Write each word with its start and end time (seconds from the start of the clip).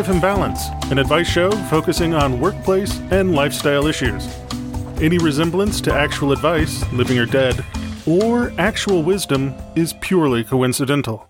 Welcome 0.00 0.22
to 0.22 0.26
Work 0.26 0.38
Life 0.38 0.48
Imbalance, 0.48 0.90
an 0.92 0.98
advice 0.98 1.26
show 1.28 1.50
focusing 1.68 2.14
on 2.14 2.40
workplace 2.40 2.98
and 3.10 3.34
lifestyle 3.34 3.86
issues. 3.86 4.26
Any 4.98 5.18
resemblance 5.18 5.78
to 5.82 5.92
actual 5.92 6.32
advice, 6.32 6.90
living 6.94 7.18
or 7.18 7.26
dead, 7.26 7.62
or 8.06 8.50
actual 8.56 9.02
wisdom 9.02 9.54
is 9.76 9.92
purely 10.00 10.42
coincidental. 10.42 11.28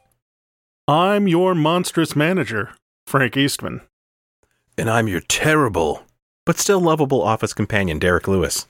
I'm 0.86 1.26
your 1.26 1.56
monstrous 1.56 2.14
manager, 2.14 2.70
Frank 3.08 3.36
Eastman. 3.36 3.80
And 4.78 4.88
I'm 4.88 5.08
your 5.08 5.22
terrible, 5.22 6.04
but 6.46 6.56
still 6.56 6.78
lovable 6.78 7.22
office 7.22 7.52
companion, 7.52 7.98
Derek 7.98 8.28
Lewis. 8.28 8.68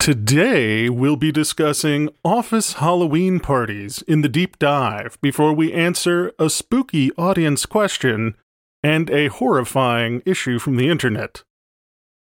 Today, 0.00 0.88
we'll 0.88 1.14
be 1.14 1.30
discussing 1.30 2.08
office 2.24 2.72
Halloween 2.72 3.38
parties 3.38 4.02
in 4.08 4.22
the 4.22 4.28
deep 4.28 4.58
dive 4.58 5.20
before 5.22 5.52
we 5.52 5.72
answer 5.72 6.32
a 6.40 6.50
spooky 6.50 7.12
audience 7.12 7.64
question 7.64 8.34
and 8.82 9.10
a 9.10 9.28
horrifying 9.28 10.22
issue 10.24 10.58
from 10.58 10.76
the 10.76 10.88
internet. 10.88 11.42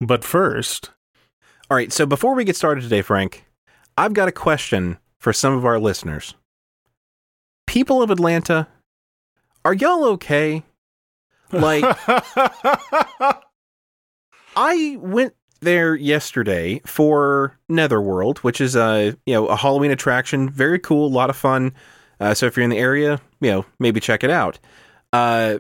But 0.01 0.25
first, 0.25 0.91
All 1.70 1.77
right, 1.77 1.93
so 1.93 2.07
before 2.07 2.34
we 2.34 2.45
get 2.45 2.55
started 2.55 2.83
today, 2.83 3.03
Frank, 3.03 3.45
I've 3.98 4.15
got 4.15 4.29
a 4.29 4.33
question 4.33 4.98
for 5.19 5.33
some 5.33 5.55
of 5.55 5.65
our 5.65 5.81
listeners. 5.81 6.35
People 7.67 8.03
of 8.03 8.11
Atlanta, 8.11 8.69
are 9.65 9.75
y'all 9.75 10.05
okay? 10.05 10.62
Like, 11.51 11.83
I 14.57 14.97
went 15.01 15.35
there 15.61 15.97
yesterday 15.97 16.81
for 16.87 17.59
Netherworld, 17.69 18.39
which 18.39 18.61
is 18.61 18.77
a 18.77 19.17
you 19.27 19.35
know 19.35 19.47
a 19.48 19.57
Halloween 19.57 19.91
attraction, 19.91 20.48
very 20.48 20.79
cool, 20.79 21.07
a 21.07 21.15
lot 21.17 21.31
of 21.31 21.37
fun. 21.37 21.75
Uh, 22.20 22.35
so 22.35 22.47
if 22.47 22.57
you're 22.57 22.65
in 22.65 22.70
the 22.70 22.79
area, 22.79 23.20
you 23.41 23.51
know 23.51 23.65
maybe 23.81 23.98
check 23.98 24.23
it 24.23 24.31
out. 24.31 24.61
Uh, 25.13 25.59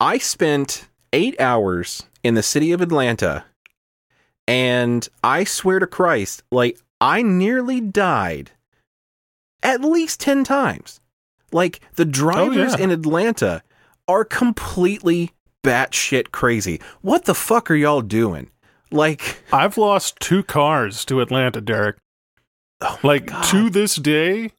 I 0.00 0.18
spent 0.18 0.88
eight 1.12 1.40
hours 1.40 2.04
in 2.22 2.34
the 2.34 2.42
city 2.42 2.72
of 2.72 2.80
Atlanta, 2.80 3.44
and 4.46 5.08
I 5.22 5.44
swear 5.44 5.78
to 5.78 5.86
Christ, 5.86 6.42
like 6.50 6.78
I 7.00 7.22
nearly 7.22 7.80
died 7.80 8.52
at 9.62 9.80
least 9.80 10.20
ten 10.20 10.44
times. 10.44 11.00
Like 11.52 11.80
the 11.94 12.04
drivers 12.04 12.76
yeah. 12.78 12.84
in 12.84 12.90
Atlanta 12.90 13.62
are 14.06 14.24
completely 14.24 15.32
batshit 15.64 16.30
crazy. 16.30 16.80
What 17.00 17.24
the 17.24 17.34
fuck 17.34 17.70
are 17.70 17.74
y'all 17.74 18.02
doing? 18.02 18.50
Like, 18.90 19.42
I've 19.52 19.76
lost 19.76 20.18
two 20.20 20.42
cars 20.42 21.04
to 21.06 21.20
Atlanta, 21.20 21.60
Derek. 21.60 21.96
Oh 22.80 22.98
like 23.02 23.26
God. 23.26 23.44
to 23.46 23.70
this 23.70 23.96
day, 23.96 24.52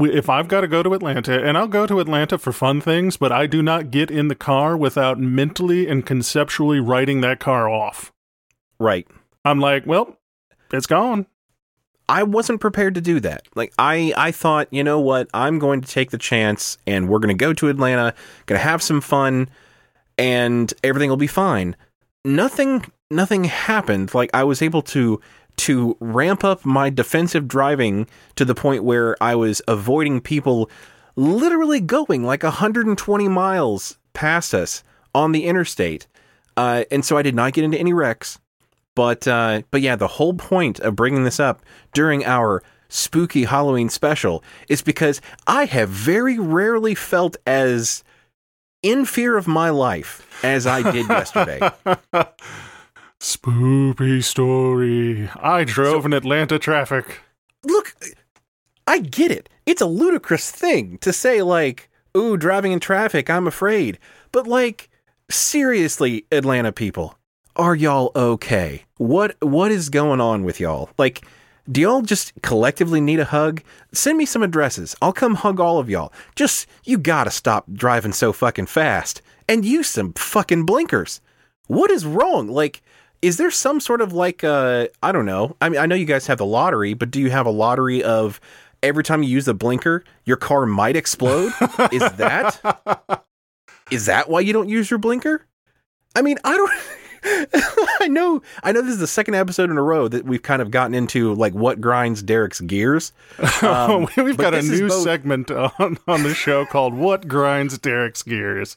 if 0.00 0.28
I've 0.28 0.48
got 0.48 0.62
to 0.62 0.68
go 0.68 0.82
to 0.82 0.94
Atlanta, 0.94 1.42
and 1.42 1.56
I'll 1.56 1.68
go 1.68 1.86
to 1.86 2.00
Atlanta 2.00 2.38
for 2.38 2.52
fun 2.52 2.80
things, 2.80 3.16
but 3.16 3.32
I 3.32 3.46
do 3.46 3.62
not 3.62 3.90
get 3.90 4.10
in 4.10 4.28
the 4.28 4.34
car 4.34 4.76
without 4.76 5.18
mentally 5.18 5.88
and 5.88 6.04
conceptually 6.04 6.80
writing 6.80 7.20
that 7.20 7.40
car 7.40 7.68
off. 7.68 8.12
right. 8.78 9.06
I'm 9.44 9.60
like, 9.60 9.86
well, 9.86 10.18
it's 10.72 10.86
gone. 10.86 11.26
I 12.08 12.22
wasn't 12.22 12.60
prepared 12.60 12.94
to 12.94 13.00
do 13.00 13.20
that. 13.20 13.46
Like 13.54 13.72
I 13.78 14.12
I 14.16 14.30
thought, 14.30 14.68
you 14.70 14.82
know 14.82 15.00
what? 15.00 15.28
I'm 15.34 15.58
going 15.58 15.80
to 15.82 15.88
take 15.88 16.10
the 16.10 16.18
chance 16.18 16.78
and 16.86 17.08
we're 17.08 17.18
going 17.18 17.36
to 17.36 17.44
go 17.44 17.52
to 17.52 17.68
Atlanta, 17.68 18.14
going 18.46 18.58
to 18.58 18.64
have 18.64 18.82
some 18.82 19.00
fun 19.00 19.48
and 20.16 20.72
everything 20.82 21.10
will 21.10 21.16
be 21.16 21.26
fine. 21.26 21.76
Nothing 22.24 22.84
nothing 23.10 23.44
happened. 23.44 24.14
Like 24.14 24.30
I 24.32 24.44
was 24.44 24.62
able 24.62 24.82
to 24.82 25.20
to 25.58 25.96
ramp 26.00 26.44
up 26.44 26.64
my 26.64 26.90
defensive 26.90 27.48
driving 27.48 28.06
to 28.36 28.44
the 28.44 28.54
point 28.54 28.84
where 28.84 29.16
I 29.22 29.34
was 29.34 29.60
avoiding 29.68 30.20
people 30.20 30.70
literally 31.16 31.80
going 31.80 32.24
like 32.24 32.42
120 32.42 33.28
miles 33.28 33.98
past 34.12 34.54
us 34.54 34.84
on 35.14 35.32
the 35.32 35.44
interstate. 35.46 36.06
Uh, 36.56 36.84
and 36.90 37.04
so 37.04 37.16
I 37.16 37.22
did 37.22 37.34
not 37.34 37.52
get 37.52 37.64
into 37.64 37.78
any 37.78 37.92
wrecks. 37.92 38.38
But 38.94 39.28
uh, 39.28 39.62
but 39.70 39.80
yeah, 39.80 39.94
the 39.94 40.08
whole 40.08 40.34
point 40.34 40.80
of 40.80 40.96
bringing 40.96 41.22
this 41.22 41.38
up 41.38 41.62
during 41.92 42.24
our 42.24 42.64
spooky 42.88 43.44
Halloween 43.44 43.88
special 43.88 44.42
is 44.68 44.82
because 44.82 45.20
I 45.46 45.66
have 45.66 45.88
very 45.88 46.38
rarely 46.38 46.96
felt 46.96 47.36
as 47.46 48.02
in 48.82 49.04
fear 49.04 49.36
of 49.36 49.46
my 49.46 49.70
life 49.70 50.44
as 50.44 50.66
I 50.66 50.90
did 50.90 51.08
yesterday. 51.08 51.60
Spoopy 53.20 54.22
story. 54.22 55.28
I 55.36 55.64
drove 55.64 56.06
in 56.06 56.12
Atlanta 56.12 56.58
traffic. 56.58 57.20
Look, 57.64 57.94
I 58.86 59.00
get 59.00 59.32
it. 59.32 59.48
It's 59.66 59.82
a 59.82 59.86
ludicrous 59.86 60.50
thing 60.50 60.98
to 60.98 61.12
say 61.12 61.42
like, 61.42 61.90
"Ooh, 62.16 62.36
driving 62.36 62.72
in 62.72 62.80
traffic, 62.80 63.28
I'm 63.28 63.46
afraid." 63.46 63.98
But 64.30 64.46
like, 64.46 64.88
seriously, 65.28 66.26
Atlanta 66.30 66.70
people, 66.70 67.18
are 67.56 67.74
y'all 67.74 68.12
okay? 68.14 68.84
What 68.98 69.36
what 69.40 69.72
is 69.72 69.88
going 69.88 70.20
on 70.20 70.44
with 70.44 70.60
y'all? 70.60 70.90
Like, 70.96 71.26
do 71.70 71.80
y'all 71.80 72.02
just 72.02 72.32
collectively 72.42 73.00
need 73.00 73.18
a 73.18 73.24
hug? 73.24 73.62
Send 73.92 74.16
me 74.16 74.26
some 74.26 74.44
addresses. 74.44 74.94
I'll 75.02 75.12
come 75.12 75.34
hug 75.34 75.58
all 75.58 75.78
of 75.78 75.90
y'all. 75.90 76.12
Just 76.36 76.68
you 76.84 76.98
gotta 76.98 77.32
stop 77.32 77.66
driving 77.72 78.12
so 78.12 78.32
fucking 78.32 78.66
fast 78.66 79.22
and 79.48 79.64
use 79.64 79.88
some 79.88 80.12
fucking 80.12 80.66
blinkers. 80.66 81.20
What 81.66 81.90
is 81.90 82.06
wrong? 82.06 82.48
Like, 82.48 82.80
is 83.22 83.36
there 83.36 83.50
some 83.50 83.80
sort 83.80 84.00
of 84.00 84.12
like 84.12 84.44
uh 84.44 84.86
I 85.02 85.12
don't 85.12 85.26
know. 85.26 85.56
I 85.60 85.68
mean, 85.68 85.80
I 85.80 85.86
know 85.86 85.94
you 85.94 86.04
guys 86.04 86.26
have 86.26 86.38
the 86.38 86.46
lottery, 86.46 86.94
but 86.94 87.10
do 87.10 87.20
you 87.20 87.30
have 87.30 87.46
a 87.46 87.50
lottery 87.50 88.02
of 88.02 88.40
every 88.82 89.02
time 89.04 89.22
you 89.22 89.28
use 89.30 89.44
the 89.46 89.54
blinker, 89.54 90.04
your 90.24 90.36
car 90.36 90.66
might 90.66 90.96
explode? 90.96 91.52
is 91.92 92.02
that 92.12 93.24
is 93.90 94.06
that 94.06 94.28
why 94.28 94.40
you 94.40 94.52
don't 94.52 94.68
use 94.68 94.90
your 94.90 94.98
blinker? 94.98 95.46
I 96.14 96.22
mean, 96.22 96.38
I 96.44 96.56
don't. 96.56 96.72
I 98.00 98.06
know. 98.08 98.42
I 98.62 98.70
know 98.72 98.80
this 98.80 98.92
is 98.94 99.00
the 99.00 99.06
second 99.08 99.34
episode 99.34 99.70
in 99.70 99.76
a 99.76 99.82
row 99.82 100.06
that 100.08 100.24
we've 100.24 100.42
kind 100.42 100.62
of 100.62 100.70
gotten 100.70 100.94
into 100.94 101.34
like 101.34 101.52
what 101.52 101.80
grinds 101.80 102.22
Derek's 102.22 102.60
gears. 102.60 103.12
Um, 103.62 104.06
We've 104.16 104.36
got 104.36 104.54
a 104.54 104.62
new 104.62 104.88
both- 104.88 105.02
segment 105.02 105.50
on, 105.50 105.98
on 106.06 106.22
the 106.22 106.32
show 106.34 106.64
called 106.64 106.94
What 106.94 107.26
Grinds 107.26 107.76
Derek's 107.78 108.22
Gears. 108.22 108.76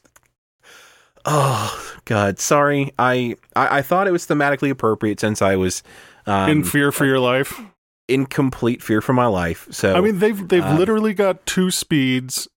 Oh 1.24 1.96
God, 2.04 2.38
sorry. 2.38 2.92
I, 2.98 3.36
I 3.54 3.78
I 3.78 3.82
thought 3.82 4.06
it 4.08 4.12
was 4.12 4.26
thematically 4.26 4.70
appropriate 4.70 5.20
since 5.20 5.40
I 5.42 5.56
was 5.56 5.82
um, 6.26 6.50
in 6.50 6.64
fear 6.64 6.90
for 6.92 7.04
your 7.04 7.20
life. 7.20 7.60
in 8.08 8.26
complete 8.26 8.82
fear 8.82 9.00
for 9.00 9.12
my 9.12 9.26
life. 9.26 9.68
So 9.70 9.94
I 9.94 10.00
mean, 10.00 10.18
they've 10.18 10.48
they've 10.48 10.64
uh, 10.64 10.76
literally 10.76 11.14
got 11.14 11.44
two 11.46 11.70
speeds 11.70 12.48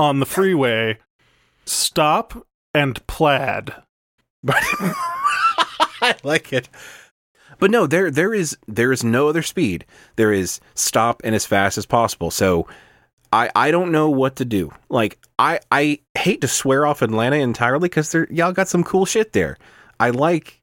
on 0.00 0.20
the 0.20 0.26
freeway: 0.26 0.98
stop 1.66 2.46
and 2.74 3.04
plaid. 3.06 3.74
I 4.48 6.14
like 6.22 6.52
it. 6.52 6.68
But 7.58 7.70
no, 7.70 7.86
there 7.86 8.10
there 8.10 8.34
is 8.34 8.56
there 8.66 8.92
is 8.92 9.02
no 9.02 9.28
other 9.28 9.42
speed. 9.42 9.84
There 10.16 10.32
is 10.32 10.60
stop 10.74 11.20
and 11.24 11.34
as 11.34 11.46
fast 11.46 11.78
as 11.78 11.86
possible. 11.86 12.30
So 12.30 12.66
I 13.32 13.50
I 13.54 13.70
don't 13.70 13.92
know 13.92 14.10
what 14.10 14.36
to 14.36 14.44
do. 14.44 14.72
Like 14.88 15.18
I 15.38 15.60
I 15.70 16.00
hate 16.16 16.40
to 16.42 16.48
swear 16.48 16.86
off 16.86 17.02
Atlanta 17.02 17.36
entirely 17.36 17.88
because 17.88 18.10
there 18.12 18.26
y'all 18.30 18.52
got 18.52 18.68
some 18.68 18.84
cool 18.84 19.06
shit 19.06 19.32
there. 19.32 19.56
I 19.98 20.10
like 20.10 20.62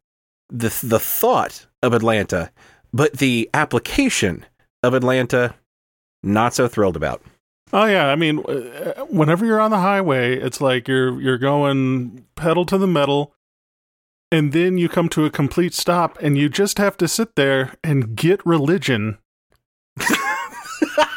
the 0.50 0.75
the 0.83 1.00
thought 1.00 1.65
of 1.81 1.94
Atlanta, 1.94 2.51
but 2.94 3.18
the 3.18 3.50
application 3.54 4.45
of 4.81 4.94
Atlanta, 4.94 5.56
not 6.21 6.54
so 6.54 6.68
thrilled 6.68 6.95
about. 6.95 7.21
Oh 7.71 7.86
yeah, 7.86 8.07
I 8.07 8.15
mean, 8.15 8.39
uh, 8.45 9.06
whenever 9.10 9.45
you're 9.45 9.60
on 9.60 9.71
the 9.71 9.80
highway, 9.80 10.38
it's 10.38 10.62
like 10.62 10.88
you're 10.88 11.19
you're 11.19 11.39
going 11.39 12.25
pedal 12.36 12.65
to 12.68 12.77
the 12.77 12.88
metal, 12.88 13.33
and 14.31 14.54
then 14.54 14.77
you 14.77 14.88
come 14.88 15.10
to 15.10 15.25
a 15.25 15.31
complete 15.31 15.74
stop, 15.74 16.18
and 16.21 16.38
you 16.38 16.50
just 16.50 16.77
have 16.77 16.98
to 16.98 17.07
sit 17.07 17.36
there 17.36 17.74
and 17.83 18.15
get 18.15 18.45
religion 18.45 19.18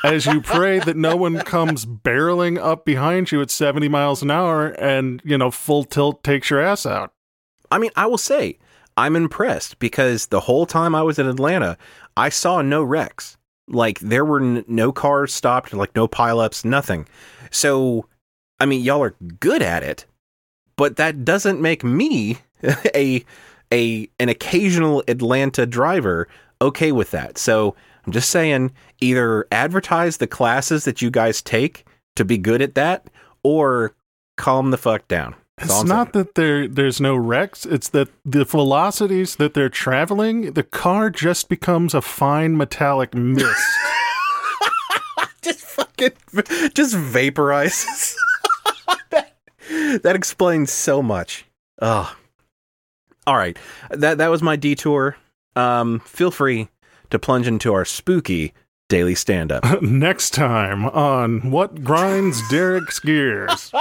as 0.04 0.26
you 0.26 0.40
pray 0.40 0.78
that 0.80 0.96
no 0.96 1.16
one 1.16 1.38
comes 1.38 1.84
barreling 1.84 2.58
up 2.58 2.84
behind 2.84 3.32
you 3.32 3.40
at 3.40 3.50
70 3.50 3.88
miles 3.88 4.22
an 4.22 4.30
hour 4.30 4.68
and 4.68 5.22
you 5.24 5.36
know 5.38 5.50
full 5.50 5.84
tilt 5.84 6.22
takes 6.22 6.50
your 6.50 6.60
ass 6.60 6.86
out. 6.86 7.12
I 7.70 7.78
mean, 7.78 7.90
I 7.96 8.06
will 8.06 8.18
say 8.18 8.58
I'm 8.96 9.16
impressed 9.16 9.78
because 9.78 10.26
the 10.26 10.40
whole 10.40 10.66
time 10.66 10.94
I 10.94 11.02
was 11.02 11.18
in 11.18 11.26
Atlanta, 11.26 11.76
I 12.16 12.28
saw 12.28 12.62
no 12.62 12.82
wrecks. 12.82 13.36
Like 13.68 13.98
there 14.00 14.24
were 14.24 14.40
n- 14.40 14.64
no 14.68 14.92
cars 14.92 15.34
stopped, 15.34 15.72
like 15.72 15.94
no 15.96 16.06
pileups, 16.06 16.64
nothing. 16.64 17.06
So 17.50 18.06
I 18.58 18.66
mean, 18.66 18.82
y'all 18.82 19.02
are 19.02 19.16
good 19.40 19.62
at 19.62 19.82
it, 19.82 20.06
but 20.76 20.96
that 20.96 21.24
doesn't 21.24 21.60
make 21.60 21.84
me 21.84 22.38
a 22.94 23.24
a 23.72 24.08
an 24.20 24.28
occasional 24.28 25.02
Atlanta 25.08 25.66
driver 25.66 26.28
okay 26.60 26.92
with 26.92 27.10
that. 27.10 27.38
So 27.38 27.74
I'm 28.06 28.12
just 28.12 28.30
saying, 28.30 28.72
either 29.00 29.46
advertise 29.50 30.18
the 30.18 30.28
classes 30.28 30.84
that 30.84 31.02
you 31.02 31.10
guys 31.10 31.42
take 31.42 31.84
to 32.14 32.24
be 32.24 32.38
good 32.38 32.62
at 32.62 32.76
that, 32.76 33.08
or 33.42 33.94
calm 34.36 34.70
the 34.70 34.78
fuck 34.78 35.08
down. 35.08 35.34
That's 35.58 35.80
It's 35.80 35.84
not 35.84 36.12
that 36.12 36.34
there 36.34 36.68
there's 36.68 37.00
no 37.00 37.16
wrecks. 37.16 37.64
It's 37.64 37.88
that 37.90 38.08
the 38.24 38.44
velocities 38.44 39.36
that 39.36 39.54
they're 39.54 39.70
traveling, 39.70 40.52
the 40.52 40.62
car 40.62 41.08
just 41.08 41.48
becomes 41.48 41.94
a 41.94 42.02
fine 42.02 42.56
metallic 42.56 43.14
mist. 43.14 43.56
just 45.42 45.60
fucking 45.60 46.12
just 46.74 46.94
vaporizes. 46.94 48.14
that, 49.10 49.32
that 50.02 50.14
explains 50.14 50.70
so 50.70 51.02
much. 51.02 51.46
Oh. 51.80 52.14
All 53.26 53.36
right. 53.36 53.58
That 53.90 54.18
that 54.18 54.28
was 54.28 54.42
my 54.42 54.56
detour. 54.56 55.16
Um 55.56 56.00
feel 56.00 56.30
free 56.30 56.68
to 57.10 57.18
plunge 57.18 57.46
into 57.46 57.72
our 57.72 57.84
spooky 57.84 58.52
daily 58.88 59.14
stand 59.14 59.52
up. 59.52 59.82
Next 59.82 60.30
time 60.30 60.86
on 60.86 61.50
what 61.50 61.82
grinds 61.82 62.40
Derek's 62.48 62.98
gears. 62.98 63.72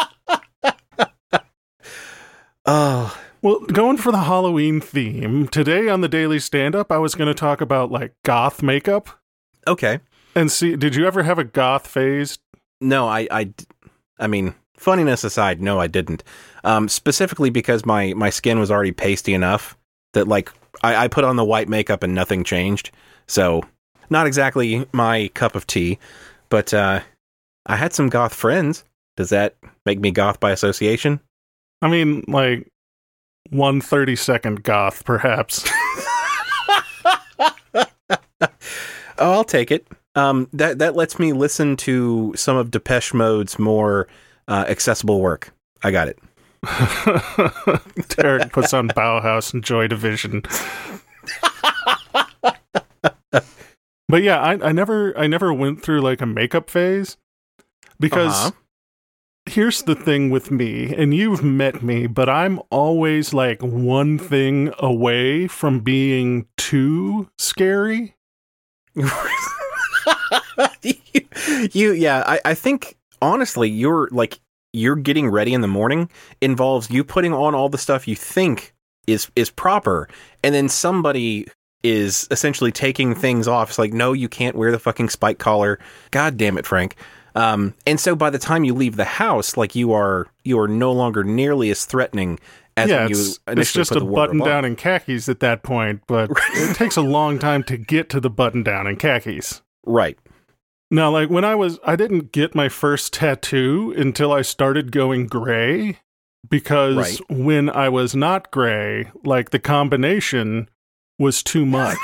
oh, 2.65 3.17
Well, 3.45 3.59
going 3.59 3.97
for 3.97 4.11
the 4.11 4.23
Halloween 4.23 4.81
theme, 4.81 5.47
today 5.47 5.87
on 5.87 6.01
the 6.01 6.09
Daily 6.09 6.39
Stand 6.39 6.75
Up, 6.75 6.91
I 6.91 6.97
was 6.97 7.13
going 7.13 7.27
to 7.27 7.35
talk 7.35 7.61
about 7.61 7.91
like 7.91 8.15
goth 8.23 8.63
makeup 8.63 9.09
okay. 9.67 9.99
and 10.33 10.51
see. 10.51 10.75
Did 10.75 10.95
you 10.95 11.05
ever 11.05 11.21
have 11.21 11.37
a 11.37 11.43
goth 11.43 11.85
phase? 11.85 12.39
No, 12.81 13.07
I, 13.07 13.27
I, 13.29 13.53
I 14.17 14.25
mean, 14.25 14.55
funniness 14.75 15.23
aside, 15.23 15.61
no, 15.61 15.79
I 15.79 15.85
didn't. 15.85 16.23
Um, 16.63 16.89
specifically 16.89 17.51
because 17.51 17.85
my 17.85 18.15
my 18.15 18.31
skin 18.31 18.57
was 18.59 18.71
already 18.71 18.91
pasty 18.91 19.35
enough 19.35 19.77
that 20.13 20.27
like 20.27 20.51
I, 20.81 21.05
I 21.05 21.07
put 21.07 21.23
on 21.23 21.35
the 21.35 21.45
white 21.45 21.69
makeup 21.69 22.01
and 22.01 22.15
nothing 22.15 22.43
changed. 22.43 22.89
So 23.27 23.63
not 24.09 24.27
exactly 24.27 24.85
my 24.91 25.29
cup 25.33 25.55
of 25.55 25.67
tea, 25.67 25.99
but 26.49 26.73
uh, 26.73 27.01
I 27.65 27.75
had 27.75 27.93
some 27.93 28.09
goth 28.09 28.33
friends. 28.33 28.83
Does 29.17 29.29
that 29.29 29.55
make 29.85 29.99
me 29.99 30.11
goth 30.11 30.39
by 30.39 30.51
association? 30.51 31.19
I 31.81 31.89
mean, 31.89 32.23
like 32.27 32.67
one 33.49 33.81
thirty 33.81 34.15
second 34.15 34.63
goth, 34.63 35.05
perhaps. 35.05 35.69
Oh, 39.17 39.31
I'll 39.31 39.43
take 39.43 39.71
it. 39.71 39.87
Um, 40.15 40.49
that 40.53 40.79
that 40.79 40.95
lets 40.95 41.19
me 41.19 41.33
listen 41.33 41.75
to 41.77 42.33
some 42.35 42.57
of 42.57 42.71
Depeche 42.71 43.13
Mode's 43.13 43.59
more 43.59 44.07
uh, 44.47 44.65
accessible 44.67 45.21
work. 45.21 45.53
I 45.83 45.91
got 45.91 46.07
it. 46.07 46.19
Derek 48.15 48.51
puts 48.51 48.73
on 48.73 48.89
Bauhaus 48.89 49.53
and 49.53 49.63
Joy 49.63 49.87
Division. 49.87 50.43
but 54.07 54.23
yeah, 54.23 54.39
I, 54.39 54.69
I 54.69 54.71
never 54.71 55.17
I 55.17 55.27
never 55.27 55.53
went 55.53 55.81
through 55.81 56.01
like 56.01 56.21
a 56.21 56.25
makeup 56.25 56.69
phase 56.69 57.17
because 57.99 58.33
Uh-huh. 58.33 58.51
here's 59.47 59.83
the 59.83 59.95
thing 59.95 60.29
with 60.29 60.51
me, 60.51 60.93
and 60.95 61.13
you've 61.13 61.43
met 61.43 61.83
me, 61.83 62.07
but 62.07 62.27
I'm 62.29 62.59
always 62.71 63.33
like 63.33 63.61
one 63.61 64.17
thing 64.17 64.71
away 64.79 65.47
from 65.47 65.79
being 65.81 66.47
too 66.57 67.29
scary. 67.37 68.15
you, 68.95 69.09
you 71.71 71.91
yeah 71.93 72.23
I, 72.25 72.39
I 72.45 72.53
think 72.53 72.95
honestly 73.21 73.69
you're 73.69 74.07
like 74.11 74.39
you're 74.73 74.95
getting 74.95 75.29
ready 75.29 75.53
in 75.53 75.61
the 75.61 75.67
morning 75.67 76.09
involves 76.41 76.89
you 76.89 77.03
putting 77.03 77.33
on 77.33 77.55
all 77.55 77.69
the 77.69 77.77
stuff 77.77 78.07
you 78.07 78.15
think 78.15 78.73
is 79.07 79.29
is 79.35 79.49
proper 79.49 80.07
and 80.43 80.53
then 80.55 80.69
somebody 80.69 81.45
is 81.85 82.27
essentially 82.31 82.71
taking 82.71 83.13
things 83.13 83.47
off 83.47 83.69
it's 83.69 83.79
like 83.79 83.93
no 83.93 84.11
you 84.11 84.27
can't 84.27 84.55
wear 84.55 84.71
the 84.71 84.79
fucking 84.79 85.09
spike 85.09 85.37
collar 85.37 85.79
god 86.11 86.35
damn 86.37 86.57
it 86.57 86.65
frank 86.65 86.95
um, 87.35 87.73
and 87.85 87.99
so 87.99 88.15
by 88.15 88.29
the 88.29 88.39
time 88.39 88.63
you 88.63 88.73
leave 88.73 88.95
the 88.95 89.03
house 89.03 89.57
like 89.57 89.75
you 89.75 89.91
are 89.91 90.27
you 90.43 90.57
are 90.57 90.67
no 90.67 90.91
longer 90.91 91.23
nearly 91.23 91.69
as 91.69 91.85
threatening 91.85 92.39
as 92.77 92.89
yeah, 92.89 93.05
it's, 93.05 93.39
initially 93.47 93.61
it's 93.61 93.73
just 93.73 93.91
a 93.91 94.03
button 94.03 94.41
on. 94.41 94.47
down 94.47 94.65
in 94.65 94.75
khakis 94.75 95.29
at 95.29 95.39
that 95.39 95.63
point, 95.63 96.01
but 96.07 96.29
it 96.53 96.75
takes 96.75 96.97
a 96.97 97.01
long 97.01 97.39
time 97.39 97.63
to 97.63 97.77
get 97.77 98.09
to 98.09 98.19
the 98.19 98.29
button 98.29 98.63
down 98.63 98.87
in 98.87 98.95
khakis. 98.97 99.61
right 99.85 100.17
Now, 100.91 101.11
like 101.11 101.29
when 101.29 101.45
I 101.45 101.55
was, 101.55 101.79
I 101.85 101.95
didn't 101.95 102.31
get 102.31 102.55
my 102.55 102.69
first 102.69 103.13
tattoo 103.13 103.93
until 103.97 104.31
I 104.31 104.41
started 104.41 104.91
going 104.91 105.27
gray 105.27 105.99
because 106.49 106.95
Right. 106.97 107.19
when 107.29 107.69
I 107.69 107.89
was 107.89 108.15
not 108.15 108.51
gray, 108.51 109.09
like 109.23 109.51
the 109.51 109.59
combination 109.59 110.69
was 111.19 111.43
too 111.43 111.65
much. 111.65 111.97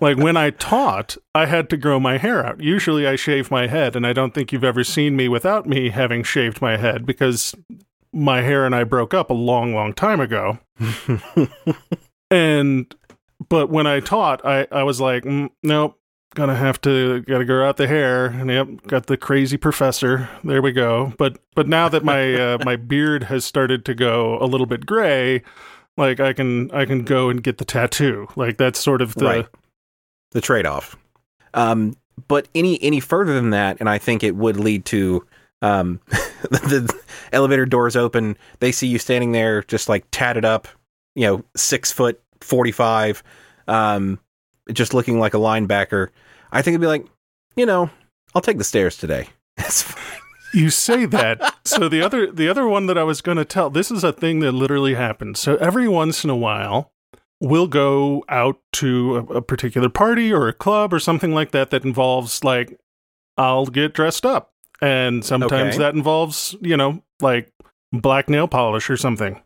like 0.00 0.16
when 0.16 0.36
I 0.36 0.50
taught, 0.50 1.16
I 1.34 1.46
had 1.46 1.70
to 1.70 1.76
grow 1.76 1.98
my 2.00 2.18
hair 2.18 2.44
out. 2.44 2.60
Usually 2.60 3.06
I 3.06 3.16
shave 3.16 3.50
my 3.50 3.66
head, 3.66 3.96
and 3.96 4.06
I 4.06 4.12
don't 4.12 4.34
think 4.34 4.52
you've 4.52 4.64
ever 4.64 4.84
seen 4.84 5.16
me 5.16 5.28
without 5.28 5.66
me 5.66 5.90
having 5.90 6.22
shaved 6.22 6.60
my 6.60 6.76
head 6.76 7.06
because 7.06 7.54
my 8.12 8.42
hair 8.42 8.64
and 8.64 8.74
I 8.74 8.84
broke 8.84 9.14
up 9.14 9.30
a 9.30 9.34
long, 9.34 9.74
long 9.74 9.92
time 9.92 10.20
ago. 10.20 10.58
and 12.30 12.94
but 13.48 13.70
when 13.70 13.86
I 13.86 14.00
taught, 14.00 14.44
I 14.44 14.66
I 14.70 14.82
was 14.82 15.00
like, 15.00 15.24
mm, 15.24 15.50
nope, 15.62 15.98
gonna 16.34 16.54
have 16.54 16.80
to 16.82 17.20
gotta 17.22 17.44
grow 17.44 17.68
out 17.68 17.76
the 17.76 17.86
hair. 17.86 18.26
And 18.26 18.50
yep, 18.50 18.68
got 18.86 19.06
the 19.06 19.16
crazy 19.16 19.56
professor. 19.56 20.28
There 20.44 20.62
we 20.62 20.72
go. 20.72 21.12
But 21.18 21.38
but 21.54 21.68
now 21.68 21.88
that 21.88 22.04
my 22.04 22.34
uh, 22.34 22.58
my 22.64 22.76
beard 22.76 23.24
has 23.24 23.44
started 23.44 23.84
to 23.86 23.94
go 23.94 24.38
a 24.40 24.46
little 24.46 24.66
bit 24.66 24.86
gray, 24.86 25.42
like 25.98 26.20
I 26.20 26.32
can 26.32 26.70
I 26.70 26.86
can 26.86 27.02
go 27.04 27.28
and 27.28 27.42
get 27.42 27.58
the 27.58 27.64
tattoo. 27.66 28.28
Like 28.36 28.56
that's 28.56 28.78
sort 28.78 29.02
of 29.02 29.14
the 29.16 29.24
Right. 29.24 29.46
the 30.32 30.40
trade-off. 30.40 30.96
Um, 31.52 31.96
but 32.28 32.48
any 32.54 32.82
any 32.82 33.00
further 33.00 33.34
than 33.34 33.50
that, 33.50 33.76
and 33.80 33.88
I 33.88 33.98
think 33.98 34.22
it 34.22 34.34
would 34.36 34.56
lead 34.56 34.84
to 34.86 35.26
um, 35.60 36.00
the 36.50 36.94
elevator 37.32 37.66
doors 37.66 37.96
open. 37.96 38.36
They 38.60 38.72
see 38.72 38.86
you 38.86 38.98
standing 38.98 39.32
there, 39.32 39.62
just 39.64 39.88
like 39.88 40.04
tatted 40.10 40.44
up, 40.44 40.68
you 41.14 41.26
know, 41.26 41.44
six 41.56 41.92
foot 41.92 42.20
forty 42.40 42.72
five, 42.72 43.22
um, 43.66 44.18
just 44.72 44.94
looking 44.94 45.18
like 45.20 45.34
a 45.34 45.38
linebacker. 45.38 46.08
I 46.52 46.62
think 46.62 46.72
it'd 46.74 46.80
be 46.80 46.86
like, 46.86 47.06
you 47.56 47.66
know, 47.66 47.90
I'll 48.34 48.42
take 48.42 48.58
the 48.58 48.64
stairs 48.64 48.96
today. 48.96 49.28
You 50.52 50.70
say 50.70 51.04
that. 51.06 51.54
so 51.64 51.88
the 51.88 52.00
other 52.02 52.30
the 52.32 52.48
other 52.48 52.66
one 52.66 52.86
that 52.86 52.96
I 52.98 53.02
was 53.04 53.20
going 53.20 53.38
to 53.38 53.44
tell, 53.44 53.70
this 53.70 53.90
is 53.90 54.02
a 54.04 54.12
thing 54.12 54.40
that 54.40 54.52
literally 54.52 54.94
happens. 54.94 55.38
So 55.40 55.56
every 55.56 55.88
once 55.88 56.24
in 56.24 56.30
a 56.30 56.36
while, 56.36 56.92
we'll 57.40 57.66
go 57.68 58.24
out 58.28 58.58
to 58.74 59.16
a, 59.16 59.34
a 59.36 59.42
particular 59.42 59.88
party 59.88 60.32
or 60.32 60.48
a 60.48 60.52
club 60.52 60.92
or 60.92 60.98
something 60.98 61.32
like 61.34 61.50
that 61.52 61.70
that 61.70 61.84
involves 61.84 62.42
like 62.44 62.78
I'll 63.36 63.66
get 63.66 63.94
dressed 63.94 64.24
up. 64.26 64.52
And 64.80 65.24
sometimes 65.24 65.74
Okay. 65.74 65.78
that 65.78 65.94
involves, 65.94 66.54
you 66.60 66.76
know, 66.76 67.02
like 67.20 67.52
black 67.92 68.28
nail 68.28 68.46
polish 68.48 68.88
or 68.90 68.96
something. 68.96 69.42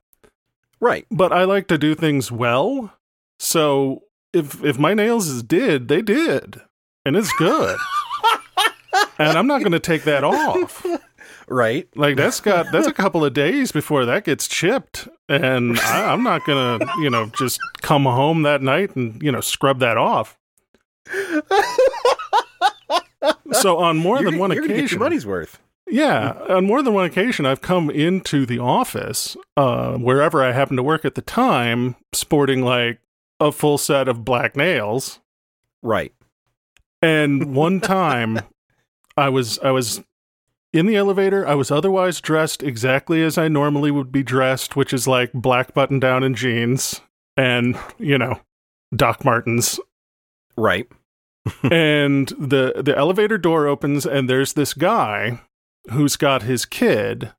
right. 0.80 1.06
But 1.11 1.32
I 1.32 1.44
like 1.44 1.68
to 1.68 1.78
do 1.78 1.94
things 1.94 2.30
well. 2.30 2.92
So 3.38 4.04
if 4.32 4.62
if 4.64 4.78
my 4.78 4.94
nails 4.94 5.28
is 5.28 5.42
did, 5.42 5.88
they 5.88 6.02
did. 6.02 6.61
And 7.04 7.16
it's 7.16 7.32
good. 7.35 7.76
and 9.19 9.37
I'm 9.37 9.47
not 9.47 9.61
going 9.61 9.73
to 9.73 9.81
take 9.81 10.04
that 10.04 10.25
off. 10.25 10.85
Right. 11.49 11.88
Like 11.97 12.16
that's 12.16 12.40
got 12.40 12.73
that's 12.73 12.87
a 12.87 12.92
couple 12.92 13.25
of 13.25 13.35
days 13.35 13.73
before 13.73 14.07
that 14.07 14.25
gets 14.25 14.47
chipped, 14.49 15.07
and 15.28 15.78
I, 15.81 16.12
I'm 16.12 16.23
not 16.23 16.47
gonna 16.47 16.78
you 16.99 17.11
know 17.11 17.26
just 17.37 17.61
come 17.83 18.04
home 18.04 18.42
that 18.42 18.62
night 18.62 18.95
and 18.97 19.21
you 19.23 19.31
know 19.31 19.40
scrub 19.42 19.81
that 19.81 19.99
off. 19.99 20.38
So 23.52 23.78
on 23.78 23.99
more 23.99 24.21
You're, 24.21 24.31
than 24.31 24.40
one 24.40 24.50
you're 24.52 24.62
gonna 24.62 24.69
get 24.69 24.76
your 24.76 24.85
occasion, 24.85 24.99
money's 25.00 25.26
worth. 25.26 25.61
yeah, 25.88 26.33
on 26.49 26.64
more 26.66 26.83
than 26.83 26.95
one 26.95 27.04
occasion, 27.04 27.45
I've 27.45 27.61
come 27.61 27.90
into 27.90 28.47
the 28.47 28.59
office 28.59 29.37
uh, 29.57 29.97
wherever 29.99 30.42
I 30.42 30.52
happen 30.52 30.76
to 30.76 30.83
work 30.83 31.04
at 31.04 31.14
the 31.16 31.23
time, 31.23 31.97
sporting 32.12 32.62
like 32.62 32.99
a 33.40 33.52
full 33.52 33.78
set 33.78 34.09
of 34.09 34.25
black 34.25 34.57
nails. 34.57 35.21
Right. 35.83 36.12
And 37.02 37.54
one 37.54 37.81
time, 37.81 38.40
I 39.16 39.28
was 39.28 39.59
I 39.61 39.71
was 39.71 40.02
in 40.73 40.87
the 40.87 40.97
elevator. 40.97 41.47
I 41.47 41.54
was 41.54 41.71
otherwise 41.71 42.21
dressed 42.21 42.62
exactly 42.62 43.23
as 43.23 43.37
I 43.37 43.49
normally 43.49 43.90
would 43.90 44.11
be 44.11 44.23
dressed, 44.23 44.76
which 44.76 44.92
is 44.92 45.07
like 45.07 45.33
black 45.33 45.75
button 45.75 46.00
down 46.00 46.23
and 46.23 46.35
jeans, 46.37 47.00
and 47.37 47.78
you 47.99 48.19
know, 48.19 48.40
Doc 48.95 49.25
Martens. 49.25 49.78
Right. 50.57 50.87
and 51.71 52.28
the 52.38 52.83
the 52.85 52.97
elevator 52.97 53.38
door 53.38 53.66
opens, 53.66 54.07
and 54.07 54.28
there's 54.31 54.52
this 54.52 54.75
guy 54.75 55.40
who's 55.90 56.16
got 56.16 56.42
his 56.42 56.64
kid. 56.64 57.33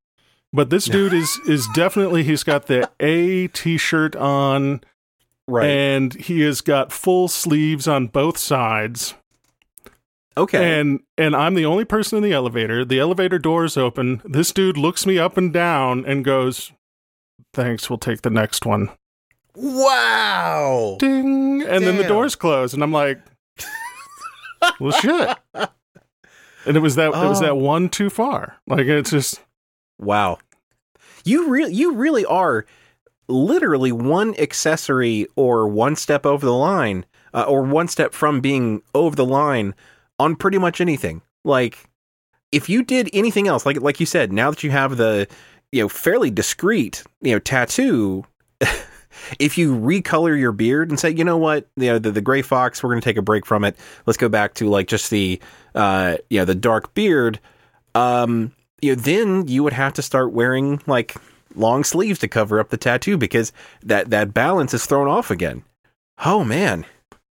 But 0.51 0.70
this 0.70 0.86
dude 0.86 1.13
is 1.13 1.39
is 1.48 1.68
definitely 1.74 2.24
he's 2.24 2.44
got 2.44 2.68
the 2.68 2.89
A 3.00 3.48
t-shirt 3.48 4.15
on 4.15 4.82
Right. 5.46 5.68
and 5.70 6.13
he 6.13 6.39
has 6.42 6.62
got 6.62 6.94
full 6.94 7.27
sleeves 7.27 7.86
on 7.88 8.08
both 8.08 8.38
sides. 8.38 9.13
Okay. 10.35 10.79
And 10.79 11.01
and 11.17 11.35
I'm 11.35 11.53
the 11.53 11.65
only 11.65 11.85
person 11.85 12.17
in 12.17 12.23
the 12.23 12.33
elevator. 12.33 12.83
The 12.83 12.99
elevator 12.99 13.37
doors 13.39 13.77
open. 13.77 14.21
This 14.25 14.51
dude 14.51 14.77
looks 14.77 15.05
me 15.05 15.19
up 15.19 15.37
and 15.37 15.53
down 15.53 16.05
and 16.05 16.25
goes, 16.25 16.71
"Thanks, 17.53 17.89
we'll 17.89 17.99
take 17.99 18.21
the 18.21 18.29
next 18.29 18.65
one." 18.65 18.89
wow. 19.55 20.97
Ding. 20.99 21.61
And 21.61 21.85
then 21.85 21.97
the 21.97 22.03
doors 22.07 22.35
close 22.35 22.73
and 22.73 22.81
I'm 22.81 22.91
like, 22.91 23.19
"Well, 24.79 24.91
shit." 24.91 25.37
And 26.65 26.77
it 26.77 26.79
was 26.79 26.95
that 26.95 27.07
it 27.09 27.27
was 27.27 27.41
Oh. 27.41 27.45
that 27.45 27.57
one 27.57 27.89
too 27.89 28.09
far. 28.09 28.55
Like 28.67 28.85
it's 28.85 29.09
just 29.11 29.41
Wow. 29.99 30.37
You 31.25 31.49
really 31.49 31.73
you 31.73 31.93
really 31.93 32.23
are 32.25 32.65
literally 33.27 33.91
one 33.91 34.33
accessory 34.39 35.27
or 35.35 35.67
one 35.67 35.97
step 35.97 36.25
over 36.25 36.45
the 36.45 36.53
line 36.53 37.05
uh, 37.33 37.43
or 37.43 37.63
one 37.63 37.89
step 37.89 38.13
from 38.13 38.39
being 38.39 38.81
over 38.95 39.13
the 39.13 39.25
line 39.25 39.75
on 40.20 40.36
pretty 40.36 40.58
much 40.58 40.82
anything. 40.82 41.22
Like 41.43 41.89
if 42.51 42.70
you 42.70 42.84
did 42.84 43.10
anything 43.13 43.48
else 43.48 43.65
like 43.65 43.82
like 43.82 44.00
you 44.00 44.05
said, 44.05 44.32
now 44.32 44.50
that 44.51 44.63
you 44.63 44.72
have 44.72 44.98
the 44.98 45.27
you 45.72 45.82
know 45.82 45.89
fairly 45.89 46.29
discreet, 46.29 47.03
you 47.22 47.34
know, 47.34 47.39
tattoo 47.39 48.25
if 49.39 49.58
you 49.58 49.75
recolor 49.75 50.38
your 50.38 50.51
beard 50.51 50.89
and 50.89 51.00
say, 51.00 51.10
you 51.10 51.24
know 51.24 51.38
what, 51.38 51.67
you 51.75 51.88
know, 51.88 52.00
the, 52.00 52.12
the 52.12 52.22
gray 52.22 52.41
fox, 52.41 52.82
we're 52.82 52.89
going 52.89 53.01
to 53.01 53.05
take 53.05 53.17
a 53.17 53.22
break 53.22 53.46
from 53.46 53.63
it. 53.63 53.75
Let's 54.05 54.17
go 54.17 54.29
back 54.29 54.53
to 54.55 54.70
like 54.70 54.88
just 54.88 55.10
the, 55.10 55.39
uh, 55.75 56.17
you 56.29 56.39
know, 56.39 56.46
the 56.46 56.55
dark 56.55 56.93
beard. 56.93 57.39
Um, 57.96 58.53
you 58.82 58.96
know, 58.96 59.01
then 59.01 59.48
you 59.48 59.63
would 59.63 59.74
have 59.74 59.93
to 59.93 60.01
start 60.01 60.34
wearing 60.34 60.82
like 60.88 61.15
long 61.55 61.84
sleeves 61.84 62.20
to 62.20 62.27
cover 62.27 62.60
up 62.60 62.70
the 62.70 62.77
tattoo 62.77 63.17
because 63.17 63.51
that 63.84 64.10
that 64.10 64.34
balance 64.34 64.74
is 64.74 64.86
thrown 64.86 65.08
off 65.08 65.32
again. 65.32 65.63
Oh 66.25 66.43
man, 66.43 66.86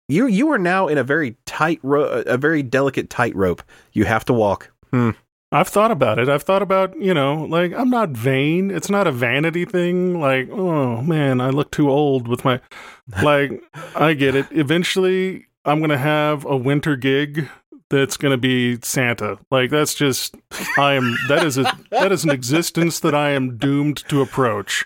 you 0.08 0.26
you 0.26 0.50
are 0.50 0.58
now 0.58 0.88
in 0.88 0.99
a 0.99 1.04
very 1.04 1.37
tight 1.46 1.80
ro- 1.82 2.23
a 2.26 2.37
very 2.37 2.62
delicate 2.62 3.11
tightrope. 3.11 3.62
You 3.92 4.04
have 4.04 4.25
to 4.26 4.32
walk. 4.32 4.70
Hmm. 4.90 5.11
I've 5.52 5.68
thought 5.68 5.92
about 5.92 6.18
it. 6.18 6.28
I've 6.28 6.42
thought 6.42 6.62
about, 6.62 7.00
you 7.00 7.14
know, 7.14 7.44
like 7.44 7.73
I'm 7.73 7.88
not 7.88 8.11
vain. 8.11 8.70
It's 8.73 8.90
not 8.90 9.06
a 9.06 9.12
vanity 9.12 9.64
thing. 9.64 10.20
Like, 10.20 10.49
oh 10.50 11.00
man, 11.02 11.40
I 11.40 11.50
look 11.50 11.70
too 11.70 11.90
old 11.90 12.26
with 12.26 12.44
my 12.44 12.61
like 13.23 13.62
I 13.94 14.14
get 14.14 14.34
it. 14.34 14.46
Eventually 14.50 15.46
I'm 15.64 15.80
gonna 15.80 15.99
have 15.99 16.44
a 16.44 16.56
winter 16.56 16.96
gig 16.96 17.49
that's 17.88 18.16
gonna 18.16 18.37
be 18.37 18.78
Santa. 18.82 19.38
Like 19.50 19.70
that's 19.70 19.94
just 19.94 20.34
I 20.76 20.94
am 20.94 21.16
that 21.28 21.44
is 21.44 21.56
a 21.56 21.78
that 21.90 22.11
is 22.11 22.25
an 22.25 22.30
existence 22.30 22.99
that 23.00 23.14
I 23.14 23.30
am 23.30 23.56
doomed 23.56 23.99
to 24.08 24.20
approach. 24.23 24.84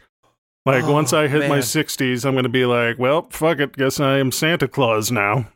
Like 0.69 0.85
Oh, 0.85 0.93
once 0.93 1.15
I 1.15 1.29
hit 1.29 1.49
my 1.49 1.61
sixties, 1.61 2.27
I'm 2.27 2.35
gonna 2.35 2.51
be 2.51 2.67
like, 2.67 2.99
well, 2.99 3.27
fuck 3.31 3.59
it, 3.59 3.75
guess 3.75 4.01
I 4.01 4.19
am 4.19 4.31
Santa 4.31 4.69
Claus 4.69 5.11
now. 5.11 5.49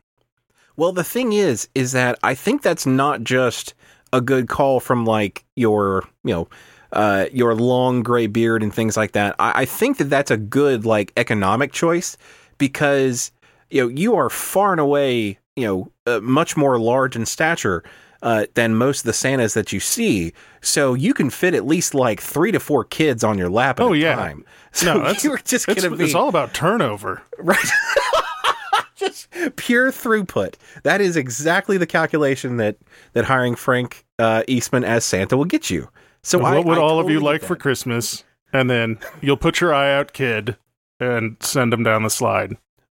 Well, 0.75 0.91
the 0.91 1.03
thing 1.03 1.33
is, 1.33 1.69
is 1.75 1.91
that 1.91 2.17
I 2.23 2.33
think 2.33 2.63
that's 2.63 2.87
not 2.87 3.23
just 3.23 3.75
a 4.11 4.21
good 4.21 4.47
call 4.49 4.79
from 4.79 5.05
like 5.05 5.45
your, 5.55 6.03
you 6.23 6.33
know, 6.33 6.47
uh, 6.93 7.27
your 7.31 7.53
long 7.53 8.01
gray 8.01 8.25
beard 8.25 8.63
and 8.63 8.73
things 8.73 8.97
like 8.97 9.11
that. 9.11 9.35
I, 9.37 9.61
I 9.61 9.65
think 9.65 9.97
that 9.97 10.09
that's 10.09 10.31
a 10.31 10.37
good 10.37 10.83
like 10.83 11.13
economic 11.15 11.71
choice 11.73 12.17
because 12.57 13.31
you 13.69 13.83
know 13.83 13.89
you 13.89 14.15
are 14.15 14.31
far 14.31 14.71
and 14.71 14.81
away, 14.81 15.37
you 15.55 15.67
know, 15.67 15.91
uh, 16.07 16.21
much 16.21 16.57
more 16.57 16.79
large 16.79 17.15
in 17.15 17.27
stature. 17.27 17.83
Uh, 18.23 18.45
than 18.53 18.73
most 18.73 19.01
of 19.01 19.03
the 19.05 19.11
Santas 19.13 19.53
that 19.53 19.73
you 19.73 19.81
see, 19.81 20.31
so 20.61 20.93
you 20.93 21.13
can 21.13 21.29
fit 21.29 21.53
at 21.53 21.65
least 21.67 21.93
like 21.93 22.21
three 22.21 22.53
to 22.53 22.59
four 22.59 22.85
kids 22.85 23.21
on 23.21 23.37
your 23.37 23.49
lap 23.49 23.81
at 23.81 23.83
Oh, 23.85 23.91
a 23.91 23.97
yeah. 23.97 24.15
time. 24.15 24.45
So 24.71 24.93
No, 24.93 25.03
that's 25.03 25.25
you're 25.25 25.37
just 25.39 25.67
it's, 25.67 25.83
gonna 25.83 25.97
be 25.97 26.05
it's 26.05 26.15
all 26.15 26.29
about 26.29 26.53
turnover. 26.53 27.21
Right. 27.37 27.57
Just 28.95 29.27
pure 29.57 29.91
throughput. 29.91 30.53
That 30.83 31.01
is 31.01 31.17
exactly 31.17 31.77
the 31.77 31.85
calculation 31.85 32.57
that 32.57 32.77
that 33.13 33.25
hiring 33.25 33.55
Frank 33.55 34.05
uh, 34.19 34.43
Eastman 34.47 34.83
as 34.85 35.03
Santa 35.03 35.35
will 35.35 35.43
get 35.45 35.69
you. 35.69 35.89
So 36.21 36.37
what 36.39 36.53
I, 36.53 36.59
would 36.59 36.77
I 36.77 36.81
all 36.81 36.99
of 36.99 37.09
you 37.09 37.19
like 37.19 37.41
for. 37.41 37.55
Christmas? 37.55 38.23
And 38.53 38.69
then 38.69 38.99
you'll 39.19 39.35
put 39.35 39.59
your 39.59 39.73
eye 39.73 39.93
out, 39.93 40.13
kid, 40.13 40.55
and 40.99 41.35
send 41.41 41.73
them 41.73 41.83
down 41.83 42.03
the 42.03 42.09
slide. 42.09 42.55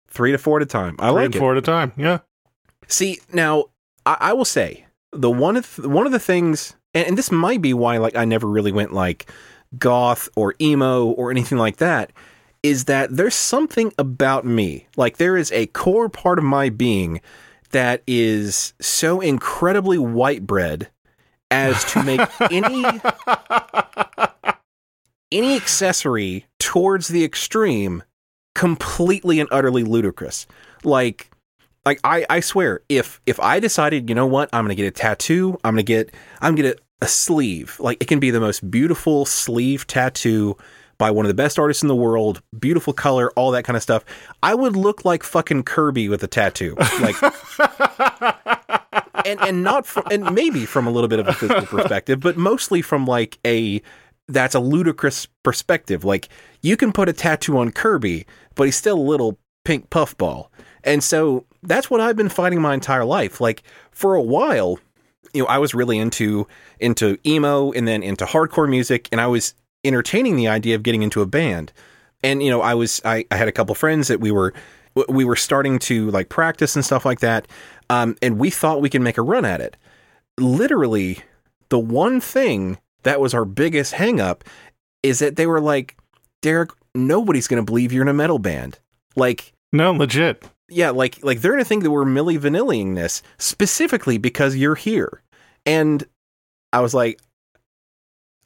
Three 0.08 0.32
to 0.34 0.38
four 0.38 0.58
at 0.58 0.63
a 0.63 0.67
time. 0.67 0.96
I 1.00 1.08
Three 1.10 1.15
like 1.15 1.25
and 1.25 1.36
it. 1.36 1.39
four 1.39 1.51
at 1.53 1.58
a 1.58 1.62
time. 1.62 1.94
Yeah. 1.98 2.20
See, 2.88 3.20
now 3.34 3.65
I, 4.05 4.17
I 4.20 4.34
will 4.34 4.46
say 4.46 4.85
the 5.15 5.31
one 5.31 5.57
of 5.57 5.75
th- 5.75 5.88
one 5.88 6.05
of 6.05 6.12
the 6.12 6.19
things, 6.19 6.75
and, 6.93 7.07
and 7.07 7.17
this 7.17 7.31
might 7.31 7.62
be 7.62 7.74
why 7.74 7.98
like 7.98 8.15
I 8.15 8.25
never 8.25 8.48
really 8.48 8.72
went 8.72 8.93
like 8.93 9.29
goth 9.77 10.29
or 10.36 10.55
emo 10.62 11.05
or 11.05 11.31
anything 11.31 11.57
like 11.57 11.77
that, 11.77 12.12
is 12.63 12.86
that 12.86 13.15
there's 13.15 13.36
something 13.36 13.93
about 13.98 14.45
me, 14.45 14.88
like 14.98 15.17
there 15.17 15.38
is 15.38 15.51
a 15.51 15.67
core 15.67 16.10
part 16.10 16.39
of 16.39 16.45
my 16.45 16.69
being 16.69 17.22
that 17.72 18.01
is 18.07 18.74
so 18.79 19.19
incredibly 19.19 19.98
white 19.98 20.45
bread 20.45 20.89
as 21.51 21.84
to 21.86 22.03
make 22.03 22.22
any 22.51 22.84
any 25.31 25.55
accessory 25.55 26.45
towards 26.60 27.07
the 27.07 27.24
extreme 27.24 28.03
completely 28.53 29.39
and 29.39 29.50
utterly 29.51 29.84
ludicrous. 29.84 30.48
Like 30.84 31.29
like 31.86 32.00
I, 32.04 32.25
I 32.30 32.39
swear, 32.39 32.82
if 32.89 33.22
if 33.25 33.39
I 33.39 33.60
decided, 33.60 34.10
you 34.10 34.15
know 34.15 34.25
what, 34.25 34.50
I'm 34.51 34.63
gonna 34.63 34.75
get 34.75 34.88
a 34.88 34.92
tattoo, 34.92 35.60
I'm 35.63 35.74
gonna 35.74 35.84
get 35.84 36.13
I'm 36.42 36.56
gonna 36.56 36.75
a 37.01 37.08
sleeve. 37.08 37.80
Like 37.80 38.01
it 38.01 38.08
can 38.08 38.20
be 38.20 38.32
the 38.32 38.39
most 38.39 38.70
beautiful 38.70 39.25
sleeve 39.25 39.86
tattoo 39.86 40.58
by 40.98 41.12
one 41.12 41.25
of 41.25 41.27
the 41.27 41.36
best 41.36 41.60
artists 41.60 41.84
in 41.84 41.89
the 41.89 41.96
world, 41.96 42.42
beautiful 42.58 42.94
color, 42.94 43.32
all 43.36 43.51
that 43.51 43.63
kind 43.63 43.75
of 43.75 43.84
stuff. 43.84 44.06
I 44.42 44.56
would 44.56 44.75
look 44.75 45.06
like 45.06 45.24
fucking 45.24 45.63
Kirby 45.63 46.10
with 46.10 46.24
a 46.24 46.27
tattoo. 46.27 46.75
Like 47.01 47.15
and 49.25 49.39
and 49.42 49.63
not 49.63 49.86
from 49.86 50.04
and 50.10 50.34
maybe 50.34 50.65
from 50.65 50.88
a 50.88 50.92
little 50.92 51.08
bit 51.08 51.20
of 51.20 51.27
a 51.27 51.34
physical 51.34 51.65
perspective, 51.65 52.20
but 52.20 52.38
mostly 52.38 52.82
from 52.82 53.06
like 53.06 53.38
a 53.46 53.82
that's 54.27 54.56
a 54.56 54.60
ludicrous 54.60 55.27
perspective. 55.44 56.04
Like 56.04 56.30
you 56.62 56.77
can 56.77 56.92
put 56.92 57.10
a 57.10 57.13
tattoo 57.13 57.58
on 57.58 57.72
Kirby, 57.72 58.25
but 58.56 58.63
he's 58.63 58.75
still 58.75 58.98
a 58.98 59.00
little 59.00 59.38
pink 59.65 59.89
puffball. 59.89 60.51
And 60.84 61.04
so 61.04 61.46
that's 61.67 61.89
what 61.89 62.01
I've 62.01 62.15
been 62.15 62.29
fighting 62.29 62.62
my 62.62 62.74
entire 62.74 63.05
life. 63.05 63.41
Like 63.41 63.63
for 63.91 64.15
a 64.15 64.22
while, 64.22 64.79
you 65.34 65.41
know, 65.43 65.48
I 65.48 65.57
was 65.57 65.74
really 65.74 65.98
into 65.98 66.48
into 66.79 67.17
emo 67.25 67.72
and 67.72 67.88
then 67.88 68.03
into 68.03 68.25
hardcore 68.25 68.69
music, 68.69 69.10
and 69.12 69.19
I 69.19 69.27
was 69.27 69.53
entertaining 69.84 70.36
the 70.36 70.48
idea 70.48 70.75
of 70.75 70.84
getting 70.84 71.03
into 71.03 71.22
a 71.22 71.25
band. 71.25 71.72
And 72.24 72.41
you 72.41 72.50
know, 72.50 72.62
I 72.62 72.74
was 72.74 73.01
I, 73.05 73.25
I 73.31 73.36
had 73.36 73.48
a 73.48 73.51
couple 73.51 73.75
friends 73.75 74.07
that 74.07 74.19
we 74.19 74.31
were 74.31 74.53
we 75.10 75.25
were 75.25 75.36
starting 75.36 75.77
to 75.79 76.10
like 76.12 76.29
practice 76.29 76.75
and 76.75 76.86
stuff 76.86 77.05
like 77.05 77.19
that, 77.19 77.48
um, 77.89 78.15
and 78.22 78.39
we 78.39 78.50
thought 78.50 78.81
we 78.81 78.89
could 78.89 79.01
make 79.01 79.17
a 79.17 79.22
run 79.22 79.45
at 79.45 79.62
it. 79.62 79.75
Literally, 80.39 81.19
the 81.69 81.79
one 81.79 82.22
thing 82.22 82.77
that 83.03 83.19
was 83.19 83.34
our 83.34 83.45
biggest 83.45 83.93
hang 83.93 84.19
up 84.19 84.43
is 85.03 85.19
that 85.19 85.36
they 85.36 85.45
were 85.45 85.62
like, 85.62 85.98
Derek, 86.41 86.72
nobody's 86.93 87.48
going 87.48 87.63
to 87.63 87.65
believe 87.65 87.91
you're 87.91 88.01
in 88.01 88.07
a 88.07 88.13
metal 88.13 88.39
band. 88.39 88.79
Like, 89.15 89.53
No, 89.72 89.91
legit. 89.91 90.43
Yeah, 90.69 90.89
like 90.89 91.24
like 91.24 91.41
they're 91.41 91.51
gonna 91.51 91.65
think 91.65 91.84
that 91.84 91.91
we're 91.91 92.05
Milli 92.05 92.39
Vanilliing 92.39 92.95
this 92.95 93.22
specifically 93.38 94.17
because 94.17 94.55
you're 94.55 94.75
here. 94.75 95.22
And 95.65 96.03
I 96.74 96.81
was 96.81 96.93
like, 96.93 97.19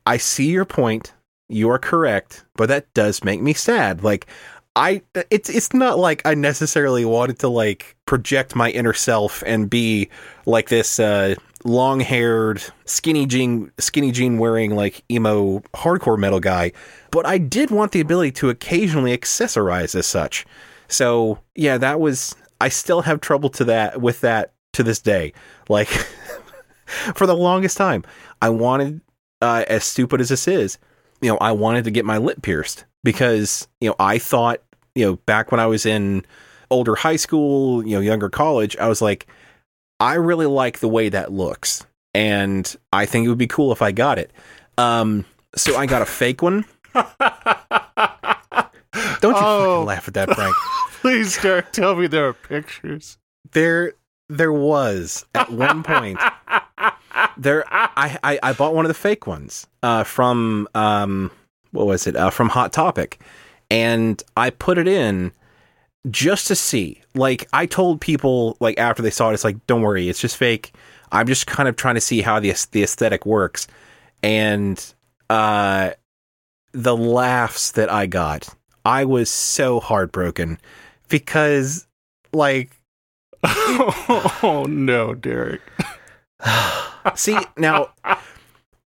I 0.05 0.17
see 0.17 0.51
your 0.51 0.65
point. 0.65 1.13
You 1.47 1.69
are 1.71 1.79
correct, 1.79 2.45
but 2.55 2.67
that 2.69 2.93
does 2.93 3.23
make 3.23 3.41
me 3.41 3.53
sad. 3.53 4.03
Like 4.03 4.27
I 4.75 5.01
it's 5.31 5.49
it's 5.49 5.73
not 5.73 5.97
like 5.97 6.21
I 6.25 6.35
necessarily 6.35 7.05
wanted 7.05 7.39
to 7.39 7.47
like 7.47 7.95
project 8.05 8.55
my 8.55 8.69
inner 8.69 8.93
self 8.93 9.43
and 9.45 9.69
be 9.69 10.09
like 10.45 10.69
this 10.69 10.99
uh 10.99 11.35
long-haired 11.65 12.63
skinny 12.85 13.25
jean 13.25 13.71
skinny 13.79 14.11
jean 14.11 14.37
wearing 14.37 14.75
like 14.75 15.03
emo 15.11 15.59
hardcore 15.73 16.17
metal 16.17 16.39
guy, 16.39 16.71
but 17.11 17.25
I 17.25 17.37
did 17.37 17.71
want 17.71 17.91
the 17.91 17.99
ability 17.99 18.31
to 18.33 18.49
occasionally 18.49 19.17
accessorize 19.17 19.95
as 19.95 20.05
such. 20.05 20.45
So 20.89 21.39
yeah, 21.55 21.77
that 21.77 21.99
was. 21.99 22.35
I 22.61 22.67
still 22.67 23.01
have 23.03 23.21
trouble 23.21 23.49
to 23.51 23.65
that 23.65 24.01
with 24.01 24.19
that 24.21 24.51
to 24.73 24.83
this 24.83 24.99
day. 24.99 25.33
Like 25.69 25.87
for 27.15 27.25
the 27.25 27.35
longest 27.35 27.77
time, 27.77 28.03
I 28.41 28.49
wanted, 28.49 29.01
uh, 29.41 29.63
as 29.67 29.85
stupid 29.85 30.19
as 30.19 30.29
this 30.29 30.47
is, 30.47 30.77
you 31.21 31.29
know, 31.29 31.37
I 31.37 31.53
wanted 31.53 31.85
to 31.85 31.91
get 31.91 32.05
my 32.05 32.17
lip 32.17 32.41
pierced 32.41 32.85
because 33.03 33.67
you 33.79 33.89
know 33.89 33.95
I 33.99 34.19
thought 34.19 34.61
you 34.95 35.05
know 35.05 35.15
back 35.25 35.51
when 35.51 35.59
I 35.59 35.67
was 35.67 35.85
in 35.85 36.25
older 36.69 36.95
high 36.95 37.15
school, 37.15 37.85
you 37.85 37.95
know, 37.95 38.01
younger 38.01 38.29
college, 38.29 38.77
I 38.77 38.87
was 38.87 39.01
like, 39.01 39.27
I 39.99 40.15
really 40.15 40.45
like 40.45 40.79
the 40.79 40.87
way 40.87 41.09
that 41.09 41.31
looks, 41.31 41.85
and 42.13 42.75
I 42.91 43.05
think 43.05 43.25
it 43.25 43.29
would 43.29 43.37
be 43.37 43.47
cool 43.47 43.71
if 43.71 43.81
I 43.81 43.91
got 43.91 44.19
it. 44.19 44.31
Um, 44.77 45.25
so 45.55 45.75
I 45.75 45.85
got 45.85 46.01
a 46.01 46.05
fake 46.05 46.41
one. 46.41 46.65
Don't 49.21 49.33
you 49.35 49.41
Oh. 49.43 49.75
fucking 49.75 49.85
laugh 49.87 50.07
at 50.07 50.13
that, 50.15 50.33
Frank. 50.35 50.55
Please, 51.01 51.41
Derek, 51.41 51.71
tell 51.71 51.95
me 51.95 52.07
there 52.07 52.27
are 52.27 52.33
pictures. 52.33 53.17
there 53.53 53.93
there 54.31 54.53
was 54.53 55.25
at 55.33 55.51
one 55.51 55.81
point 55.81 56.19
there 57.37 57.63
I, 57.71 58.17
I 58.23 58.39
I 58.43 58.53
bought 58.53 58.75
one 58.75 58.85
of 58.85 58.89
the 58.89 58.93
fake 58.93 59.25
ones 59.25 59.65
uh 59.81 60.03
from 60.03 60.67
um 60.75 61.31
what 61.71 61.87
was 61.87 62.05
it 62.05 62.15
uh 62.15 62.29
from 62.29 62.49
Hot 62.49 62.71
Topic 62.71 63.19
and 63.71 64.21
I 64.37 64.51
put 64.51 64.77
it 64.77 64.87
in 64.87 65.31
just 66.11 66.45
to 66.47 66.55
see 66.55 67.01
like 67.15 67.47
I 67.53 67.65
told 67.65 68.01
people 68.01 68.55
like 68.59 68.77
after 68.77 69.01
they 69.01 69.09
saw 69.09 69.31
it 69.31 69.33
it's 69.33 69.43
like 69.43 69.65
don't 69.65 69.81
worry 69.81 70.09
it's 70.09 70.19
just 70.21 70.37
fake 70.37 70.73
I'm 71.11 71.25
just 71.25 71.47
kind 71.47 71.67
of 71.67 71.75
trying 71.75 71.95
to 71.95 72.01
see 72.01 72.21
how 72.21 72.39
the 72.39 72.53
the 72.71 72.83
aesthetic 72.83 73.25
works, 73.25 73.65
and 74.21 74.93
uh, 75.27 75.89
the 76.71 76.95
laughs 76.95 77.71
that 77.71 77.91
I 77.91 78.05
got, 78.05 78.47
I 78.89 79.05
was 79.05 79.29
so 79.29 79.79
heartbroken 79.79 80.57
because, 81.09 81.85
like, 82.33 82.71
oh 83.43 84.65
no, 84.67 85.13
Derek. 85.13 85.61
see 87.15 87.37
now, 87.55 87.89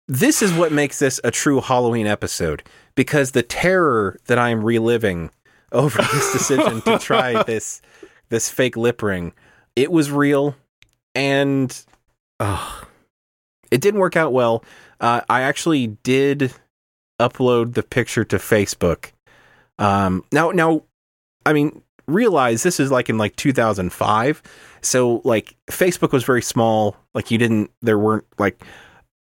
this 0.08 0.42
is 0.42 0.52
what 0.52 0.72
makes 0.72 0.98
this 0.98 1.20
a 1.22 1.30
true 1.30 1.60
Halloween 1.60 2.08
episode 2.08 2.64
because 2.96 3.30
the 3.30 3.44
terror 3.44 4.18
that 4.26 4.36
I 4.36 4.48
am 4.48 4.64
reliving 4.64 5.30
over 5.70 6.02
this 6.02 6.32
decision 6.32 6.82
to 6.82 6.98
try 6.98 7.40
this 7.46 7.80
this 8.30 8.50
fake 8.50 8.76
lip 8.76 9.00
ring, 9.00 9.32
it 9.76 9.92
was 9.92 10.10
real, 10.10 10.56
and 11.14 11.70
it 13.70 13.80
didn't 13.80 14.00
work 14.00 14.16
out 14.16 14.32
well. 14.32 14.64
Uh, 15.00 15.20
I 15.28 15.42
actually 15.42 15.86
did 15.86 16.52
upload 17.20 17.74
the 17.74 17.84
picture 17.84 18.24
to 18.24 18.38
Facebook. 18.38 19.12
Um, 19.78 20.24
now, 20.32 20.50
now, 20.50 20.82
I 21.46 21.52
mean, 21.52 21.82
realize 22.06 22.62
this 22.62 22.78
is 22.80 22.90
like 22.90 23.08
in 23.08 23.18
like 23.18 23.36
2005, 23.36 24.42
so 24.82 25.20
like 25.24 25.56
Facebook 25.68 26.12
was 26.12 26.24
very 26.24 26.42
small. 26.42 26.96
Like 27.14 27.30
you 27.30 27.38
didn't, 27.38 27.70
there 27.82 27.98
weren't 27.98 28.24
like 28.38 28.64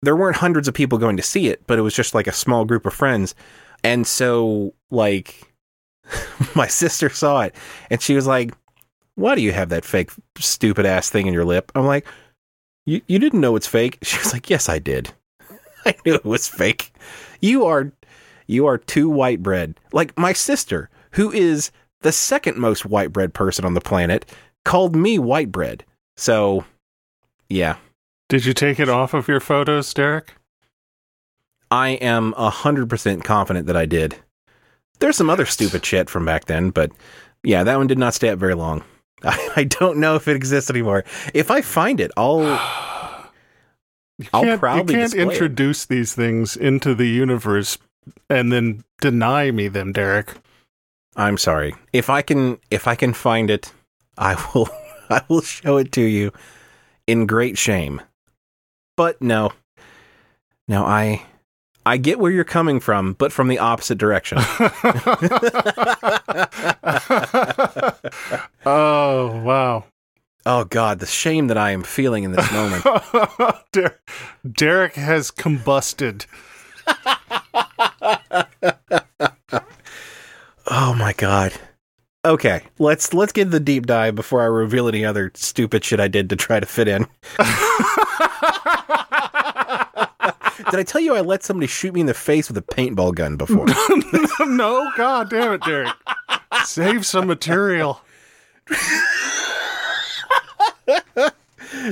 there 0.01 0.15
weren't 0.15 0.37
hundreds 0.37 0.67
of 0.67 0.73
people 0.73 0.97
going 0.97 1.17
to 1.17 1.23
see 1.23 1.47
it, 1.47 1.65
but 1.67 1.77
it 1.77 1.83
was 1.83 1.93
just 1.93 2.15
like 2.15 2.27
a 2.27 2.31
small 2.31 2.65
group 2.65 2.85
of 2.85 2.93
friends, 2.93 3.35
and 3.83 4.05
so 4.05 4.73
like 4.89 5.51
my 6.55 6.67
sister 6.67 7.09
saw 7.09 7.41
it 7.41 7.55
and 7.89 8.01
she 8.01 8.15
was 8.15 8.27
like, 8.27 8.53
"Why 9.15 9.35
do 9.35 9.41
you 9.41 9.51
have 9.51 9.69
that 9.69 9.85
fake 9.85 10.11
stupid 10.37 10.85
ass 10.85 11.09
thing 11.09 11.27
in 11.27 11.33
your 11.33 11.45
lip?" 11.45 11.71
I'm 11.75 11.85
like, 11.85 12.05
"You 12.85 13.01
you 13.07 13.19
didn't 13.19 13.41
know 13.41 13.55
it's 13.55 13.67
fake?" 13.67 13.99
She 14.03 14.17
was 14.17 14.33
like, 14.33 14.49
"Yes, 14.49 14.69
I 14.69 14.79
did. 14.79 15.11
I 15.85 15.95
knew 16.05 16.15
it 16.15 16.25
was 16.25 16.47
fake. 16.47 16.93
You 17.39 17.65
are 17.65 17.91
you 18.47 18.65
are 18.65 18.77
too 18.77 19.09
white 19.09 19.41
bread. 19.43 19.79
Like 19.91 20.17
my 20.17 20.33
sister, 20.33 20.89
who 21.11 21.31
is 21.31 21.71
the 22.01 22.11
second 22.11 22.57
most 22.57 22.85
white 22.85 23.13
bread 23.13 23.33
person 23.33 23.65
on 23.65 23.73
the 23.73 23.81
planet, 23.81 24.25
called 24.65 24.95
me 24.95 25.19
white 25.19 25.51
bread. 25.51 25.85
So, 26.17 26.65
yeah. 27.49 27.77
Did 28.29 28.45
you 28.45 28.53
take 28.53 28.79
it 28.79 28.89
off 28.89 29.13
of 29.13 29.27
your 29.27 29.39
photos, 29.39 29.93
Derek? 29.93 30.35
I 31.69 31.89
am 31.89 32.33
100% 32.33 33.23
confident 33.23 33.67
that 33.67 33.77
I 33.77 33.85
did. 33.85 34.17
There's 34.99 35.17
some 35.17 35.29
other 35.29 35.45
stupid 35.45 35.85
shit 35.85 36.09
from 36.09 36.25
back 36.25 36.45
then, 36.45 36.69
but 36.69 36.91
yeah, 37.43 37.63
that 37.63 37.77
one 37.77 37.87
did 37.87 37.97
not 37.97 38.13
stay 38.13 38.29
up 38.29 38.39
very 38.39 38.53
long. 38.55 38.83
I, 39.23 39.49
I 39.55 39.63
don't 39.63 39.97
know 39.97 40.15
if 40.15 40.27
it 40.27 40.35
exists 40.35 40.69
anymore. 40.69 41.03
If 41.33 41.49
I 41.51 41.61
find 41.61 41.99
it, 41.99 42.11
I'll 42.17 42.41
You 44.21 44.27
I'll 44.33 44.57
proudly 44.57 44.93
you 44.93 44.99
can't 44.99 45.11
display 45.11 45.21
it. 45.23 45.31
introduce 45.31 45.85
these 45.85 46.13
things 46.13 46.55
into 46.55 46.93
the 46.93 47.07
universe 47.07 47.77
and 48.29 48.51
then 48.51 48.83
deny 48.99 49.51
me 49.51 49.67
them, 49.67 49.91
Derek. 49.91 50.33
I'm 51.15 51.37
sorry. 51.37 51.75
If 51.93 52.09
I 52.09 52.21
can 52.21 52.59
if 52.69 52.87
I 52.87 52.95
can 52.95 53.13
find 53.13 53.49
it, 53.49 53.71
I 54.17 54.35
will 54.53 54.69
I 55.09 55.21
will 55.27 55.41
show 55.41 55.77
it 55.77 55.91
to 55.93 56.01
you 56.01 56.31
in 57.07 57.25
great 57.25 57.57
shame. 57.57 58.01
But 58.95 59.21
no. 59.21 59.51
No, 60.67 60.85
I 60.85 61.23
I 61.85 61.97
get 61.97 62.19
where 62.19 62.31
you're 62.31 62.43
coming 62.43 62.79
from, 62.79 63.13
but 63.13 63.31
from 63.31 63.47
the 63.47 63.59
opposite 63.59 63.97
direction. 63.97 64.37
oh, 68.65 69.41
wow. 69.43 69.85
oh 70.45 70.63
god, 70.65 70.99
the 70.99 71.07
shame 71.07 71.47
that 71.47 71.57
I 71.57 71.71
am 71.71 71.83
feeling 71.83 72.23
in 72.23 72.33
this 72.33 72.51
moment. 72.51 72.85
Der- 73.71 73.99
Derek 74.49 74.93
has 74.93 75.31
combusted. 75.31 76.25
Oh 80.67 80.93
my 80.93 81.13
god. 81.13 81.53
Okay, 82.23 82.61
let's 82.77 83.13
let's 83.13 83.31
get 83.31 83.49
the 83.51 83.59
deep 83.59 83.87
dive 83.87 84.15
before 84.15 84.41
I 84.41 84.45
reveal 84.45 84.87
any 84.87 85.03
other 85.03 85.31
stupid 85.33 85.83
shit 85.83 85.99
I 85.99 86.07
did 86.07 86.29
to 86.29 86.35
try 86.35 86.59
to 86.59 86.65
fit 86.65 86.87
in. 86.87 87.07
Did 90.69 90.79
I 90.79 90.83
tell 90.83 91.01
you 91.01 91.15
I 91.15 91.21
let 91.21 91.43
somebody 91.43 91.67
shoot 91.67 91.93
me 91.93 92.01
in 92.01 92.05
the 92.05 92.13
face 92.13 92.47
with 92.47 92.57
a 92.57 92.61
paintball 92.61 93.15
gun 93.15 93.35
before? 93.35 93.65
no, 94.47 94.89
god 94.95 95.29
damn 95.29 95.53
it, 95.53 95.63
Derek. 95.63 95.89
Save 96.63 97.05
some 97.05 97.27
material. 97.27 98.01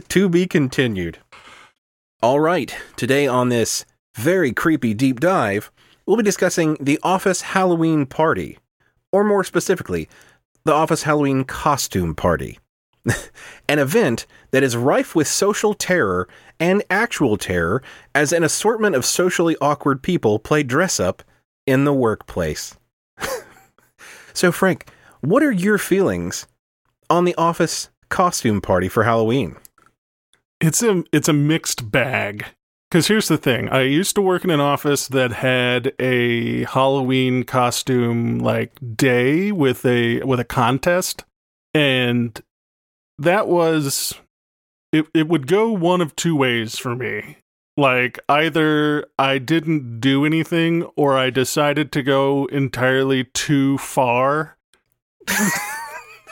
to 0.08 0.30
be 0.30 0.46
continued. 0.46 1.18
All 2.22 2.40
right, 2.40 2.76
today 2.96 3.26
on 3.28 3.50
this 3.50 3.84
very 4.16 4.54
creepy 4.54 4.94
deep 4.94 5.20
dive, 5.20 5.72
we'll 6.10 6.18
be 6.18 6.24
discussing 6.24 6.76
the 6.82 7.00
Office 7.04 7.42
Halloween 7.42 8.08
Party, 8.08 8.58
or 9.12 9.24
more 9.24 9.44
specifically, 9.44 10.10
the 10.66 10.74
Office 10.74 11.04
Halloween 11.04 11.44
Costume 11.44 12.16
Party. 12.16 12.58
an 13.70 13.78
event 13.78 14.26
that 14.50 14.64
is 14.64 14.76
rife 14.76 15.14
with 15.14 15.28
social 15.28 15.76
terror 15.76 16.28
and 16.60 16.84
actual 16.90 17.38
terror 17.38 17.84
as 18.16 18.34
an 18.34 18.44
assortment 18.44 18.96
of 18.96 19.06
socially 19.06 19.56
awkward 19.62 20.02
people 20.02 20.40
play 20.40 20.64
dress 20.64 21.00
up 21.00 21.22
in 21.68 21.84
the 21.84 21.94
workplace. 21.94 22.76
so, 24.34 24.52
Frank, 24.52 24.90
what 25.22 25.44
are 25.44 25.52
your 25.52 25.78
feelings 25.78 26.48
on 27.08 27.24
the 27.24 27.36
Office 27.36 27.92
Costume 28.10 28.62
Party 28.62 28.90
for 28.90 29.04
Halloween? 29.04 29.58
It's 30.60 30.82
a 30.82 31.04
it's 31.14 31.30
a 31.30 31.34
mixed 31.34 31.92
bag. 31.92 32.46
Cause 32.92 33.08
here's 33.08 33.28
the 33.28 33.38
thing. 33.38 33.70
I 33.70 33.82
used 33.82 34.16
to 34.16 34.22
work 34.22 34.44
in 34.44 34.50
an 34.50 34.60
office 34.60 35.08
that 35.10 35.32
had 35.32 35.94
a 36.00 36.64
Halloween 36.64 37.44
costume 37.44 38.40
like 38.40 38.72
day 38.96 39.52
with 39.52 39.86
a 39.86 40.24
with 40.24 40.40
a 40.40 40.44
contest. 40.44 41.24
And 41.76 42.42
that 43.20 43.48
was 43.48 44.16
it 44.92 45.06
it 45.14 45.28
would 45.28 45.46
go 45.46 45.72
one 45.72 46.02
of 46.02 46.16
two 46.16 46.36
ways 46.36 46.80
for 46.80 46.96
me. 46.96 47.38
Like 47.78 48.18
either 48.28 49.06
I 49.20 49.38
didn't 49.38 50.00
do 50.00 50.26
anything 50.26 50.84
or 50.96 51.16
I 51.16 51.30
decided 51.30 51.92
to 51.92 52.02
go 52.02 52.46
entirely 52.46 53.26
too 53.26 53.78
far. 53.78 54.58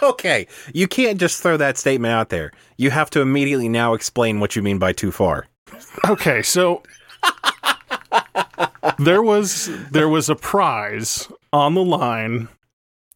Okay, 0.02 0.46
you 0.74 0.88
can't 0.88 1.20
just 1.20 1.42
throw 1.42 1.58
that 1.58 1.78
statement 1.78 2.12
out 2.12 2.30
there. 2.30 2.52
You 2.78 2.92
have 2.92 3.10
to 3.12 3.22
immediately 3.22 3.68
now 3.68 3.96
explain 3.96 4.40
what 4.40 4.56
you 4.56 4.62
mean 4.62 4.78
by 4.78 4.94
too 4.94 5.12
far. 5.12 5.48
Okay, 6.08 6.42
so 6.42 6.84
there 9.00 9.22
was 9.22 9.70
there 9.92 10.10
was 10.10 10.30
a 10.30 10.36
prize 10.36 11.28
on 11.54 11.74
the 11.74 11.84
line, 11.84 12.48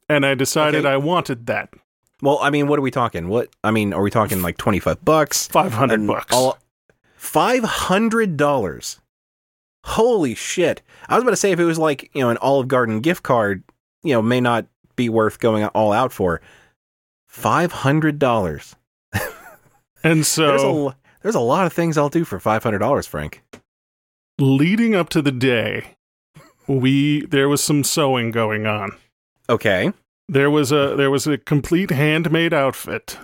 and 0.09 0.25
I 0.25 0.33
decided 0.35 0.85
Okay. 0.85 0.93
I 0.93 0.97
wanted 0.97 1.45
that 1.47 1.73
Well, 2.21 2.39
I 2.41 2.49
mean, 2.49 2.67
what 2.67 2.79
are 2.79 2.81
we 2.81 2.91
talking? 2.91 3.29
What 3.29 3.49
I 3.63 3.71
mean, 3.71 3.93
are 3.93 4.01
we 4.01 4.09
talking 4.11 4.41
like 4.41 4.57
twenty 4.57 4.79
five 4.79 5.03
bucks? 5.03 5.47
five 5.47 5.73
hundred 5.73 6.05
bucks, 6.05 6.35
five 7.15 7.63
hundred 7.63 8.37
dollars? 8.37 8.99
Holy 9.83 10.35
shit! 10.35 10.81
I 11.09 11.15
was 11.15 11.23
about 11.23 11.31
to 11.31 11.37
say 11.37 11.51
if 11.51 11.59
it 11.59 11.65
was 11.65 11.79
like 11.79 12.09
you 12.13 12.21
know 12.21 12.29
an 12.29 12.37
Olive 12.37 12.67
Garden 12.67 12.99
gift 13.01 13.23
card, 13.23 13.63
you 14.03 14.13
know, 14.13 14.21
may 14.21 14.39
not 14.41 14.67
be 14.95 15.09
worth 15.09 15.39
going 15.39 15.65
all 15.67 15.91
out 15.93 16.11
for. 16.11 16.41
Five 17.27 17.71
hundred 17.71 18.19
dollars. 18.19 18.75
and 20.03 20.19
There's 20.19 20.27
so 20.27 20.89
a 20.89 20.95
there's 21.21 21.35
a 21.35 21.39
lot 21.39 21.65
of 21.65 21.73
things 21.73 21.97
I'll 21.97 22.09
do 22.09 22.25
for 22.25 22.39
five 22.39 22.63
hundred 22.63 22.79
dollars, 22.79 23.07
Frank. 23.07 23.43
leading 24.39 24.95
up 24.95 25.09
to 25.09 25.21
the 25.21 25.31
day, 25.31 25.95
we 26.67 27.25
there 27.27 27.49
was 27.49 27.63
some 27.63 27.83
sewing 27.83 28.31
going 28.31 28.65
on. 28.65 28.91
Okay. 29.49 29.91
There 30.27 30.49
was 30.49 30.71
a 30.71 30.95
there 30.95 31.11
was 31.11 31.27
a 31.27 31.37
complete 31.37 31.91
handmade 31.91 32.53
outfit. 32.53 33.17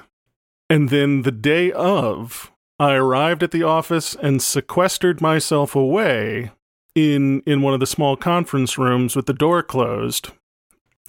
And 0.69 0.89
then 0.89 1.21
the 1.21 1.31
day 1.31 1.71
of, 1.71 2.51
I 2.77 2.93
arrived 2.93 3.41
at 3.41 3.51
the 3.51 3.63
office 3.63 4.15
and 4.15 4.41
sequestered 4.41 5.21
myself 5.21 5.75
away 5.75 6.51
in 6.93 7.41
in 7.45 7.61
one 7.61 7.73
of 7.73 7.79
the 7.79 7.87
small 7.87 8.17
conference 8.17 8.77
rooms 8.77 9.15
with 9.15 9.27
the 9.27 9.33
door 9.33 9.63
closed. 9.63 10.31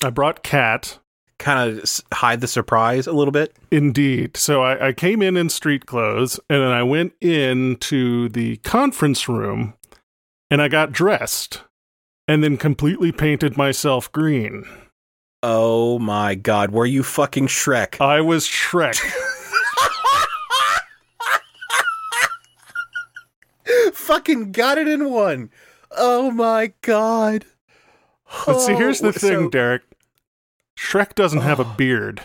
I 0.03 0.11
brought 0.11 0.45
Cat, 0.45 1.01
Kind 1.39 1.79
of 1.79 2.01
hide 2.13 2.41
the 2.41 2.49
surprise 2.49 3.07
a 3.07 3.13
little 3.13 3.33
bit. 3.33 3.57
indeed. 3.71 4.37
So 4.37 4.63
I, 4.63 4.89
I 4.89 4.93
came 4.93 5.23
in 5.23 5.37
in 5.37 5.49
street 5.49 5.87
clothes 5.87 6.41
and 6.51 6.61
then 6.63 6.71
I 6.73 6.83
went 6.83 7.13
into 7.21 8.29
the 8.29 8.57
conference 8.59 9.29
room 9.29 9.75
and 10.51 10.61
I 10.61 10.69
got 10.69 10.93
dressed 10.93 11.63
and 12.27 12.43
then 12.43 12.57
completely 12.57 13.13
painted 13.13 13.57
myself 13.57 14.11
green. 14.11 14.65
Oh 15.43 16.01
my 16.01 16.35
god, 16.35 16.73
were 16.73 16.87
you 16.87 17.05
fucking 17.05 17.47
Shrek? 17.47 18.01
I 18.01 18.21
was 18.21 18.45
Shrek. 18.45 18.99
fucking 23.93 24.53
got 24.53 24.79
it 24.79 24.89
in 24.89 25.11
one. 25.11 25.51
Oh 25.97 26.31
my 26.31 26.73
god. 26.83 27.45
But 28.47 28.61
see, 28.61 28.75
here's 28.75 29.01
the 29.01 29.09
Oh, 29.09 29.13
thing, 29.13 29.45
so- 29.45 29.49
Derek. 29.51 29.83
Shrek 30.79 31.15
doesn't 31.15 31.41
have 31.41 31.59
a 31.61 31.65
oh. 31.65 31.75
beard. 31.77 32.23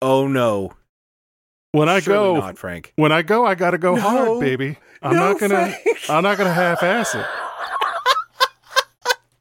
oh 0.00 0.28
no. 0.28 0.72
when 1.72 1.88
I 1.88 1.98
Surely 2.00 2.40
go, 2.40 2.46
not, 2.46 2.58
Frank. 2.58 2.92
when 2.96 3.10
I 3.12 3.22
go, 3.22 3.44
I 3.44 3.54
gotta 3.56 3.78
go 3.78 3.96
No. 3.96 4.00
hard, 4.00 4.40
baby. 4.40 4.78
I'm 5.02 5.14
No, 5.16 5.30
not 5.32 5.40
gonna, 5.40 5.72
Frank. 5.72 5.98
I'm 6.10 6.22
not 6.22 6.38
gonna 6.38 6.52
half-ass 6.54 7.14
it. 7.14 7.26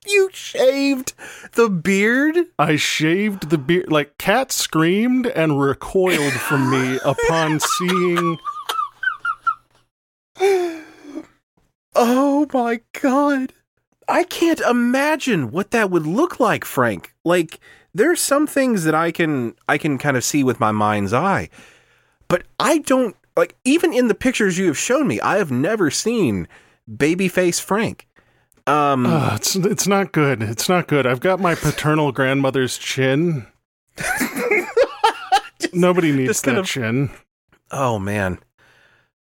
You 0.07 0.31
shaved 0.33 1.13
the 1.53 1.69
beard? 1.69 2.35
I 2.57 2.77
shaved 2.77 3.51
the 3.51 3.59
beard. 3.59 3.91
Like 3.91 4.17
Cat 4.17 4.51
screamed 4.51 5.27
and 5.27 5.61
recoiled 5.61 6.33
from 6.33 6.71
me 6.71 6.97
upon 7.05 7.59
seeing. 7.59 8.39
Oh 11.95 12.47
my 12.51 12.81
god. 12.99 13.53
I 14.07 14.23
can't 14.23 14.61
imagine 14.61 15.51
what 15.51 15.69
that 15.71 15.91
would 15.91 16.07
look 16.07 16.39
like, 16.39 16.65
Frank. 16.65 17.13
Like 17.23 17.59
there's 17.93 18.21
some 18.21 18.45
things 18.47 18.83
that 18.83 18.95
I 18.95 19.11
can 19.11 19.55
I 19.67 19.77
can 19.77 19.97
kind 19.97 20.15
of 20.17 20.23
see 20.23 20.43
with 20.43 20.59
my 20.59 20.71
mind's 20.71 21.13
eye. 21.13 21.49
But 22.27 22.43
I 22.59 22.79
don't 22.79 23.15
like 23.35 23.55
even 23.65 23.93
in 23.93 24.07
the 24.07 24.15
pictures 24.15 24.57
you 24.57 24.67
have 24.67 24.77
shown 24.77 25.07
me, 25.07 25.19
I 25.21 25.37
have 25.37 25.51
never 25.51 25.89
seen 25.89 26.47
babyface 26.91 27.61
Frank. 27.61 28.07
Um 28.67 29.05
Uh, 29.05 29.31
it's 29.35 29.55
it's 29.55 29.87
not 29.87 30.11
good. 30.11 30.43
It's 30.43 30.69
not 30.69 30.87
good. 30.87 31.07
I've 31.07 31.19
got 31.21 31.39
my 31.39 31.55
paternal 31.55 32.11
grandmother's 32.11 32.77
chin. 32.77 33.47
Nobody 35.73 36.11
needs 36.11 36.29
just 36.29 36.45
that 36.45 36.57
of- 36.57 36.65
chin. 36.65 37.09
Oh 37.71 37.99
man. 37.99 38.39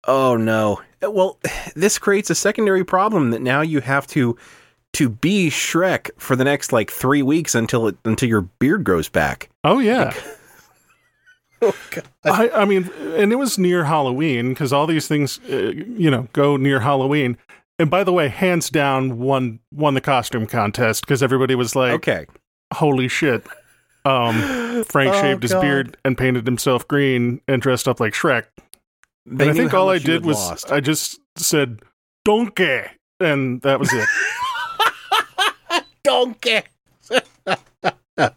Oh 0.05 0.35
no. 0.35 0.81
Well, 1.01 1.39
this 1.75 1.99
creates 1.99 2.29
a 2.29 2.35
secondary 2.35 2.83
problem 2.83 3.31
that 3.31 3.41
now 3.41 3.61
you 3.61 3.81
have 3.81 4.07
to 4.07 4.37
to 4.93 5.09
be 5.09 5.49
Shrek 5.49 6.09
for 6.17 6.35
the 6.35 6.43
next 6.43 6.71
like 6.71 6.91
3 6.91 7.21
weeks 7.23 7.55
until 7.55 7.87
it 7.87 7.97
until 8.05 8.29
your 8.29 8.41
beard 8.41 8.83
grows 8.83 9.09
back. 9.09 9.49
Oh 9.63 9.79
yeah. 9.79 10.13
Oh. 11.65 11.73
I, 12.25 12.49
I 12.49 12.65
mean, 12.65 12.89
and 13.15 13.31
it 13.31 13.37
was 13.37 13.57
near 13.57 13.85
Halloween 13.85 14.49
because 14.49 14.73
all 14.73 14.85
these 14.85 15.07
things, 15.07 15.39
uh, 15.49 15.71
you 15.71 16.11
know, 16.11 16.27
go 16.33 16.57
near 16.57 16.81
Halloween. 16.81 17.37
And 17.79 17.89
by 17.89 18.03
the 18.03 18.11
way, 18.11 18.27
hands 18.27 18.69
down, 18.69 19.17
won 19.17 19.59
won 19.71 19.93
the 19.93 20.01
costume 20.01 20.45
contest 20.45 21.05
because 21.05 21.23
everybody 21.23 21.55
was 21.55 21.73
like, 21.73 21.93
Okay. 21.93 22.25
"Holy 22.73 23.07
shit!" 23.07 23.47
Um, 24.03 24.83
Frank 24.89 25.13
Oh, 25.13 25.21
shaved 25.21 25.43
his 25.43 25.53
beard 25.53 25.95
and 26.03 26.17
painted 26.17 26.45
himself 26.45 26.85
green 26.85 27.39
and 27.47 27.61
dressed 27.61 27.87
up 27.87 28.01
like 28.01 28.11
Shrek. 28.13 28.43
They 29.25 29.45
and 29.47 29.51
I 29.51 29.53
think 29.53 29.73
all 29.73 29.89
I 29.89 29.99
did 29.99 30.25
was 30.25 30.35
lost. 30.35 30.69
I 30.69 30.81
just 30.81 31.19
said 31.37 31.79
"donkey," 32.25 32.81
and 33.21 33.61
that 33.61 33.79
was 33.79 33.93
it. 33.93 34.07
donkey. 36.03 36.61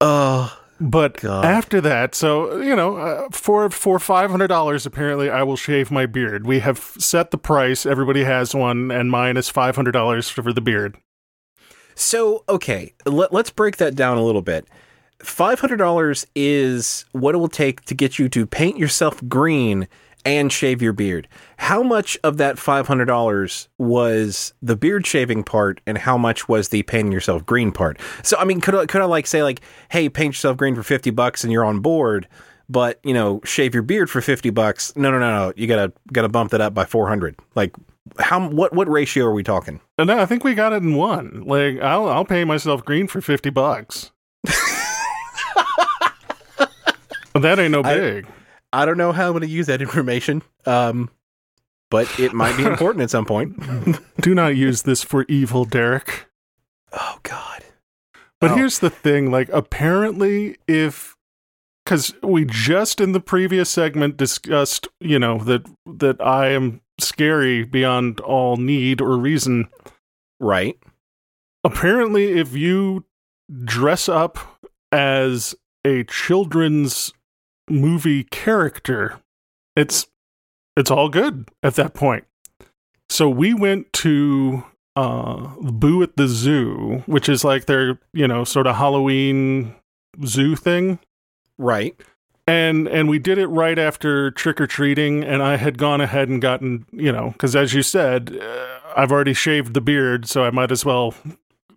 oh, 0.00 0.58
But 0.80 1.20
God. 1.20 1.44
after 1.44 1.80
that, 1.80 2.14
so 2.14 2.58
you 2.60 2.76
know, 2.76 2.96
uh, 2.96 3.28
for 3.30 3.70
for 3.70 3.98
five 3.98 4.30
hundred 4.30 4.48
dollars, 4.48 4.84
apparently, 4.86 5.30
I 5.30 5.42
will 5.42 5.56
shave 5.56 5.90
my 5.90 6.06
beard. 6.06 6.46
We 6.46 6.60
have 6.60 6.78
set 6.98 7.30
the 7.30 7.38
price. 7.38 7.86
Everybody 7.86 8.24
has 8.24 8.54
one, 8.54 8.90
and 8.90 9.10
mine 9.10 9.36
is 9.36 9.48
five 9.48 9.74
hundred 9.76 9.92
dollars 9.92 10.28
for 10.28 10.52
the 10.52 10.60
beard. 10.60 10.96
so 11.94 12.44
okay. 12.48 12.92
Let, 13.06 13.32
let's 13.32 13.50
break 13.50 13.78
that 13.78 13.94
down 13.94 14.18
a 14.18 14.22
little 14.22 14.42
bit. 14.42 14.66
Five 15.22 15.60
hundred 15.60 15.78
dollars 15.78 16.26
is 16.34 17.06
what 17.12 17.34
it 17.34 17.38
will 17.38 17.48
take 17.48 17.82
to 17.86 17.94
get 17.94 18.18
you 18.18 18.28
to 18.28 18.46
paint 18.46 18.76
yourself 18.78 19.26
green 19.28 19.88
and 20.26 20.52
shave 20.52 20.82
your 20.82 20.92
beard. 20.92 21.28
How 21.56 21.82
much 21.82 22.18
of 22.24 22.36
that 22.36 22.58
five 22.58 22.86
hundred 22.86 23.06
dollars 23.06 23.68
was 23.78 24.52
the 24.60 24.76
beard 24.76 25.06
shaving 25.06 25.44
part, 25.44 25.80
and 25.86 25.96
how 25.96 26.18
much 26.18 26.48
was 26.48 26.68
the 26.68 26.82
painting 26.82 27.12
yourself 27.12 27.46
green 27.46 27.72
part? 27.72 27.98
So 28.22 28.36
I 28.36 28.44
mean, 28.44 28.60
could 28.60 28.74
I, 28.74 28.84
could 28.86 29.00
I 29.00 29.04
like 29.04 29.26
say 29.26 29.42
like, 29.42 29.62
hey, 29.88 30.08
paint 30.08 30.34
yourself 30.34 30.56
green 30.58 30.74
for 30.74 30.82
fifty 30.82 31.10
bucks 31.10 31.44
and 31.44 31.52
you're 31.52 31.64
on 31.64 31.78
board, 31.78 32.28
but 32.68 32.98
you 33.04 33.14
know, 33.14 33.40
shave 33.44 33.72
your 33.72 33.84
beard 33.84 34.10
for 34.10 34.20
fifty 34.20 34.50
bucks? 34.50 34.94
No, 34.96 35.10
no, 35.10 35.18
no, 35.20 35.30
no. 35.30 35.52
You 35.56 35.66
gotta 35.68 35.92
gotta 36.12 36.28
bump 36.28 36.50
that 36.50 36.60
up 36.60 36.74
by 36.74 36.84
four 36.84 37.08
hundred. 37.08 37.36
Like, 37.54 37.74
how 38.18 38.48
what 38.48 38.74
what 38.74 38.88
ratio 38.88 39.24
are 39.26 39.32
we 39.32 39.44
talking? 39.44 39.80
And 39.96 40.10
I 40.10 40.26
think 40.26 40.42
we 40.42 40.54
got 40.54 40.72
it 40.72 40.82
in 40.82 40.96
one. 40.96 41.44
Like, 41.46 41.80
I'll 41.80 42.08
I'll 42.08 42.24
pay 42.24 42.44
myself 42.44 42.84
green 42.84 43.06
for 43.06 43.20
fifty 43.20 43.50
bucks. 43.50 44.10
that 47.34 47.58
ain't 47.58 47.70
no 47.70 47.84
big. 47.84 48.26
I 48.26 48.32
don't 48.84 48.98
know 48.98 49.12
how 49.12 49.26
I'm 49.26 49.32
going 49.32 49.42
to 49.42 49.48
use 49.48 49.66
that 49.66 49.80
information, 49.82 50.42
um, 50.66 51.10
but 51.90 52.08
it 52.20 52.32
might 52.32 52.56
be 52.56 52.64
important 52.64 53.02
at 53.02 53.10
some 53.10 53.24
point. 53.24 53.56
Do 54.20 54.34
not 54.34 54.56
use 54.56 54.82
this 54.82 55.02
for 55.02 55.24
evil, 55.28 55.64
Derek. 55.64 56.26
Oh 56.92 57.18
God! 57.22 57.64
But 58.40 58.50
Oh. 58.52 58.54
here's 58.56 58.78
the 58.80 58.90
thing 58.90 59.30
like, 59.30 59.48
apparently, 59.50 60.56
if. 60.68 61.14
Because 61.84 62.12
we 62.20 62.44
just 62.44 63.00
in 63.00 63.12
the 63.12 63.20
previous 63.20 63.70
segment 63.70 64.16
discussed, 64.16 64.88
you 64.98 65.20
know, 65.20 65.38
that 65.44 65.68
that 65.86 66.20
I 66.20 66.48
am 66.48 66.80
scary 66.98 67.62
beyond 67.62 68.18
all 68.18 68.56
need 68.56 69.00
or 69.00 69.16
reason. 69.16 69.68
Right? 70.40 70.76
Apparently, 71.62 72.32
if 72.40 72.54
you 72.54 73.04
dress 73.64 74.08
up 74.08 74.38
as 74.90 75.54
a 75.84 76.02
children's 76.04 77.12
movie 77.68 78.24
character, 78.24 79.20
it's 79.74 80.06
it's 80.76 80.90
all 80.90 81.08
good 81.08 81.48
at 81.62 81.74
that 81.74 81.94
point. 81.94 82.24
So 83.08 83.28
we 83.28 83.54
went 83.54 83.92
to 83.94 84.64
uh 84.94 85.48
Boo 85.60 86.02
at 86.02 86.16
the 86.16 86.28
Zoo, 86.28 87.02
which 87.06 87.28
is 87.28 87.44
like 87.44 87.66
their, 87.66 87.98
you 88.12 88.26
know, 88.28 88.44
sort 88.44 88.66
of 88.66 88.76
Halloween 88.76 89.74
zoo 90.24 90.56
thing. 90.56 90.98
Right? 91.58 91.98
And 92.46 92.86
and 92.88 93.08
we 93.08 93.18
did 93.18 93.38
it 93.38 93.48
right 93.48 93.78
after 93.78 94.30
trick 94.30 94.60
or 94.60 94.66
treating 94.66 95.24
and 95.24 95.42
I 95.42 95.56
had 95.56 95.78
gone 95.78 96.00
ahead 96.00 96.28
and 96.28 96.40
gotten, 96.40 96.86
you 96.92 97.12
know, 97.12 97.34
cuz 97.38 97.56
as 97.56 97.74
you 97.74 97.82
said, 97.82 98.38
uh, 98.40 98.66
I've 98.96 99.12
already 99.12 99.34
shaved 99.34 99.74
the 99.74 99.80
beard, 99.80 100.26
so 100.26 100.44
I 100.44 100.50
might 100.50 100.70
as 100.70 100.84
well 100.84 101.14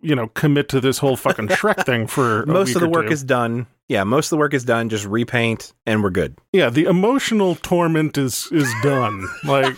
you 0.02 0.16
know, 0.16 0.28
commit 0.28 0.70
to 0.70 0.80
this 0.80 1.00
whole 1.00 1.18
fucking 1.18 1.50
Shrek 1.50 1.86
thing 1.86 2.08
for 2.08 2.46
Most 2.48 2.76
of 2.76 2.82
the 2.82 2.88
or 2.88 2.92
work 2.92 3.08
two. 3.08 3.12
is 3.12 3.24
done. 3.24 3.68
Yeah, 3.90 4.04
most 4.04 4.28
of 4.28 4.30
the 4.30 4.38
work 4.38 4.54
is 4.54 4.64
done. 4.64 4.88
Just 4.88 5.06
repaint, 5.06 5.74
and 5.86 6.04
we're 6.04 6.12
good. 6.12 6.38
Yeah, 6.54 6.70
the 6.70 6.86
emotional 6.86 7.56
torment 7.56 8.18
is 8.18 8.48
is 8.52 8.72
done. 8.84 9.28
Like 9.44 9.76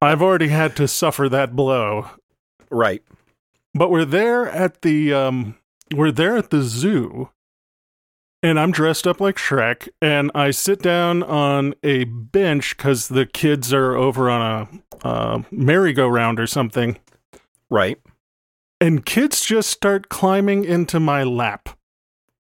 I've 0.00 0.22
already 0.22 0.48
had 0.48 0.74
to 0.76 0.88
suffer 0.88 1.28
that 1.28 1.54
blow. 1.54 2.06
Right? 2.70 3.02
But 3.74 3.90
we're 3.90 4.04
there 4.04 4.48
at 4.48 4.82
the 4.82 5.12
um 5.12 5.56
we're 5.94 6.10
there 6.12 6.36
at 6.36 6.50
the 6.50 6.62
zoo 6.62 7.30
and 8.42 8.58
I'm 8.58 8.70
dressed 8.72 9.06
up 9.06 9.20
like 9.20 9.36
Shrek 9.36 9.88
and 10.00 10.30
I 10.34 10.50
sit 10.50 10.80
down 10.82 11.22
on 11.22 11.74
a 11.82 12.04
bench 12.04 12.76
cuz 12.76 13.08
the 13.08 13.26
kids 13.26 13.72
are 13.72 13.94
over 13.96 14.30
on 14.30 14.40
a 15.02 15.06
uh, 15.06 15.42
merry-go-round 15.50 16.40
or 16.40 16.46
something 16.46 16.98
Right? 17.70 17.98
and 18.80 19.04
kids 19.04 19.44
just 19.44 19.70
start 19.70 20.08
climbing 20.08 20.64
into 20.64 20.98
my 21.00 21.22
lap. 21.24 21.68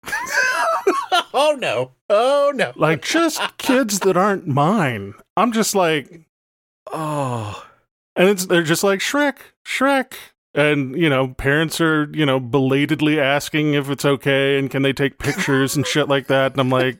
oh 1.33 1.55
no! 1.59 1.91
Oh 2.09 2.51
no! 2.53 2.73
Like 2.75 3.03
just 3.03 3.41
kids 3.57 3.99
that 3.99 4.17
aren't 4.17 4.47
mine. 4.47 5.13
I'm 5.37 5.51
just 5.51 5.75
like 5.75 6.25
Oh, 6.91 7.65
and 8.15 8.29
it's 8.29 8.45
they're 8.45 8.63
just 8.63 8.83
like 8.83 8.99
Shrek, 8.99 9.37
Shrek, 9.65 10.13
and 10.53 10.95
you 10.97 11.09
know 11.09 11.29
parents 11.29 11.81
are 11.81 12.09
you 12.13 12.25
know 12.25 12.39
belatedly 12.39 13.19
asking 13.19 13.73
if 13.73 13.89
it's 13.89 14.05
okay 14.05 14.57
and 14.57 14.69
can 14.69 14.81
they 14.81 14.93
take 14.93 15.17
pictures 15.17 15.75
and 15.75 15.85
shit 15.85 16.07
like 16.07 16.27
that, 16.27 16.51
and 16.51 16.61
I'm 16.61 16.69
like, 16.69 16.99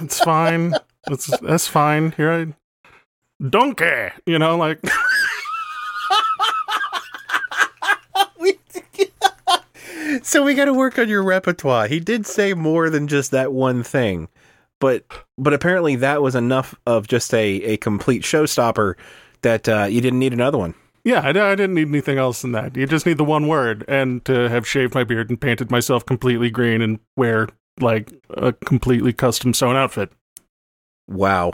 it's 0.00 0.20
fine, 0.20 0.74
that's 1.06 1.26
that's 1.40 1.66
fine. 1.66 2.12
Here 2.12 2.32
I, 2.32 3.46
donkey, 3.48 4.08
you 4.26 4.38
know, 4.38 4.56
like 4.56 4.80
so 10.22 10.42
we 10.44 10.54
got 10.54 10.66
to 10.66 10.74
work 10.74 10.98
on 10.98 11.08
your 11.08 11.22
repertoire. 11.22 11.86
He 11.86 12.00
did 12.00 12.26
say 12.26 12.54
more 12.54 12.90
than 12.90 13.08
just 13.08 13.30
that 13.30 13.52
one 13.52 13.82
thing, 13.82 14.28
but 14.80 15.04
but 15.38 15.52
apparently 15.52 15.96
that 15.96 16.22
was 16.22 16.34
enough 16.34 16.74
of 16.86 17.06
just 17.08 17.32
a 17.34 17.46
a 17.62 17.76
complete 17.76 18.22
showstopper 18.22 18.94
that 19.42 19.68
uh, 19.68 19.84
you 19.84 20.00
didn't 20.00 20.18
need 20.18 20.32
another 20.32 20.58
one. 20.58 20.74
yeah, 21.04 21.20
I, 21.20 21.28
I 21.30 21.54
didn't 21.54 21.74
need 21.74 21.88
anything 21.88 22.18
else 22.18 22.42
than 22.42 22.52
that. 22.52 22.76
You 22.76 22.86
just 22.86 23.06
need 23.06 23.16
the 23.18 23.24
one 23.24 23.48
word 23.48 23.84
and 23.88 24.24
to 24.26 24.48
have 24.50 24.66
shaved 24.66 24.94
my 24.94 25.02
beard 25.04 25.30
and 25.30 25.40
painted 25.40 25.70
myself 25.70 26.04
completely 26.04 26.50
green 26.50 26.82
and 26.82 26.98
wear 27.16 27.48
like 27.80 28.12
a 28.30 28.52
completely 28.52 29.12
custom 29.14 29.54
sewn 29.54 29.76
outfit. 29.76 30.12
Wow. 31.08 31.52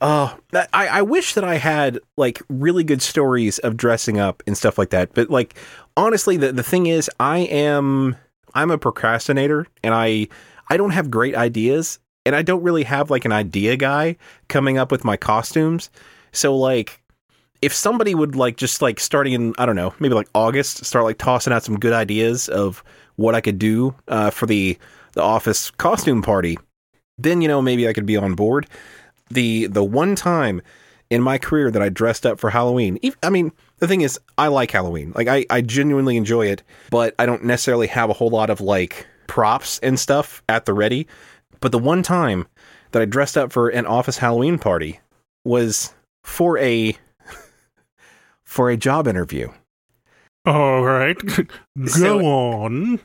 That- 0.00 0.68
I, 0.72 0.86
I 0.86 1.02
wish 1.02 1.34
that 1.34 1.44
I 1.44 1.56
had 1.56 1.98
like 2.16 2.40
really 2.48 2.84
good 2.84 3.02
stories 3.02 3.58
of 3.58 3.76
dressing 3.76 4.18
up 4.18 4.42
and 4.46 4.56
stuff 4.56 4.78
like 4.78 4.90
that. 4.90 5.12
But 5.14 5.30
like 5.30 5.54
honestly, 6.00 6.36
the, 6.36 6.52
the 6.52 6.62
thing 6.62 6.86
is 6.86 7.10
I 7.20 7.40
am 7.40 8.16
I'm 8.54 8.70
a 8.70 8.78
procrastinator 8.78 9.66
and 9.84 9.94
I 9.94 10.28
I 10.68 10.76
don't 10.76 10.90
have 10.90 11.10
great 11.10 11.34
ideas 11.34 11.98
and 12.24 12.34
I 12.34 12.42
don't 12.42 12.62
really 12.62 12.84
have 12.84 13.10
like 13.10 13.24
an 13.24 13.32
idea 13.32 13.76
guy 13.76 14.16
coming 14.48 14.78
up 14.78 14.90
with 14.90 15.04
my 15.04 15.16
costumes. 15.16 15.90
So 16.32 16.56
like 16.56 17.02
if 17.62 17.74
somebody 17.74 18.14
would 18.14 18.34
like 18.34 18.56
just 18.56 18.80
like 18.80 18.98
starting 18.98 19.34
in 19.34 19.54
I 19.58 19.66
don't 19.66 19.76
know, 19.76 19.94
maybe 20.00 20.14
like 20.14 20.28
August, 20.34 20.84
start 20.84 21.04
like 21.04 21.18
tossing 21.18 21.52
out 21.52 21.62
some 21.62 21.78
good 21.78 21.92
ideas 21.92 22.48
of 22.48 22.82
what 23.16 23.34
I 23.34 23.42
could 23.42 23.58
do 23.58 23.94
uh, 24.08 24.30
for 24.30 24.46
the 24.46 24.78
the 25.12 25.22
office 25.22 25.70
costume 25.72 26.22
party, 26.22 26.56
then 27.18 27.42
you 27.42 27.48
know 27.48 27.60
maybe 27.60 27.86
I 27.86 27.92
could 27.92 28.06
be 28.06 28.16
on 28.16 28.34
board. 28.34 28.66
The 29.30 29.66
the 29.66 29.84
one 29.84 30.16
time 30.16 30.62
in 31.10 31.22
my 31.22 31.36
career 31.36 31.70
that 31.70 31.82
I 31.82 31.88
dressed 31.88 32.24
up 32.24 32.40
for 32.40 32.50
Halloween, 32.50 32.98
I 33.22 33.30
mean, 33.30 33.52
the 33.80 33.88
thing 33.88 34.02
is, 34.02 34.18
I 34.38 34.48
like 34.48 34.70
Halloween. 34.70 35.12
Like 35.14 35.28
I, 35.28 35.44
I 35.50 35.60
genuinely 35.62 36.16
enjoy 36.16 36.46
it, 36.46 36.62
but 36.90 37.14
I 37.18 37.26
don't 37.26 37.44
necessarily 37.44 37.86
have 37.88 38.08
a 38.10 38.14
whole 38.14 38.30
lot 38.30 38.50
of 38.50 38.60
like 38.60 39.06
props 39.26 39.78
and 39.80 39.98
stuff 39.98 40.42
at 40.48 40.64
the 40.66 40.72
ready. 40.74 41.06
But 41.60 41.72
the 41.72 41.78
one 41.78 42.02
time 42.02 42.46
that 42.92 43.02
I 43.02 43.04
dressed 43.04 43.36
up 43.36 43.52
for 43.52 43.68
an 43.68 43.86
office 43.86 44.18
Halloween 44.18 44.58
party 44.58 45.00
was 45.44 45.92
for 46.24 46.56
a 46.58 46.96
for 48.44 48.70
a 48.70 48.76
job 48.76 49.06
interview. 49.08 49.48
All 50.46 50.82
right. 50.84 51.16
Go 51.78 51.86
So- 51.86 52.20
on. 52.20 53.00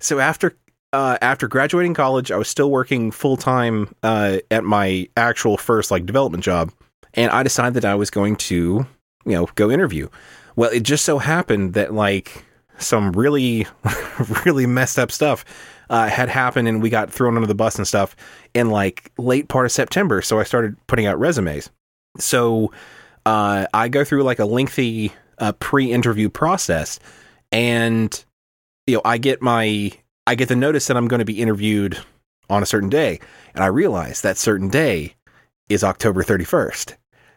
So 0.00 0.18
after 0.18 0.56
uh, 0.92 1.18
after 1.22 1.48
graduating 1.48 1.94
college, 1.94 2.30
I 2.30 2.36
was 2.36 2.46
still 2.48 2.70
working 2.70 3.10
full 3.10 3.36
time 3.36 3.92
uh, 4.02 4.38
at 4.50 4.62
my 4.64 5.08
actual 5.16 5.56
first 5.56 5.90
like 5.90 6.06
development 6.06 6.44
job, 6.44 6.70
and 7.14 7.30
I 7.32 7.42
decided 7.42 7.74
that 7.74 7.84
I 7.84 7.94
was 7.96 8.10
going 8.10 8.36
to 8.36 8.86
you 9.24 9.32
know 9.32 9.48
go 9.54 9.70
interview. 9.70 10.08
Well, 10.56 10.70
it 10.70 10.82
just 10.82 11.04
so 11.04 11.18
happened 11.18 11.74
that 11.74 11.92
like 11.92 12.44
some 12.78 13.12
really 13.12 13.66
really 14.44 14.66
messed 14.66 14.98
up 14.98 15.10
stuff 15.12 15.44
uh, 15.90 16.08
had 16.08 16.28
happened, 16.28 16.68
and 16.68 16.82
we 16.82 16.90
got 16.90 17.10
thrown 17.10 17.36
under 17.36 17.46
the 17.46 17.54
bus 17.54 17.76
and 17.76 17.86
stuff 17.86 18.16
in 18.54 18.70
like 18.70 19.12
late 19.18 19.48
part 19.48 19.66
of 19.66 19.72
September. 19.72 20.22
So 20.22 20.38
I 20.38 20.44
started 20.44 20.76
putting 20.86 21.06
out 21.06 21.18
resumes. 21.18 21.70
So 22.18 22.72
uh, 23.26 23.66
I 23.74 23.88
go 23.88 24.04
through 24.04 24.22
like 24.22 24.38
a 24.38 24.44
lengthy 24.44 25.12
uh, 25.38 25.52
pre-interview 25.52 26.28
process, 26.28 26.98
and 27.52 28.24
you 28.86 28.96
know 28.96 29.02
I 29.04 29.18
get 29.18 29.42
my 29.42 29.92
I 30.26 30.34
get 30.34 30.48
the 30.48 30.56
notice 30.56 30.86
that 30.86 30.96
I'm 30.96 31.08
going 31.08 31.18
to 31.18 31.24
be 31.24 31.40
interviewed 31.40 31.98
on 32.50 32.62
a 32.62 32.66
certain 32.66 32.90
day, 32.90 33.20
and 33.54 33.64
I 33.64 33.68
realize 33.68 34.20
that 34.20 34.36
certain 34.36 34.68
day 34.68 35.14
is 35.68 35.82
October 35.82 36.22
31st. 36.22 36.94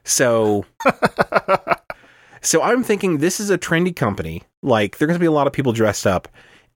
So 0.07 0.65
so 2.41 2.61
I'm 2.61 2.83
thinking 2.83 3.17
this 3.17 3.39
is 3.39 3.49
a 3.49 3.57
trendy 3.57 3.95
company. 3.95 4.43
Like 4.63 4.97
there's 4.97 5.07
going 5.07 5.19
to 5.19 5.23
be 5.23 5.27
a 5.27 5.31
lot 5.31 5.47
of 5.47 5.53
people 5.53 5.73
dressed 5.73 6.07
up 6.07 6.27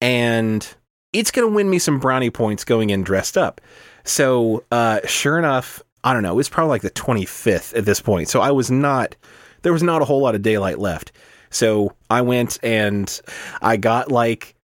and 0.02 0.67
it's 1.13 1.32
going 1.32 1.48
to 1.48 1.54
win 1.54 1.70
me 1.70 1.80
some 1.80 2.00
brownie 2.00 2.30
points 2.30 2.63
going 2.63 2.89
in 2.89 3.04
dressed 3.04 3.38
up. 3.38 3.62
So 4.04 4.63
uh 4.72 5.00
sure 5.06 5.39
enough, 5.39 5.82
I 6.04 6.13
don't 6.13 6.24
know, 6.24 6.38
it's 6.39 6.50
probably 6.50 6.72
like 6.72 6.82
the 6.82 6.91
25th 6.91 7.76
at 7.78 7.86
this 7.86 8.02
point. 8.02 8.28
So 8.28 8.41
I 8.41 8.52
was 8.52 8.70
not 8.70 9.15
there 9.62 9.74
was 9.74 9.84
not 9.84 10.02
a 10.02 10.06
whole 10.06 10.22
lot 10.22 10.36
of 10.36 10.41
daylight 10.41 10.80
left. 10.80 11.12
So 11.52 11.94
I 12.10 12.22
went 12.22 12.60
and 12.63 13.22
I 13.62 13.78
got 13.78 14.12
like 14.12 14.56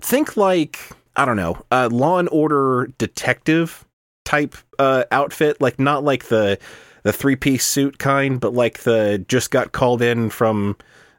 think 0.00 0.36
like 0.36 0.78
I 1.16 1.24
don't 1.24 1.36
know, 1.36 1.64
a 1.70 1.88
Law 1.90 2.18
and 2.18 2.28
Order 2.32 2.90
detective 2.98 3.84
type 4.24 4.56
uh, 4.78 5.04
outfit, 5.12 5.60
like 5.60 5.78
not 5.78 6.02
like 6.02 6.24
the 6.24 6.58
the 7.04 7.12
three 7.12 7.36
piece 7.36 7.66
suit 7.66 7.98
kind, 7.98 8.40
but 8.40 8.52
like 8.52 8.80
the 8.80 9.24
just 9.28 9.50
got 9.50 9.72
called 9.72 10.02
in 10.02 10.30
from 10.30 10.76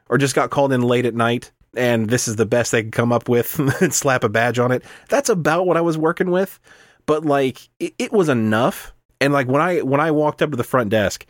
or 0.09 0.17
just 0.17 0.35
got 0.35 0.49
called 0.49 0.73
in 0.73 0.81
late 0.81 1.05
at 1.05 1.15
night, 1.15 1.51
and 1.77 2.09
this 2.09 2.27
is 2.27 2.35
the 2.35 2.45
best 2.45 2.71
they 2.71 2.83
could 2.83 2.91
come 2.91 3.13
up 3.13 3.29
with 3.29 3.57
and 3.81 3.93
slap 3.93 4.23
a 4.23 4.29
badge 4.29 4.59
on 4.59 4.71
it. 4.71 4.83
That's 5.09 5.29
about 5.29 5.65
what 5.65 5.77
I 5.77 5.81
was 5.81 5.97
working 5.97 6.31
with, 6.31 6.59
but 7.05 7.23
like 7.23 7.69
it, 7.79 7.93
it 7.97 8.11
was 8.11 8.27
enough. 8.27 8.93
And 9.21 9.31
like 9.31 9.47
when 9.47 9.61
I 9.61 9.81
when 9.81 10.01
I 10.01 10.11
walked 10.11 10.41
up 10.41 10.51
to 10.51 10.57
the 10.57 10.63
front 10.63 10.89
desk, 10.89 11.25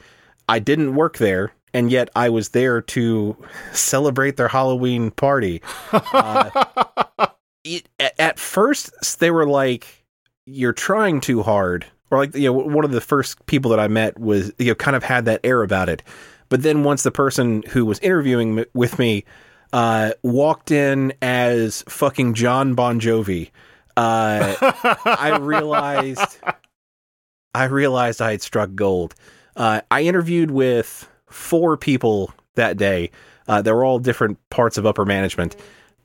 I 0.47 0.59
didn't 0.59 0.95
work 0.95 1.17
there, 1.17 1.53
and 1.73 1.91
yet 1.91 2.09
I 2.15 2.29
was 2.29 2.49
there 2.49 2.81
to 2.81 3.37
celebrate 3.73 4.37
their 4.37 4.47
Halloween 4.47 5.11
party. 5.11 5.61
Uh, 5.91 7.27
it, 7.63 7.89
at, 7.99 8.19
at 8.19 8.39
first, 8.39 9.19
they 9.19 9.31
were 9.31 9.47
like, 9.47 10.05
"You're 10.45 10.71
trying 10.73 11.19
too 11.19 11.41
hard," 11.41 11.85
or 12.11 12.19
like 12.19 12.35
you 12.35 12.51
know, 12.51 12.53
one 12.53 12.85
of 12.85 12.91
the 12.91 13.01
first 13.01 13.43
people 13.45 13.71
that 13.71 13.79
I 13.79 13.87
met 13.87 14.19
was 14.19 14.51
you 14.57 14.67
know 14.67 14.75
kind 14.75 14.95
of 14.95 15.03
had 15.03 15.25
that 15.25 15.41
air 15.43 15.63
about 15.63 15.89
it. 15.89 16.03
But 16.49 16.61
then 16.63 16.83
once 16.83 17.03
the 17.03 17.11
person 17.11 17.63
who 17.69 17.85
was 17.85 17.99
interviewing 17.99 18.59
m- 18.59 18.65
with 18.73 18.99
me 18.99 19.25
uh, 19.73 20.11
walked 20.21 20.71
in 20.71 21.13
as 21.21 21.83
fucking 21.89 22.35
John 22.35 22.75
Bon 22.75 22.99
Jovi, 22.99 23.49
uh, 23.97 24.55
I 25.05 25.37
realized 25.39 26.37
I 27.53 27.65
realized 27.65 28.21
I 28.21 28.31
had 28.31 28.41
struck 28.41 28.75
gold. 28.75 29.15
Uh, 29.55 29.81
I 29.89 30.01
interviewed 30.03 30.51
with 30.51 31.09
four 31.29 31.77
people 31.77 32.33
that 32.55 32.77
day. 32.77 33.11
Uh, 33.47 33.61
they 33.61 33.71
were 33.71 33.85
all 33.85 33.99
different 33.99 34.37
parts 34.49 34.77
of 34.77 34.85
upper 34.85 35.05
management. 35.05 35.55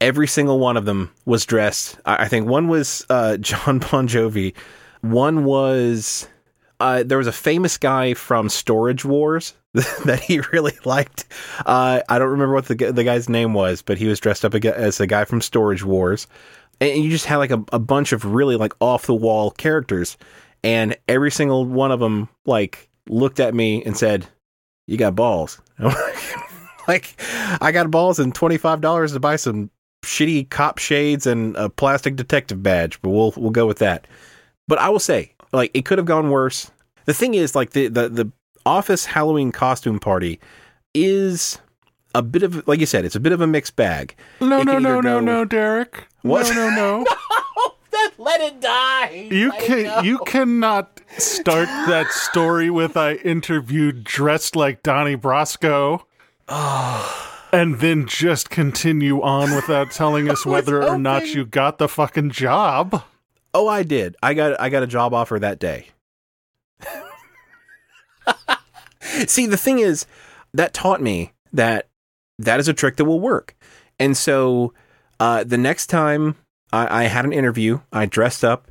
Every 0.00 0.26
single 0.26 0.58
one 0.58 0.76
of 0.76 0.84
them 0.84 1.10
was 1.24 1.44
dressed. 1.44 1.98
I, 2.06 2.24
I 2.24 2.28
think 2.28 2.46
one 2.46 2.68
was 2.68 3.04
uh, 3.10 3.36
John 3.38 3.80
Bon 3.80 4.06
Jovi. 4.08 4.54
One 5.00 5.44
was 5.44 6.28
uh, 6.80 7.02
there 7.04 7.18
was 7.18 7.26
a 7.26 7.32
famous 7.32 7.76
guy 7.76 8.14
from 8.14 8.48
Storage 8.48 9.04
Wars 9.04 9.54
that 9.74 10.20
he 10.20 10.40
really 10.52 10.76
liked. 10.84 11.26
Uh, 11.64 12.00
I 12.08 12.18
don't 12.18 12.30
remember 12.30 12.54
what 12.54 12.66
the 12.66 12.74
the 12.74 13.04
guy's 13.04 13.28
name 13.28 13.54
was, 13.54 13.82
but 13.82 13.98
he 13.98 14.06
was 14.06 14.18
dressed 14.18 14.44
up 14.44 14.54
as 14.54 14.98
a 14.98 15.06
guy 15.06 15.24
from 15.24 15.40
Storage 15.40 15.84
Wars. 15.84 16.26
And 16.80 17.04
you 17.04 17.10
just 17.10 17.26
had 17.26 17.36
like 17.36 17.50
a, 17.50 17.62
a 17.72 17.78
bunch 17.78 18.12
of 18.12 18.24
really 18.24 18.56
like 18.56 18.72
off 18.80 19.06
the 19.06 19.14
wall 19.14 19.50
characters, 19.50 20.16
and 20.64 20.96
every 21.06 21.30
single 21.30 21.66
one 21.66 21.92
of 21.92 22.00
them 22.00 22.30
like 22.46 22.88
looked 23.08 23.38
at 23.38 23.54
me 23.54 23.84
and 23.84 23.96
said, 23.96 24.26
"You 24.86 24.96
got 24.96 25.14
balls." 25.14 25.60
like 26.88 27.20
I 27.60 27.70
got 27.72 27.90
balls 27.90 28.18
and 28.18 28.34
twenty 28.34 28.56
five 28.56 28.80
dollars 28.80 29.12
to 29.12 29.20
buy 29.20 29.36
some 29.36 29.70
shitty 30.02 30.48
cop 30.48 30.78
shades 30.78 31.26
and 31.26 31.54
a 31.56 31.68
plastic 31.68 32.16
detective 32.16 32.62
badge, 32.62 33.00
but 33.02 33.10
we'll 33.10 33.34
we'll 33.36 33.50
go 33.50 33.66
with 33.66 33.78
that. 33.78 34.06
But 34.70 34.78
I 34.78 34.88
will 34.88 35.00
say, 35.00 35.34
like, 35.52 35.72
it 35.74 35.84
could 35.84 35.98
have 35.98 36.06
gone 36.06 36.30
worse. 36.30 36.70
The 37.04 37.12
thing 37.12 37.34
is, 37.34 37.56
like, 37.56 37.70
the 37.70 37.88
the 37.88 38.08
the 38.08 38.32
office 38.64 39.04
Halloween 39.04 39.50
costume 39.50 39.98
party 39.98 40.38
is 40.94 41.58
a 42.14 42.22
bit 42.22 42.44
of 42.44 42.68
like 42.68 42.78
you 42.78 42.86
said, 42.86 43.04
it's 43.04 43.16
a 43.16 43.20
bit 43.20 43.32
of 43.32 43.40
a 43.40 43.48
mixed 43.48 43.74
bag. 43.74 44.14
No, 44.40 44.60
It 44.60 44.66
no, 44.66 44.78
no, 44.78 45.00
no, 45.00 45.18
no, 45.18 45.44
Derek. 45.44 46.06
What? 46.22 46.46
No, 46.54 46.70
no, 46.70 46.76
no. 47.02 47.06
Let 48.18 48.40
it 48.40 48.60
die. 48.60 49.28
You 49.28 49.50
can 49.58 50.04
you 50.04 50.18
cannot 50.20 51.00
start 51.18 51.66
that 51.66 52.06
story 52.12 52.70
with 52.70 52.96
I 52.96 53.14
interviewed 53.14 54.04
dressed 54.04 54.54
like 54.54 54.84
Donnie 54.84 55.16
Brasco. 55.16 56.02
and 57.52 57.80
then 57.80 58.06
just 58.06 58.50
continue 58.50 59.20
on 59.20 59.52
without 59.56 59.90
telling 59.90 60.30
us 60.30 60.46
whether 60.54 60.80
or 60.80 60.96
not 60.96 61.34
you 61.34 61.44
got 61.44 61.78
the 61.78 61.88
fucking 61.88 62.30
job. 62.30 63.02
Oh, 63.52 63.68
I 63.68 63.82
did. 63.82 64.16
I 64.22 64.34
got 64.34 64.60
I 64.60 64.68
got 64.68 64.82
a 64.82 64.86
job 64.86 65.12
offer 65.12 65.38
that 65.38 65.58
day. 65.58 65.88
See, 69.26 69.46
the 69.46 69.56
thing 69.56 69.80
is, 69.80 70.06
that 70.54 70.72
taught 70.72 71.02
me 71.02 71.32
that 71.52 71.88
that 72.38 72.60
is 72.60 72.68
a 72.68 72.74
trick 72.74 72.96
that 72.96 73.04
will 73.04 73.20
work. 73.20 73.56
And 73.98 74.16
so, 74.16 74.72
uh, 75.18 75.44
the 75.44 75.58
next 75.58 75.88
time 75.88 76.36
I, 76.72 77.02
I 77.02 77.04
had 77.04 77.24
an 77.24 77.32
interview, 77.32 77.80
I 77.92 78.06
dressed 78.06 78.44
up 78.44 78.70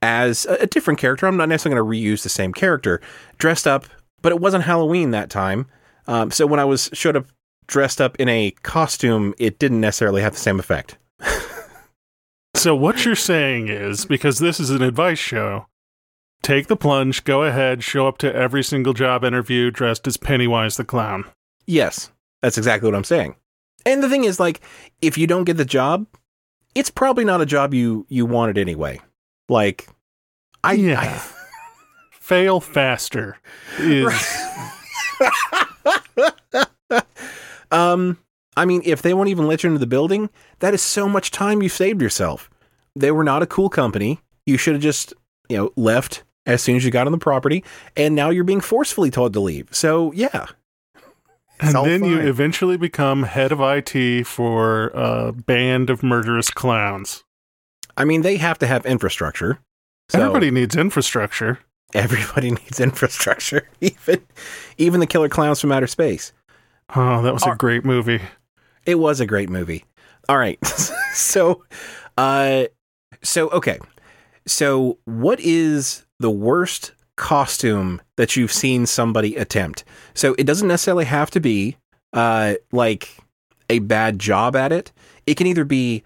as 0.00 0.46
a, 0.46 0.54
a 0.62 0.66
different 0.66 1.00
character. 1.00 1.26
I'm 1.26 1.36
not 1.36 1.48
necessarily 1.48 1.80
going 1.80 1.92
to 1.92 2.08
reuse 2.08 2.22
the 2.22 2.28
same 2.28 2.52
character. 2.52 3.00
Dressed 3.38 3.66
up, 3.66 3.86
but 4.22 4.32
it 4.32 4.40
wasn't 4.40 4.64
Halloween 4.64 5.10
that 5.10 5.28
time. 5.28 5.66
Um, 6.06 6.30
so 6.30 6.46
when 6.46 6.60
I 6.60 6.64
was 6.64 6.88
showed 6.92 7.16
up 7.16 7.26
dressed 7.66 8.00
up 8.00 8.16
in 8.16 8.28
a 8.28 8.52
costume, 8.62 9.34
it 9.38 9.58
didn't 9.58 9.80
necessarily 9.80 10.22
have 10.22 10.32
the 10.32 10.38
same 10.38 10.58
effect. 10.58 10.96
So 12.60 12.74
what 12.74 13.06
you're 13.06 13.14
saying 13.16 13.68
is 13.68 14.04
because 14.04 14.38
this 14.38 14.60
is 14.60 14.68
an 14.68 14.82
advice 14.82 15.18
show, 15.18 15.64
take 16.42 16.66
the 16.66 16.76
plunge, 16.76 17.24
go 17.24 17.42
ahead, 17.42 17.82
show 17.82 18.06
up 18.06 18.18
to 18.18 18.34
every 18.34 18.62
single 18.62 18.92
job 18.92 19.24
interview 19.24 19.70
dressed 19.70 20.06
as 20.06 20.18
Pennywise 20.18 20.76
the 20.76 20.84
clown. 20.84 21.24
Yes, 21.64 22.12
that's 22.42 22.58
exactly 22.58 22.86
what 22.86 22.94
I'm 22.94 23.02
saying. 23.04 23.36
And 23.86 24.02
the 24.02 24.10
thing 24.10 24.24
is, 24.24 24.38
like, 24.38 24.60
if 25.00 25.16
you 25.16 25.26
don't 25.26 25.44
get 25.44 25.56
the 25.56 25.64
job, 25.64 26.06
it's 26.74 26.90
probably 26.90 27.24
not 27.24 27.40
a 27.40 27.46
job 27.46 27.72
you 27.72 28.04
you 28.10 28.26
wanted 28.26 28.58
anyway. 28.58 29.00
Like, 29.48 29.88
I, 30.62 30.74
Yeah. 30.74 31.18
Fail 32.12 32.60
faster 32.60 33.38
is 33.78 34.06
I 35.18 35.40
um, 37.70 38.18
I 38.60 38.66
mean, 38.66 38.82
if 38.84 39.00
they 39.00 39.14
won't 39.14 39.30
even 39.30 39.46
let 39.46 39.62
you 39.62 39.68
into 39.68 39.78
the 39.78 39.86
building, 39.86 40.28
that 40.58 40.74
is 40.74 40.82
so 40.82 41.08
much 41.08 41.30
time 41.30 41.62
you've 41.62 41.72
saved 41.72 42.02
yourself. 42.02 42.50
They 42.94 43.10
were 43.10 43.24
not 43.24 43.42
a 43.42 43.46
cool 43.46 43.70
company. 43.70 44.20
You 44.44 44.58
should 44.58 44.74
have 44.74 44.82
just 44.82 45.14
you 45.48 45.56
know 45.56 45.72
left 45.76 46.24
as 46.44 46.60
soon 46.60 46.76
as 46.76 46.84
you 46.84 46.90
got 46.90 47.06
on 47.06 47.12
the 47.12 47.18
property, 47.18 47.64
and 47.96 48.14
now 48.14 48.28
you're 48.28 48.44
being 48.44 48.60
forcefully 48.60 49.10
told 49.10 49.32
to 49.32 49.40
leave. 49.40 49.68
So 49.72 50.12
yeah, 50.12 50.44
and 51.58 51.74
all 51.74 51.84
then 51.84 52.04
you 52.04 52.18
eventually 52.18 52.76
become 52.76 53.22
head 53.22 53.50
of 53.50 53.60
IT 53.62 54.26
for 54.26 54.88
a 54.88 55.32
band 55.32 55.88
of 55.88 56.02
murderous 56.02 56.50
clowns. 56.50 57.24
I 57.96 58.04
mean, 58.04 58.20
they 58.20 58.36
have 58.36 58.58
to 58.58 58.66
have 58.66 58.84
infrastructure. 58.84 59.58
So 60.10 60.20
Everybody 60.20 60.50
needs 60.50 60.76
infrastructure. 60.76 61.60
everybody 61.94 62.50
needs 62.60 62.78
infrastructure, 62.78 63.68
even 63.80 64.20
even 64.76 65.00
the 65.00 65.06
killer 65.06 65.30
clowns 65.30 65.60
from 65.60 65.72
outer 65.72 65.86
space. 65.86 66.34
Oh, 66.94 67.22
that 67.22 67.32
was 67.32 67.44
a 67.46 67.54
great 67.56 67.84
movie. 67.86 68.20
It 68.86 68.96
was 68.96 69.20
a 69.20 69.26
great 69.26 69.50
movie. 69.50 69.84
All 70.28 70.38
right. 70.38 70.64
so 71.14 71.64
uh 72.16 72.64
so 73.22 73.48
okay. 73.50 73.78
So 74.46 74.98
what 75.04 75.40
is 75.40 76.04
the 76.18 76.30
worst 76.30 76.92
costume 77.20 78.00
that 78.16 78.34
you've 78.34 78.50
seen 78.50 78.86
somebody 78.86 79.36
attempt. 79.36 79.84
So 80.14 80.34
it 80.38 80.44
doesn't 80.44 80.66
necessarily 80.66 81.04
have 81.04 81.30
to 81.32 81.40
be 81.40 81.76
uh, 82.14 82.54
like 82.72 83.14
a 83.68 83.80
bad 83.80 84.18
job 84.18 84.56
at 84.56 84.72
it. 84.72 84.90
It 85.26 85.36
can 85.36 85.46
either 85.46 85.66
be 85.66 86.02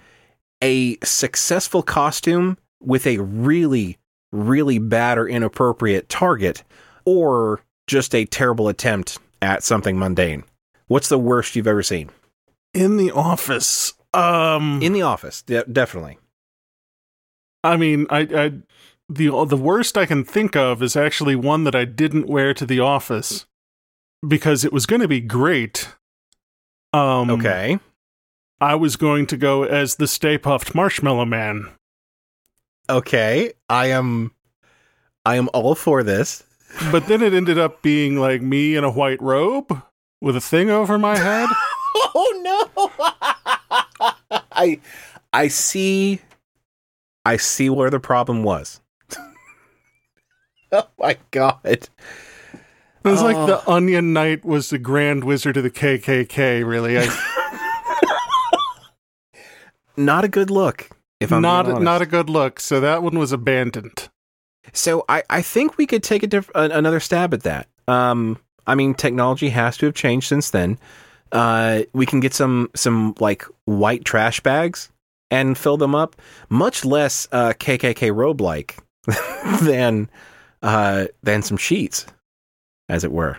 a 0.60 0.98
successful 1.04 1.84
costume 1.84 2.58
with 2.82 3.06
a 3.06 3.18
really, 3.18 3.96
really 4.32 4.80
bad 4.80 5.16
or 5.16 5.28
inappropriate 5.28 6.08
target, 6.08 6.64
or 7.04 7.60
just 7.87 8.12
a 8.12 8.24
terrible 8.24 8.66
attempt 8.66 9.18
at 9.40 9.62
something 9.62 9.96
mundane. 9.96 10.42
What's 10.88 11.08
the 11.08 11.18
worst 11.18 11.54
you've 11.54 11.68
ever 11.68 11.84
seen? 11.84 12.10
In 12.74 12.96
the 12.96 13.10
office. 13.12 13.94
Um 14.12 14.80
In 14.82 14.92
the 14.92 15.02
office, 15.02 15.42
de- 15.42 15.64
definitely. 15.64 16.18
I 17.62 17.76
mean, 17.76 18.06
I, 18.10 18.20
I 18.20 18.52
the 19.08 19.44
the 19.46 19.56
worst 19.56 19.96
I 19.96 20.06
can 20.06 20.24
think 20.24 20.54
of 20.56 20.82
is 20.82 20.96
actually 20.96 21.37
one 21.37 21.64
that 21.64 21.74
I 21.74 21.84
didn't 21.84 22.26
wear 22.28 22.52
to 22.54 22.66
the 22.66 22.80
office 22.80 23.46
because 24.26 24.64
it 24.64 24.72
was 24.72 24.87
going 24.87 25.02
to 25.02 25.08
be 25.08 25.20
great. 25.20 25.88
Um, 26.92 27.30
Okay. 27.30 27.78
I 28.60 28.74
was 28.76 28.96
going 28.96 29.26
to 29.26 29.37
go 29.37 29.64
as 29.64 29.96
the 29.96 30.06
Stay 30.06 30.38
Puft 30.38 30.74
Marshmallow 30.74 31.24
Man. 31.26 31.70
Okay. 32.88 33.52
I 33.68 33.87
am 33.87 34.32
I 35.26 35.37
am 35.37 35.48
all 35.52 35.74
for 35.74 36.02
this. 36.02 36.44
But 36.90 37.06
then 37.06 37.22
it 37.22 37.32
ended 37.34 37.58
up 37.58 37.82
being 37.82 38.16
like 38.18 38.42
me 38.42 38.74
in 38.76 38.84
a 38.84 38.90
white 38.90 39.20
robe 39.22 39.82
with 40.20 40.37
a 40.37 40.40
thing 40.40 40.70
over 40.70 40.98
my 40.98 41.16
head. 41.16 41.48
Oh 41.94 42.68
no. 44.00 44.11
I 44.52 44.80
I 45.33 45.48
see 45.48 46.20
I 47.24 47.37
see 47.37 47.70
where 47.70 47.90
the 47.90 48.00
problem 48.00 48.42
was. 48.42 48.80
oh 50.72 50.88
my 50.98 51.16
god. 51.30 51.59
It 51.64 51.90
was 53.04 53.22
like 53.22 53.37
the 53.46 53.62
Onion 53.70 54.12
Knight 54.12 54.44
was 54.44 54.70
the 54.70 54.78
Grand 54.78 55.24
Wizard 55.24 55.57
of 55.57 55.62
the 55.62 55.70
KKK. 55.70 56.66
Really, 56.66 56.98
I, 56.98 57.07
Not 59.96 60.24
a 60.24 60.28
good 60.28 60.50
look. 60.50 60.88
If 61.20 61.33
I'm 61.33 61.42
not 61.42 61.66
being 61.66 61.85
not 61.85 62.02
a 62.02 62.07
good 62.07 62.28
look. 62.28 62.61
So 62.61 62.80
that 62.80 63.02
one 63.02 63.18
was 63.18 63.33
abandoned. 63.33 64.09
So 64.72 65.04
I, 65.09 65.22
I 65.30 65.42
think 65.42 65.76
we 65.76 65.87
could 65.87 66.02
take 66.02 66.22
a 66.22 66.26
diff- 66.26 66.50
another 66.54 67.00
stab 67.00 67.33
at 67.33 67.42
that. 67.44 67.68
Um, 67.87 68.38
I 68.66 68.74
mean, 68.74 68.94
technology 68.94 69.50
has 69.50 69.76
to 69.78 69.87
have 69.87 69.94
changed 69.94 70.26
since 70.26 70.50
then. 70.50 70.78
Uh, 71.32 71.82
we 71.92 72.06
can 72.06 72.20
get 72.20 72.34
some 72.34 72.70
some 72.74 73.14
like 73.20 73.44
white 73.64 74.04
trash 74.04 74.40
bags 74.40 74.90
and 75.30 75.58
fill 75.58 75.76
them 75.76 75.94
up, 75.94 76.16
much 76.48 76.84
less 76.84 77.26
uh, 77.32 77.52
KKK 77.58 78.14
robe 78.14 78.40
like 78.40 78.76
than 79.62 80.08
uh, 80.62 81.06
than 81.22 81.42
some 81.42 81.56
sheets, 81.56 82.06
as 82.88 83.04
it 83.04 83.12
were. 83.12 83.38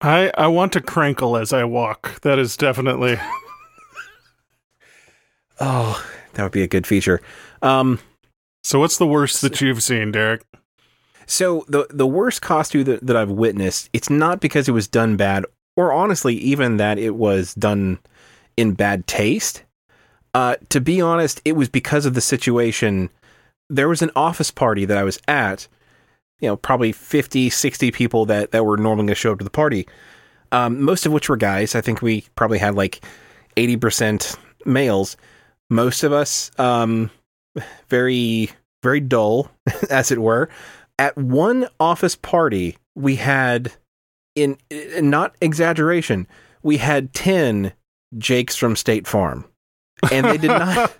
I 0.00 0.32
I 0.36 0.48
want 0.48 0.72
to 0.72 0.80
crankle 0.80 1.40
as 1.40 1.52
I 1.52 1.64
walk. 1.64 2.20
That 2.22 2.38
is 2.38 2.56
definitely. 2.56 3.18
Oh, 5.60 6.04
that 6.34 6.42
would 6.42 6.52
be 6.52 6.62
a 6.62 6.68
good 6.68 6.86
feature. 6.86 7.20
Um, 7.60 8.00
So 8.64 8.80
what's 8.80 8.98
the 8.98 9.06
worst 9.06 9.42
that 9.42 9.60
you've 9.60 9.82
seen, 9.82 10.12
Derek? 10.12 10.42
So 11.26 11.64
the 11.68 11.86
the 11.90 12.06
worst 12.06 12.42
costume 12.42 12.84
that, 12.84 13.06
that 13.06 13.16
I've 13.16 13.30
witnessed, 13.30 13.88
it's 13.92 14.10
not 14.10 14.40
because 14.40 14.68
it 14.68 14.72
was 14.72 14.88
done 14.88 15.16
bad, 15.16 15.44
or 15.76 15.92
honestly, 15.92 16.34
even 16.34 16.76
that 16.76 16.98
it 16.98 17.14
was 17.14 17.54
done 17.54 17.98
in 18.56 18.72
bad 18.72 19.06
taste. 19.06 19.64
Uh, 20.34 20.56
to 20.68 20.80
be 20.80 21.00
honest, 21.00 21.40
it 21.44 21.52
was 21.52 21.68
because 21.68 22.06
of 22.06 22.14
the 22.14 22.20
situation. 22.20 23.10
There 23.68 23.88
was 23.88 24.02
an 24.02 24.10
office 24.16 24.50
party 24.50 24.84
that 24.84 24.98
I 24.98 25.02
was 25.02 25.20
at, 25.28 25.68
you 26.40 26.48
know, 26.48 26.56
probably 26.56 26.92
50, 26.92 27.50
60 27.50 27.90
people 27.90 28.26
that, 28.26 28.50
that 28.52 28.64
were 28.64 28.76
normally 28.76 29.06
going 29.06 29.08
to 29.08 29.14
show 29.14 29.32
up 29.32 29.38
to 29.38 29.44
the 29.44 29.50
party, 29.50 29.86
um, 30.50 30.82
most 30.82 31.06
of 31.06 31.12
which 31.12 31.28
were 31.28 31.36
guys. 31.36 31.74
I 31.74 31.80
think 31.80 32.02
we 32.02 32.24
probably 32.34 32.58
had 32.58 32.74
like 32.74 33.04
80% 33.56 34.36
males. 34.64 35.16
Most 35.70 36.02
of 36.02 36.12
us, 36.12 36.50
um, 36.58 37.10
very, 37.88 38.50
very 38.82 39.00
dull, 39.00 39.50
as 39.90 40.10
it 40.10 40.18
were 40.18 40.48
at 40.98 41.16
one 41.16 41.66
office 41.80 42.16
party 42.16 42.76
we 42.94 43.16
had 43.16 43.72
in, 44.34 44.56
in 44.70 45.10
not 45.10 45.34
exaggeration 45.40 46.26
we 46.62 46.76
had 46.76 47.12
10 47.12 47.72
jakes 48.18 48.56
from 48.56 48.76
state 48.76 49.06
farm. 49.06 49.44
And 50.10 50.26
they 50.26 50.36
did 50.38 50.48
not 50.48 50.92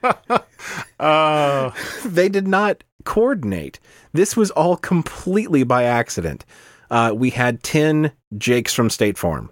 Uh, 0.98 1.70
they 2.04 2.28
did 2.28 2.46
not 2.48 2.84
coordinate. 3.04 3.80
This 4.12 4.36
was 4.36 4.50
all 4.52 4.76
completely 4.76 5.64
by 5.64 5.84
accident. 5.84 6.44
Uh, 6.90 7.12
we 7.14 7.30
had 7.30 7.62
10 7.62 8.12
jakes 8.38 8.74
from 8.74 8.90
state 8.90 9.16
farm. 9.18 9.50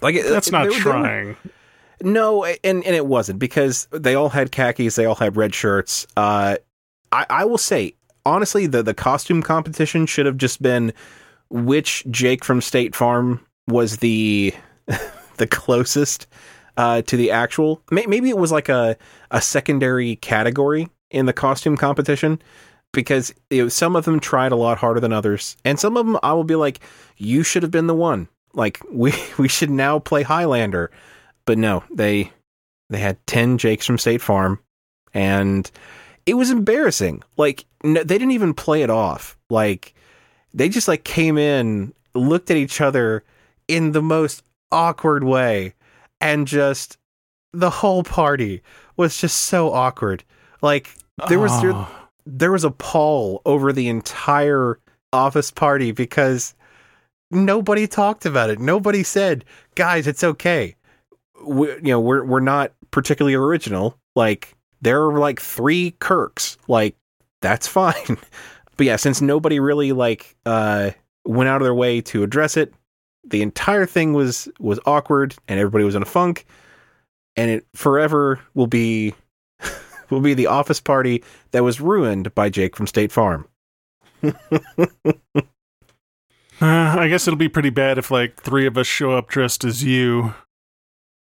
Like 0.00 0.14
it- 0.14 0.28
that's 0.28 0.50
not 0.50 0.62
there- 0.62 0.70
there 0.72 0.78
were- 0.78 0.92
trying. 1.02 1.36
no, 2.02 2.44
and 2.44 2.58
and 2.84 2.96
it 2.96 3.06
wasn't 3.06 3.38
because 3.38 3.86
they 3.92 4.14
all 4.14 4.30
had 4.30 4.50
khakis, 4.50 4.96
they 4.96 5.04
all 5.04 5.14
had 5.16 5.36
red 5.36 5.54
shirts. 5.54 6.06
Uh, 6.16 6.56
I 7.12 7.26
I 7.28 7.44
will 7.44 7.58
say 7.58 7.94
honestly, 8.24 8.66
the 8.66 8.82
the 8.82 8.94
costume 8.94 9.42
competition 9.42 10.06
should 10.06 10.26
have 10.26 10.36
just 10.38 10.62
been 10.62 10.92
which 11.50 12.04
Jake 12.10 12.44
from 12.44 12.60
State 12.60 12.94
Farm 12.94 13.44
was 13.68 13.98
the 13.98 14.54
the 15.36 15.46
closest 15.46 16.26
uh, 16.76 17.02
to 17.02 17.16
the 17.16 17.30
actual. 17.30 17.82
Maybe 17.90 18.30
it 18.30 18.38
was 18.38 18.52
like 18.52 18.68
a 18.68 18.96
a 19.30 19.40
secondary 19.40 20.16
category 20.16 20.88
in 21.10 21.26
the 21.26 21.32
costume 21.32 21.76
competition 21.76 22.40
because 22.92 23.34
you 23.50 23.64
know, 23.64 23.68
some 23.68 23.94
of 23.96 24.04
them 24.04 24.20
tried 24.20 24.52
a 24.52 24.56
lot 24.56 24.78
harder 24.78 25.00
than 25.00 25.12
others, 25.12 25.56
and 25.64 25.78
some 25.78 25.96
of 25.96 26.06
them 26.06 26.18
I 26.22 26.32
will 26.32 26.44
be 26.44 26.56
like, 26.56 26.80
you 27.16 27.42
should 27.42 27.62
have 27.62 27.72
been 27.72 27.86
the 27.86 27.94
one. 27.94 28.28
Like 28.54 28.80
we 28.92 29.12
we 29.38 29.48
should 29.48 29.70
now 29.70 29.98
play 29.98 30.22
Highlander 30.22 30.90
but 31.50 31.58
no, 31.58 31.82
they 31.92 32.30
they 32.90 32.98
had 32.98 33.24
ten 33.26 33.58
Jakes 33.58 33.84
from 33.84 33.98
State 33.98 34.20
Farm, 34.22 34.60
and 35.12 35.68
it 36.26 36.34
was 36.34 36.50
embarrassing. 36.50 37.22
Like 37.36 37.64
no, 37.82 38.04
they 38.04 38.18
didn't 38.18 38.30
even 38.30 38.54
play 38.54 38.82
it 38.82 38.90
off. 38.90 39.36
Like 39.48 39.94
they 40.54 40.68
just 40.68 40.88
like 40.88 41.04
came 41.04 41.38
in, 41.38 41.92
looked 42.14 42.50
at 42.50 42.56
each 42.56 42.80
other 42.80 43.24
in 43.68 43.92
the 43.92 44.02
most 44.02 44.42
awkward 44.72 45.24
way, 45.24 45.74
and 46.20 46.46
just 46.46 46.96
the 47.52 47.70
whole 47.70 48.02
party 48.02 48.62
was 48.96 49.16
just 49.16 49.36
so 49.36 49.72
awkward. 49.72 50.24
Like 50.62 50.94
there 51.28 51.38
was 51.38 51.60
there, 51.60 51.72
Oh. 51.74 51.88
there 52.26 52.52
was 52.52 52.64
a 52.64 52.70
pall 52.70 53.42
over 53.44 53.72
the 53.72 53.88
entire 53.88 54.78
office 55.12 55.50
party 55.50 55.92
because 55.92 56.54
nobody 57.30 57.86
talked 57.86 58.26
about 58.26 58.50
it. 58.50 58.58
Nobody 58.60 59.02
said, 59.02 59.44
"Guys, 59.74 60.06
it's 60.06 60.22
okay." 60.24 60.76
We, 61.44 61.68
you 61.68 61.80
know, 61.84 62.00
we're 62.00 62.24
we're 62.24 62.40
not 62.40 62.72
particularly 62.90 63.34
original. 63.34 63.96
Like 64.14 64.54
there 64.82 65.02
are 65.04 65.18
like 65.18 65.40
three 65.40 65.92
Kirks. 66.00 66.56
Like 66.68 66.96
that's 67.40 67.66
fine. 67.78 68.18
But 68.80 68.86
yeah, 68.86 68.96
since 68.96 69.20
nobody 69.20 69.60
really 69.60 69.92
like 69.92 70.34
uh 70.46 70.92
went 71.26 71.50
out 71.50 71.60
of 71.60 71.66
their 71.66 71.74
way 71.74 72.00
to 72.00 72.22
address 72.22 72.56
it, 72.56 72.72
the 73.24 73.42
entire 73.42 73.84
thing 73.84 74.14
was 74.14 74.48
was 74.58 74.80
awkward 74.86 75.34
and 75.48 75.60
everybody 75.60 75.84
was 75.84 75.94
in 75.94 76.00
a 76.00 76.06
funk 76.06 76.46
and 77.36 77.50
it 77.50 77.66
forever 77.74 78.40
will 78.54 78.66
be 78.66 79.12
will 80.08 80.22
be 80.22 80.32
the 80.32 80.46
office 80.46 80.80
party 80.80 81.22
that 81.50 81.62
was 81.62 81.78
ruined 81.78 82.34
by 82.34 82.48
Jake 82.48 82.74
from 82.74 82.86
State 82.86 83.12
Farm. 83.12 83.46
Uh, 86.62 86.94
I 86.98 87.08
guess 87.08 87.26
it'll 87.26 87.38
be 87.38 87.48
pretty 87.48 87.70
bad 87.70 87.96
if 87.96 88.10
like 88.10 88.36
three 88.36 88.66
of 88.66 88.76
us 88.76 88.86
show 88.86 89.12
up 89.12 89.30
dressed 89.30 89.64
as 89.64 89.82
you. 89.82 90.34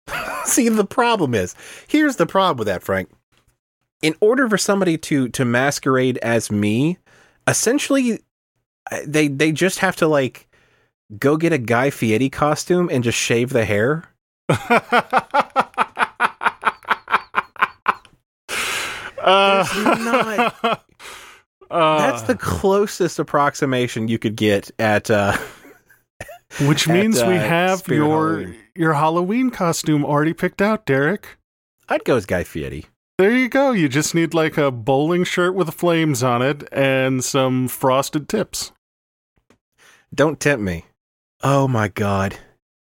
See, 0.44 0.68
the 0.68 0.84
problem 0.84 1.34
is 1.34 1.54
here's 1.88 2.16
the 2.16 2.26
problem 2.26 2.58
with 2.58 2.66
that, 2.66 2.82
Frank. 2.82 3.10
In 4.02 4.14
order 4.20 4.46
for 4.46 4.58
somebody 4.58 4.98
to 4.98 5.30
to 5.30 5.46
masquerade 5.46 6.18
as 6.18 6.50
me, 6.50 6.98
essentially, 7.48 8.20
they 9.06 9.28
they 9.28 9.52
just 9.52 9.78
have 9.80 9.96
to 9.96 10.06
like 10.08 10.48
go 11.18 11.36
get 11.36 11.52
a 11.52 11.58
Guy 11.58 11.90
Fieri 11.90 12.30
costume 12.30 12.88
and 12.92 13.04
just 13.04 13.18
shave 13.18 13.50
the 13.50 13.64
hair. 13.64 14.08
Uh, 19.18 19.66
not- 20.64 20.84
uh, 21.70 21.98
That's 21.98 22.22
the 22.22 22.34
closest 22.36 23.18
approximation 23.18 24.08
you 24.08 24.18
could 24.18 24.36
get 24.36 24.70
at. 24.78 25.10
uh 25.10 25.36
which 26.66 26.86
at, 26.88 26.92
means 26.94 27.22
we 27.22 27.36
uh, 27.36 27.40
have 27.40 27.78
Spirit 27.78 27.98
your 27.98 28.36
Halloween. 28.38 28.56
your 28.74 28.92
Halloween 28.94 29.50
costume 29.50 30.04
already 30.04 30.34
picked 30.34 30.60
out, 30.60 30.84
Derek. 30.86 31.26
I'd 31.88 32.04
go 32.04 32.16
as 32.16 32.26
Guy 32.26 32.44
Fieri. 32.44 32.84
There 33.18 33.30
you 33.30 33.48
go. 33.48 33.72
You 33.72 33.88
just 33.88 34.14
need 34.14 34.34
like 34.34 34.56
a 34.56 34.70
bowling 34.70 35.24
shirt 35.24 35.54
with 35.54 35.72
flames 35.74 36.22
on 36.22 36.42
it 36.42 36.68
and 36.72 37.22
some 37.22 37.68
frosted 37.68 38.28
tips. 38.28 38.72
Don't 40.14 40.40
tempt 40.40 40.62
me. 40.62 40.86
Oh 41.42 41.68
my 41.68 41.88
god. 41.88 42.36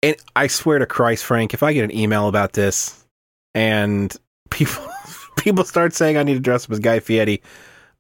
And 0.03 0.15
I 0.36 0.47
swear 0.47 0.80
to 0.80 0.86
Christ, 0.86 1.26
Frank, 1.26 1.53
if 1.53 1.63
I 1.63 1.73
get 1.73 1.84
an 1.84 1.95
email 1.95 2.28
about 2.28 2.53
this 2.53 3.05
and 3.53 4.15
people 4.49 4.86
people 5.38 5.63
start 5.63 5.93
saying 5.93 6.17
I 6.17 6.23
need 6.23 6.36
to 6.36 6.39
dress 6.39 6.65
up 6.65 6.71
as 6.71 6.80
Guy 6.80 6.99
Fieri, 6.99 7.41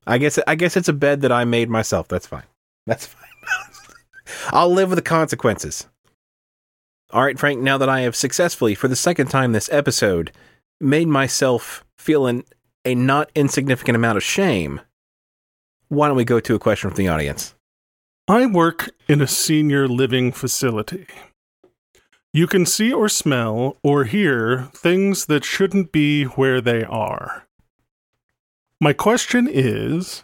I 0.07 0.17
guess 0.17 0.39
I 0.47 0.55
guess 0.55 0.77
it's 0.77 0.89
a 0.89 0.93
bed 0.93 1.21
that 1.21 1.31
I 1.31 1.45
made 1.45 1.69
myself. 1.69 2.07
That's 2.07 2.27
fine. 2.27 2.43
That's 2.85 3.07
fine. 3.07 3.29
I'll 4.49 4.71
live 4.71 4.89
with 4.89 4.97
the 4.97 5.03
consequences. 5.03 5.87
All 7.11 7.23
right, 7.23 7.39
Frank, 7.39 7.61
now 7.61 7.77
that 7.77 7.89
I 7.89 8.01
have 8.01 8.15
successfully, 8.15 8.75
for 8.75 8.87
the 8.87 8.95
second 8.95 9.27
time 9.27 9.51
this 9.51 9.69
episode, 9.71 10.31
made 10.79 11.07
myself 11.07 11.83
feel 11.97 12.27
an, 12.27 12.43
a 12.83 12.95
not 12.95 13.31
insignificant 13.35 13.95
amount 13.95 14.17
of 14.17 14.23
shame, 14.23 14.81
why 15.87 16.07
don't 16.07 16.17
we 16.17 16.25
go 16.25 16.39
to 16.39 16.55
a 16.55 16.59
question 16.59 16.89
from 16.89 16.97
the 16.97 17.07
audience? 17.07 17.55
I 18.27 18.45
work 18.47 18.89
in 19.07 19.21
a 19.21 19.27
senior 19.27 19.87
living 19.87 20.31
facility. 20.31 21.07
You 22.33 22.47
can 22.47 22.65
see 22.65 22.91
or 22.91 23.07
smell 23.07 23.77
or 23.83 24.03
hear 24.03 24.69
things 24.73 25.27
that 25.27 25.45
shouldn't 25.45 25.91
be 25.91 26.23
where 26.23 26.59
they 26.59 26.83
are. 26.83 27.47
My 28.81 28.93
question 28.93 29.47
is 29.49 30.23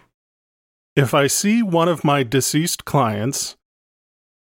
if 0.95 1.13
I 1.13 1.27
see 1.27 1.63
one 1.63 1.87
of 1.87 2.03
my 2.03 2.23
deceased 2.23 2.83
clients, 2.83 3.55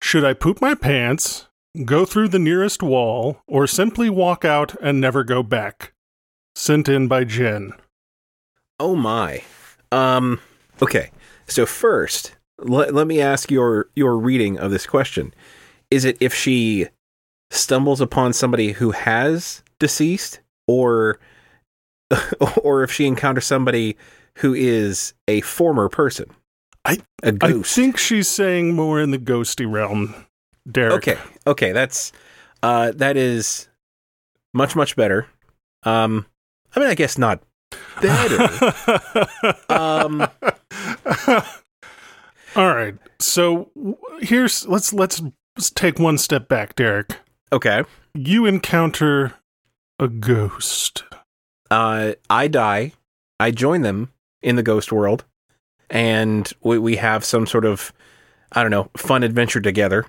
should 0.03 0.25
I 0.25 0.33
poop 0.33 0.63
my 0.63 0.75
pants, 0.75 1.49
go 1.85 2.05
through 2.05 2.29
the 2.29 2.39
nearest 2.39 2.83
wall, 2.83 3.43
or 3.47 3.67
simply 3.67 4.11
walk 4.11 4.45
out 4.45 4.75
and 4.83 5.01
never 5.01 5.25
go 5.25 5.43
back? 5.43 5.93
Sent 6.55 6.89
in 6.89 7.09
by 7.09 7.25
Jen. 7.25 7.73
Oh 8.79 8.97
my. 8.97 9.43
Um 9.93 10.41
okay. 10.83 11.11
So 11.47 11.67
first, 11.67 12.37
let, 12.59 12.95
let 12.95 13.07
me 13.07 13.21
ask 13.21 13.51
your 13.51 13.89
your 13.95 14.17
reading 14.17 14.59
of 14.59 14.71
this 14.71 14.87
question. 14.87 15.35
Is 15.91 16.05
it 16.05 16.17
if 16.21 16.35
she 16.35 16.89
stumbles 17.51 18.01
upon 18.01 18.33
somebody 18.33 18.73
who 18.73 18.93
has 18.93 19.63
deceased 19.79 20.41
or 20.67 21.19
or 22.63 22.83
if 22.83 22.93
she 22.93 23.07
encounters 23.07 23.45
somebody 23.45 23.97
who 24.39 24.55
is 24.55 25.15
a 25.29 25.41
former 25.43 25.89
person? 25.89 26.27
I 26.85 26.99
a 27.23 27.33
ghost. 27.33 27.79
I 27.79 27.83
think 27.83 27.99
she's 27.99 28.29
saying 28.29 28.75
more 28.75 29.01
in 29.01 29.11
the 29.11 29.19
ghosty 29.19 29.71
realm, 29.71 30.15
Derek. 30.71 30.95
Okay. 30.95 31.19
Okay, 31.47 31.73
that's 31.73 32.13
uh 32.63 32.93
that 32.97 33.17
is 33.17 33.69
much 34.55 34.75
much 34.77 34.97
better. 34.97 35.27
Um 35.85 36.27
I 36.75 36.81
mean 36.81 36.89
I 36.89 36.95
guess 36.95 37.19
not 37.19 37.43
better. 38.01 38.75
um 39.69 40.27
All 42.57 42.75
right. 42.75 42.95
So 43.21 43.71
here's 44.21 44.67
let's 44.67 44.93
let's 44.93 45.23
take 45.75 45.99
one 45.99 46.19
step 46.19 46.49
back, 46.49 46.75
Derek. 46.77 47.17
okay. 47.53 47.85
You 48.15 48.47
encounter 48.47 49.35
a 49.99 50.09
ghost. 50.09 51.05
Uh 51.71 52.13
I 52.29 52.49
die. 52.49 52.93
I 53.39 53.51
join 53.53 53.83
them 53.83 54.13
in 54.43 54.57
the 54.57 54.63
ghost 54.63 54.91
world 54.93 55.25
and 55.89 56.53
we 56.63 56.79
we 56.79 56.97
have 56.97 57.25
some 57.25 57.47
sort 57.47 57.65
of 57.65 57.93
I 58.53 58.63
don't 58.63 58.71
know, 58.71 58.91
fun 58.97 59.23
adventure 59.23 59.61
together. 59.61 60.07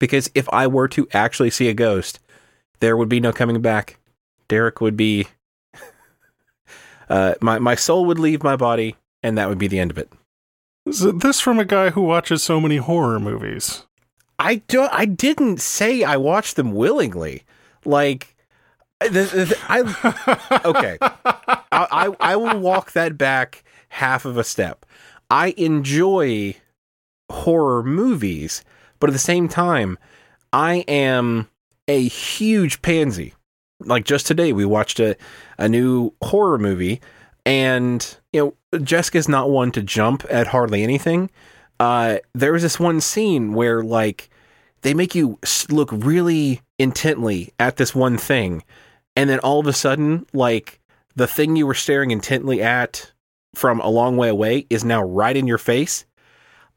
Because 0.00 0.28
if 0.34 0.48
I 0.52 0.66
were 0.66 0.88
to 0.88 1.06
actually 1.12 1.50
see 1.50 1.68
a 1.68 1.74
ghost, 1.74 2.18
there 2.80 2.96
would 2.96 3.08
be 3.08 3.20
no 3.20 3.32
coming 3.32 3.60
back. 3.60 3.98
Derek 4.48 4.80
would 4.80 4.96
be 4.96 5.28
uh 7.08 7.34
my 7.40 7.60
my 7.60 7.76
soul 7.76 8.06
would 8.06 8.18
leave 8.18 8.42
my 8.42 8.56
body 8.56 8.96
and 9.22 9.38
that 9.38 9.48
would 9.48 9.58
be 9.58 9.68
the 9.68 9.78
end 9.78 9.92
of 9.92 9.98
it. 9.98 10.12
Is 10.86 11.00
this 11.00 11.40
from 11.40 11.60
a 11.60 11.64
guy 11.64 11.90
who 11.90 12.00
watches 12.00 12.42
so 12.42 12.60
many 12.60 12.78
horror 12.78 13.20
movies? 13.20 13.86
I 14.40 14.56
do 14.56 14.88
I 14.90 15.04
didn't 15.04 15.60
say 15.60 16.02
I 16.02 16.16
watched 16.16 16.56
them 16.56 16.72
willingly. 16.72 17.44
Like 17.84 18.34
the, 19.00 19.08
the, 19.08 19.58
I 19.68 20.60
okay. 20.64 20.98
I, 21.00 21.60
I 21.70 22.16
I 22.20 22.36
will 22.36 22.58
walk 22.58 22.92
that 22.92 23.16
back 23.16 23.62
half 23.90 24.24
of 24.24 24.36
a 24.36 24.44
step. 24.44 24.84
I 25.30 25.54
enjoy 25.56 26.56
horror 27.30 27.82
movies, 27.82 28.64
but 29.00 29.10
at 29.10 29.12
the 29.12 29.18
same 29.18 29.48
time, 29.48 29.98
I 30.52 30.84
am 30.86 31.48
a 31.88 32.06
huge 32.06 32.82
pansy. 32.82 33.34
Like 33.80 34.04
just 34.04 34.26
today, 34.26 34.52
we 34.52 34.64
watched 34.64 35.00
a, 35.00 35.16
a 35.58 35.68
new 35.68 36.12
horror 36.22 36.58
movie, 36.58 37.00
and 37.44 38.16
you 38.32 38.54
know, 38.72 38.78
Jessica's 38.80 39.28
not 39.28 39.50
one 39.50 39.72
to 39.72 39.82
jump 39.82 40.24
at 40.30 40.48
hardly 40.48 40.82
anything. 40.82 41.30
Uh, 41.80 42.18
there 42.34 42.52
was 42.52 42.62
this 42.62 42.78
one 42.78 43.00
scene 43.00 43.54
where 43.54 43.82
like 43.82 44.28
they 44.82 44.94
make 44.94 45.14
you 45.14 45.38
look 45.70 45.90
really 45.92 46.60
intently 46.78 47.52
at 47.58 47.76
this 47.76 47.94
one 47.94 48.18
thing, 48.18 48.62
and 49.16 49.30
then 49.30 49.38
all 49.40 49.60
of 49.60 49.66
a 49.66 49.72
sudden, 49.72 50.26
like 50.32 50.80
the 51.16 51.26
thing 51.26 51.56
you 51.56 51.66
were 51.66 51.74
staring 51.74 52.10
intently 52.10 52.62
at 52.62 53.10
from 53.54 53.80
a 53.80 53.88
long 53.88 54.16
way 54.16 54.28
away 54.28 54.66
is 54.70 54.84
now 54.84 55.02
right 55.02 55.36
in 55.36 55.46
your 55.46 55.58
face. 55.58 56.04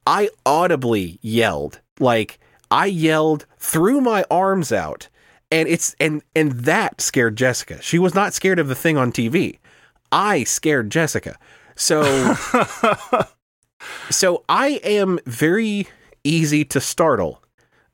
I 0.05 0.29
audibly 0.45 1.19
yelled, 1.21 1.79
like 1.99 2.39
I 2.71 2.87
yelled, 2.87 3.45
threw 3.57 4.01
my 4.01 4.25
arms 4.31 4.71
out, 4.71 5.09
and 5.51 5.67
it's 5.67 5.95
and 5.99 6.23
and 6.35 6.51
that 6.51 7.01
scared 7.01 7.35
Jessica. 7.35 7.81
She 7.81 7.99
was 7.99 8.15
not 8.15 8.33
scared 8.33 8.59
of 8.59 8.67
the 8.67 8.75
thing 8.75 8.97
on 8.97 9.11
TV. 9.11 9.59
I 10.11 10.43
scared 10.43 10.89
Jessica. 10.89 11.37
So 11.75 12.33
so 14.09 14.43
I 14.49 14.79
am 14.83 15.19
very 15.25 15.87
easy 16.23 16.65
to 16.65 16.81
startle. 16.81 17.39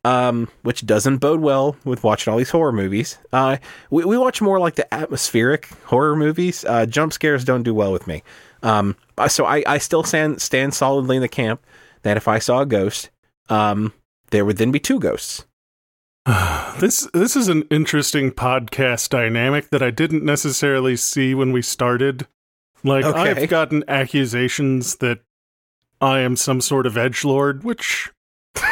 Um, 0.06 0.48
which 0.62 0.86
doesn't 0.86 1.18
bode 1.18 1.42
well 1.42 1.76
with 1.84 2.06
watching 2.06 2.32
all 2.32 2.38
these 2.38 2.52
horror 2.52 2.72
movies. 2.72 3.18
Uh, 3.34 3.58
we, 3.90 4.06
we 4.06 4.18
watch 4.18 4.42
more 4.42 4.58
like 4.58 4.76
the 4.76 4.92
atmospheric 4.94 5.66
horror 5.84 6.16
movies. 6.16 6.64
Uh, 6.64 6.86
jump 6.86 7.12
scares 7.12 7.44
don't 7.44 7.64
do 7.64 7.74
well 7.74 7.92
with 7.92 8.08
me. 8.08 8.24
Um, 8.64 8.96
so 9.28 9.46
I, 9.46 9.62
I 9.68 9.78
still 9.78 10.04
stand 10.04 10.42
stand 10.42 10.74
solidly 10.74 11.18
in 11.18 11.22
the 11.22 11.28
camp 11.28 11.66
that 12.04 12.16
if 12.16 12.30
I 12.30 12.40
saw 12.40 12.62
a 12.62 12.66
ghost, 12.66 13.10
um, 13.50 13.94
there 14.32 14.46
would 14.46 14.58
then 14.58 14.72
be 14.72 14.80
two 14.80 15.00
ghosts. 15.00 15.46
This 16.80 17.10
this 17.14 17.36
is 17.36 17.50
an 17.50 17.64
interesting 17.70 18.32
podcast 18.32 19.10
dynamic 19.10 19.70
that 19.72 19.84
I 19.84 19.92
didn't 19.92 20.24
necessarily 20.24 20.96
see 20.96 21.36
when 21.36 21.52
we 21.52 21.62
started. 21.62 22.26
Like 22.86 23.04
Okay. 23.04 23.32
I've 23.44 23.50
gotten 23.50 23.84
accusations 23.90 24.96
that 24.98 25.20
I 26.00 26.20
am 26.20 26.38
some 26.38 26.62
sort 26.62 26.86
of 26.86 26.96
edge 26.96 27.26
lord, 27.26 27.66
which 27.66 28.10
Okay. 28.56 28.66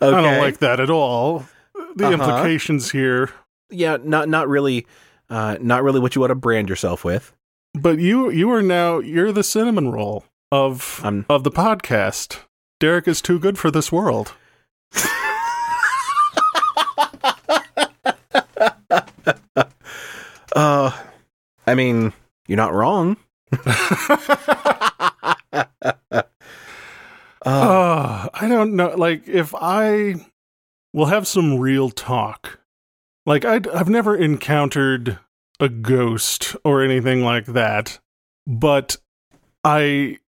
don't 0.00 0.38
like 0.38 0.58
that 0.58 0.80
at 0.80 0.90
all. 0.90 1.44
The 1.96 2.06
Uh-huh. 2.06 2.12
implications 2.14 2.90
here. 2.90 3.30
Yeah, 3.70 3.98
not 4.02 4.28
not 4.28 4.48
really, 4.48 4.86
uh, 5.30 5.56
not 5.60 5.82
really 5.82 6.00
what 6.00 6.14
you 6.14 6.20
want 6.20 6.30
to 6.30 6.34
brand 6.36 6.68
yourself 6.68 7.04
with. 7.04 7.32
But 7.74 7.98
you 7.98 8.30
you 8.30 8.50
are 8.52 8.62
now 8.62 8.98
you're 8.98 9.32
the 9.32 9.42
cinnamon 9.42 9.90
roll 9.90 10.24
of 10.50 11.00
I'm- 11.02 11.24
of 11.28 11.44
the 11.44 11.50
podcast. 11.50 12.40
Derek 12.80 13.08
is 13.08 13.22
too 13.22 13.38
good 13.38 13.58
for 13.58 13.70
this 13.70 13.90
world. 13.90 14.34
Uh, 20.54 20.90
I 21.66 21.74
mean, 21.74 22.12
you're 22.46 22.56
not 22.56 22.74
wrong. 22.74 23.16
Uh, 27.44 27.44
Uh, 27.44 28.28
I 28.34 28.46
don't 28.46 28.76
know. 28.76 28.94
Like, 28.96 29.26
if 29.26 29.52
I 29.52 30.14
will 30.92 31.06
have 31.06 31.26
some 31.26 31.58
real 31.58 31.90
talk, 31.90 32.60
like 33.26 33.44
i 33.44 33.56
I've 33.74 33.88
never 33.88 34.16
encountered 34.16 35.18
a 35.62 35.68
ghost 35.68 36.56
or 36.64 36.82
anything 36.82 37.22
like 37.22 37.46
that, 37.46 38.00
but 38.46 38.96
I 39.64 40.18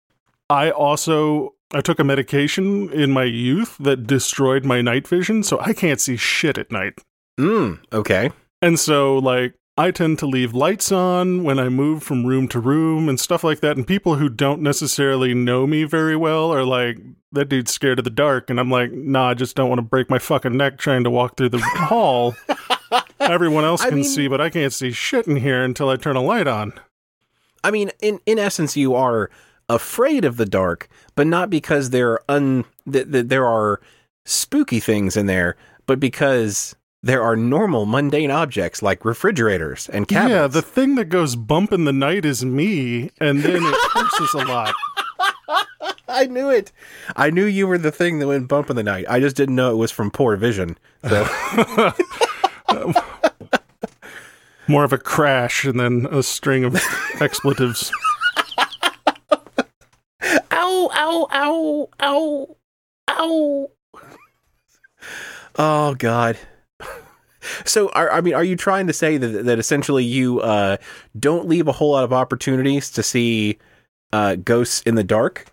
I 0.49 0.71
also 0.71 1.55
I 1.75 1.81
took 1.81 1.99
a 1.99 2.05
medication 2.05 2.91
in 2.93 3.11
my 3.11 3.25
youth 3.25 3.77
that 3.81 4.07
destroyed 4.07 4.65
my 4.65 4.81
night 4.81 5.09
vision, 5.09 5.43
so 5.43 5.59
I 5.59 5.73
can't 5.73 6.01
see 6.01 6.17
shit 6.17 6.57
at 6.57 6.71
night. 6.71 7.01
mm, 7.39 7.81
okay. 7.93 8.31
And 8.63 8.79
so, 8.79 9.19
like, 9.19 9.55
I 9.77 9.91
tend 9.91 10.21
to 10.21 10.27
leave 10.27 10.55
lights 10.55 10.93
on 10.93 11.43
when 11.43 11.59
I 11.59 11.69
move 11.69 12.05
from 12.05 12.25
room 12.25 12.47
to 12.49 12.61
room 12.61 13.09
and 13.09 13.19
stuff 13.19 13.43
like 13.43 13.59
that. 13.61 13.77
And 13.77 13.85
people 13.85 14.15
who 14.15 14.29
don't 14.29 14.63
necessarily 14.63 15.35
know 15.35 15.67
me 15.67 15.83
very 15.83 16.17
well 16.17 16.53
are 16.53 16.65
like, 16.65 16.99
that 17.33 17.49
dude's 17.49 17.73
scared 17.73 17.99
of 17.99 18.05
the 18.05 18.11
dark. 18.11 18.49
And 18.49 18.61
I'm 18.61 18.71
like, 18.71 18.93
nah, 18.93 19.31
I 19.31 19.35
just 19.35 19.57
don't 19.57 19.69
want 19.69 19.81
to 19.81 19.83
break 19.83 20.09
my 20.09 20.21
fucking 20.21 20.57
neck 20.57 20.79
trying 20.79 21.03
to 21.05 21.11
walk 21.11 21.37
through 21.37 21.49
the 21.51 21.59
hall. 21.59 22.37
Everyone 23.31 23.65
else 23.65 23.83
I 23.83 23.89
can 23.89 23.97
mean- 23.97 24.05
see, 24.05 24.29
but 24.29 24.41
I 24.41 24.51
can't 24.51 24.73
see 24.73 24.93
shit 24.93 25.27
in 25.27 25.37
here 25.37 25.63
until 25.65 25.89
I 25.89 25.97
turn 25.97 26.17
a 26.17 26.23
light 26.23 26.47
on. 26.47 26.73
I 27.63 27.71
mean, 27.71 27.91
in 28.01 28.21
in 28.27 28.39
essence, 28.39 28.77
you 28.77 28.95
are 28.95 29.31
afraid 29.69 30.25
of 30.25 30.37
the 30.37 30.45
dark, 30.47 30.89
but 31.15 31.27
not 31.27 31.49
because 31.51 31.91
there 31.91 32.11
are 32.13 32.23
un 32.29 32.65
th- 32.91 33.11
th- 33.11 33.27
there 33.29 33.47
are 33.47 33.81
spooky 34.27 34.81
things 34.81 35.17
in 35.17 35.27
there, 35.27 35.57
but 35.87 35.99
because 35.99 36.77
there 37.03 37.23
are 37.23 37.37
normal 37.37 37.85
mundane 37.87 38.31
objects 38.31 38.83
like 38.83 39.05
refrigerators 39.05 39.89
and 39.91 40.09
cabinets. 40.09 40.33
Yeah, 40.35 40.47
the 40.47 40.63
thing 40.63 40.95
that 40.97 41.07
goes 41.07 41.37
bump 41.37 41.73
in 41.73 41.85
the 41.85 41.93
night 41.93 42.25
is 42.25 42.45
me, 42.45 43.11
and 43.21 43.43
then 43.43 43.63
it 43.63 43.75
curses 43.91 44.35
a 44.35 44.45
lot. 44.45 44.75
I 46.09 46.27
knew 46.27 46.49
it. 46.51 46.71
I 47.17 47.31
knew 47.31 47.45
you 47.45 47.67
were 47.67 47.79
the 47.79 47.91
thing 47.91 48.19
that 48.21 48.27
went 48.27 48.49
bump 48.49 48.71
in 48.71 48.77
the 48.77 48.83
night. 48.83 49.07
I 49.09 49.21
just 49.21 49.37
didn't 49.37 49.57
know 49.57 49.71
it 49.73 49.77
was 49.77 49.91
from 49.91 50.11
poor 50.11 50.37
vision. 50.37 50.79
So, 51.09 51.25
More 54.67 54.85
of 54.85 54.93
a 54.93 54.99
crash 54.99 55.65
and 55.65 55.79
then 55.79 56.07
a 56.11 56.23
string 56.23 56.65
of 56.65 56.81
expletives. 57.21 57.93
Ow, 60.51 60.91
ow, 60.93 61.29
ow, 61.33 61.89
ow, 62.01 62.57
ow. 63.09 63.71
Oh, 65.57 65.95
God. 65.95 66.39
So, 67.65 67.91
are, 67.91 68.11
I 68.11 68.21
mean, 68.21 68.35
are 68.35 68.45
you 68.45 68.57
trying 68.57 68.87
to 68.87 68.93
say 68.93 69.19
that, 69.19 69.45
that 69.45 69.59
essentially 69.59 70.05
you 70.05 70.41
uh, 70.41 70.79
don't 71.19 71.47
leave 71.47 71.69
a 71.69 71.73
whole 71.73 71.93
lot 71.93 72.05
of 72.05 72.13
opportunities 72.13 72.91
to 72.93 73.03
see 73.03 73.59
uh, 74.13 74.37
ghosts 74.37 74.81
in 74.83 74.95
the 74.95 75.05
dark? 75.05 75.47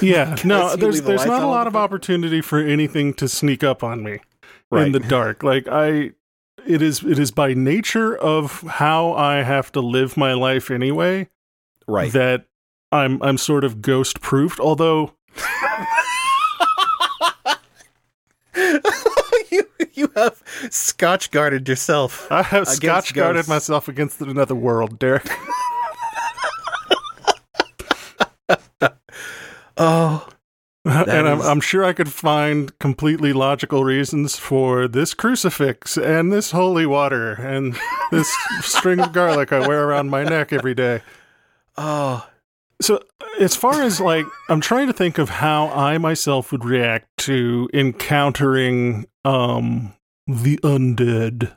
Yeah, 0.00 0.36
no, 0.44 0.76
there's 0.76 1.02
the 1.02 1.08
there's 1.08 1.26
not 1.26 1.42
a 1.42 1.46
lot 1.46 1.66
of 1.66 1.76
opportunity 1.76 2.40
for 2.40 2.58
anything 2.58 3.14
to 3.14 3.28
sneak 3.28 3.62
up 3.62 3.84
on 3.84 4.02
me 4.02 4.20
in 4.72 4.92
the 4.92 5.00
dark. 5.00 5.42
Like 5.42 5.68
I 5.68 6.12
it 6.66 6.82
is 6.82 7.02
it 7.02 7.18
is 7.18 7.30
by 7.30 7.54
nature 7.54 8.16
of 8.16 8.60
how 8.62 9.12
I 9.12 9.42
have 9.42 9.72
to 9.72 9.80
live 9.80 10.16
my 10.16 10.32
life 10.34 10.70
anyway 10.70 11.28
Right. 11.86 12.12
that 12.12 12.46
I'm 12.92 13.22
I'm 13.22 13.38
sort 13.38 13.64
of 13.64 13.82
ghost 13.82 14.20
proofed, 14.20 14.60
although 14.60 15.14
you, 19.50 19.62
you 19.94 20.12
have 20.16 20.42
scotch 20.70 21.30
guarded 21.30 21.68
yourself. 21.68 22.30
I 22.30 22.42
have 22.42 22.68
scotch 22.68 23.14
guarded 23.14 23.48
myself 23.48 23.88
against 23.88 24.20
another 24.20 24.54
world, 24.54 24.98
Derek. 24.98 25.28
Oh, 29.82 30.28
and 30.84 31.28
I'm, 31.28 31.42
I'm 31.42 31.60
sure 31.60 31.84
I 31.84 31.92
could 31.92 32.10
find 32.10 32.76
completely 32.78 33.32
logical 33.32 33.84
reasons 33.84 34.36
for 34.36 34.88
this 34.88 35.12
crucifix 35.12 35.98
and 35.98 36.32
this 36.32 36.52
holy 36.52 36.86
water 36.86 37.32
and 37.32 37.78
this 38.10 38.34
string 38.62 39.00
of 39.00 39.12
garlic 39.12 39.52
I 39.52 39.66
wear 39.66 39.86
around 39.86 40.08
my 40.08 40.24
neck 40.24 40.52
every 40.52 40.74
day. 40.74 41.02
oh, 41.76 42.26
So, 42.80 43.02
as 43.38 43.54
far 43.54 43.82
as 43.82 44.00
like, 44.00 44.24
I'm 44.48 44.60
trying 44.62 44.86
to 44.86 44.92
think 44.94 45.18
of 45.18 45.28
how 45.28 45.68
I 45.68 45.98
myself 45.98 46.50
would 46.50 46.64
react 46.64 47.08
to 47.18 47.68
encountering 47.74 49.06
um 49.24 49.94
the 50.26 50.56
undead. 50.58 51.56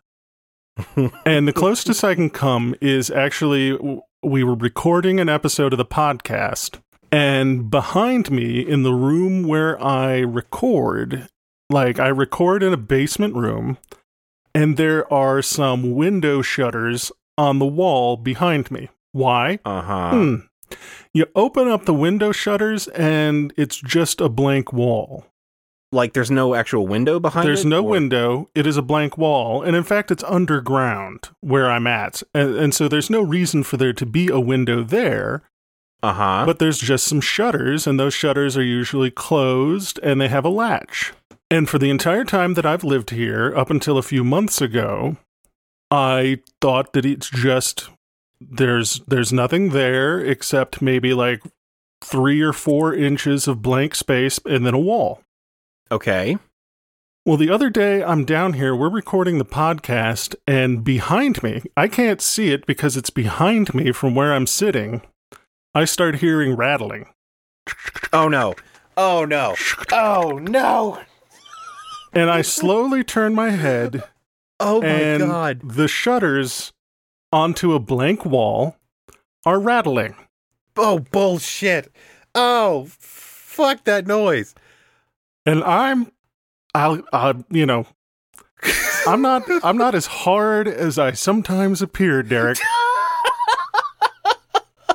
and 1.26 1.48
the 1.48 1.54
closest 1.54 2.04
I 2.04 2.16
can 2.16 2.30
come 2.30 2.76
is 2.82 3.10
actually 3.10 3.78
we 4.24 4.44
were 4.44 4.56
recording 4.56 5.20
an 5.20 5.30
episode 5.30 5.74
of 5.74 5.78
the 5.78 5.86
podcast, 5.86 6.80
and 7.14 7.70
behind 7.70 8.32
me 8.32 8.59
in 8.59 8.82
the 8.82 8.93
room 8.93 9.43
where 9.43 9.80
I 9.82 10.18
record, 10.20 11.30
like 11.70 11.99
I 11.99 12.07
record 12.07 12.64
in 12.64 12.74
a 12.74 12.78
basement 12.78 13.36
room, 13.36 13.78
and 14.55 14.78
there 14.78 15.11
are 15.14 15.43
some 15.43 15.93
window 15.93 16.41
shutters 16.41 17.11
on 17.38 17.59
the 17.59 17.68
wall 17.68 18.18
behind 18.18 18.72
me. 18.72 18.89
Why? 19.11 19.59
uh 19.64 19.82
huh. 19.84 20.11
Hmm. 20.11 20.36
You 21.14 21.28
open 21.36 21.68
up 21.68 21.86
the 21.86 21.93
window 21.93 22.32
shutters 22.32 22.88
and 22.88 23.53
it's 23.57 23.78
just 23.80 24.20
a 24.20 24.28
blank 24.30 24.74
wall. 24.74 25.28
Like 25.91 26.14
there's 26.14 26.32
no 26.32 26.55
actual 26.55 26.88
window 26.88 27.20
behind 27.20 27.47
There's 27.47 27.64
it? 27.64 27.68
no 27.68 27.84
or- 27.84 27.89
window. 27.91 28.49
It 28.55 28.66
is 28.66 28.76
a 28.78 28.82
blank 28.82 29.16
wall. 29.16 29.61
And 29.61 29.76
in 29.76 29.84
fact, 29.84 30.09
it's 30.09 30.24
underground 30.24 31.30
where 31.41 31.70
I'm 31.70 31.86
at. 31.86 32.24
And, 32.34 32.55
and 32.55 32.74
so 32.74 32.88
there's 32.88 33.11
no 33.11 33.22
reason 33.22 33.61
for 33.61 33.78
there 33.78 33.93
to 33.93 34.05
be 34.07 34.30
a 34.30 34.39
window 34.39 34.82
there, 34.84 35.43
Uh 36.04 36.14
huh. 36.14 36.43
but 36.45 36.60
there's 36.60 36.80
just 36.80 37.06
some 37.06 37.22
shutters, 37.22 37.88
and 37.88 37.97
those 37.99 38.14
shutters 38.14 38.58
are 38.58 38.64
usually 38.64 39.10
closed 39.10 39.99
and 40.04 40.20
they 40.20 40.28
have 40.28 40.43
a 40.45 40.49
latch. 40.49 41.14
And 41.49 41.70
for 41.70 41.80
the 41.80 41.89
entire 41.89 42.26
time 42.26 42.56
that 42.56 42.66
I've 42.66 42.84
lived 42.84 43.12
here, 43.12 43.54
up 43.56 43.70
until 43.70 43.97
a 43.97 44.04
few 44.04 44.24
months 44.24 44.60
ago, 44.60 45.18
I 45.89 46.39
thought 46.60 46.93
that 46.93 47.06
it's 47.06 47.30
just 47.30 47.89
there's 48.41 48.99
there's 49.08 49.32
nothing 49.32 49.70
there 49.70 50.20
except 50.20 50.82
maybe 50.82 51.14
like 51.14 51.41
three 52.04 52.41
or 52.41 52.51
four 52.54 52.93
inches 52.93 53.47
of 53.47 53.62
blank 53.62 53.95
space 53.95 54.39
and 54.45 54.66
then 54.66 54.74
a 54.74 54.80
wall. 54.80 55.22
Okay. 55.91 56.38
Well, 57.26 57.38
the 57.38 57.49
other 57.49 57.70
day 57.70 58.04
I'm 58.04 58.26
down 58.26 58.54
here, 58.54 58.76
we're 58.76 58.89
recording 58.89 59.38
the 59.38 59.45
podcast, 59.45 60.36
and 60.45 60.84
behind 60.84 61.41
me, 61.41 61.62
I 61.78 61.88
can't 61.88 62.22
see 62.22 62.51
it 62.51 62.66
because 62.66 62.97
it's 62.97 63.10
behind 63.10 63.74
me 63.74 63.93
from 63.93 64.14
where 64.16 64.34
I'm 64.34 64.47
sitting. 64.47 65.01
I 65.76 65.86
start 65.86 66.16
hearing 66.16 66.56
rattling. 66.56 67.08
Oh 68.12 68.28
no. 68.28 68.56
Oh 68.96 69.26
no. 69.26 69.56
Oh 69.92 70.40
no. 70.42 71.00
And 72.14 72.30
I 72.30 72.44
slowly 72.44 73.04
turn 73.04 73.34
my 73.34 73.50
head, 73.50 74.04
Oh 74.60 74.82
my 74.82 75.18
god. 75.18 75.62
the 75.64 75.88
shutters 75.88 76.72
onto 77.32 77.74
a 77.74 77.80
blank 77.80 78.24
wall 78.24 78.78
are 79.46 79.60
rattling. 79.60 80.16
Oh 80.78 81.00
bullshit. 81.00 81.92
Oh 82.36 82.86
fuck 83.00 83.84
that 83.86 84.06
noise. 84.06 84.54
And 85.46 85.64
I'm, 85.64 86.12
I'll, 86.76 87.02
I, 87.12 87.34
you 87.50 87.66
know, 87.66 87.88
I'm 89.08 89.22
not, 89.22 89.44
I'm 89.64 89.78
not 89.78 89.96
as 89.96 90.06
hard 90.06 90.68
as 90.68 90.98
I 91.00 91.12
sometimes 91.14 91.82
appear, 91.82 92.22
Derek. 92.24 92.60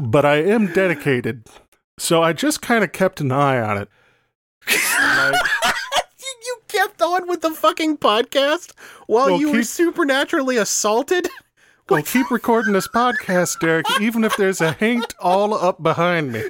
but 0.01 0.25
I 0.25 0.37
am 0.37 0.73
dedicated. 0.73 1.47
So 1.99 2.23
I 2.23 2.33
just 2.33 2.63
kind 2.63 2.85
of 2.85 2.93
kept 2.93 3.21
an 3.21 3.33
eye 3.33 3.61
on 3.61 3.79
it. 3.79 3.89
Like, 4.67 5.35
you, 6.21 6.57
kept 6.69 7.01
on 7.03 7.27
with 7.29 7.41
the 7.41 7.51
fucking 7.51 7.97
podcast 7.99 8.73
while 9.07 9.27
Well, 9.27 9.41
you 9.41 9.51
were 9.53 9.63
supernaturally 9.63 10.57
assaulted? 10.59 11.29
well, 11.89 12.03
keep 12.03 12.31
recording 12.31 12.73
this 12.75 12.87
podcast, 12.89 13.59
Derek, 13.61 13.87
even 14.01 14.23
if 14.25 14.37
there's 14.37 14.61
a 14.61 14.73
haint 14.73 15.15
all 15.19 15.55
up 15.55 15.83
behind 15.83 16.33
me. 16.33 16.43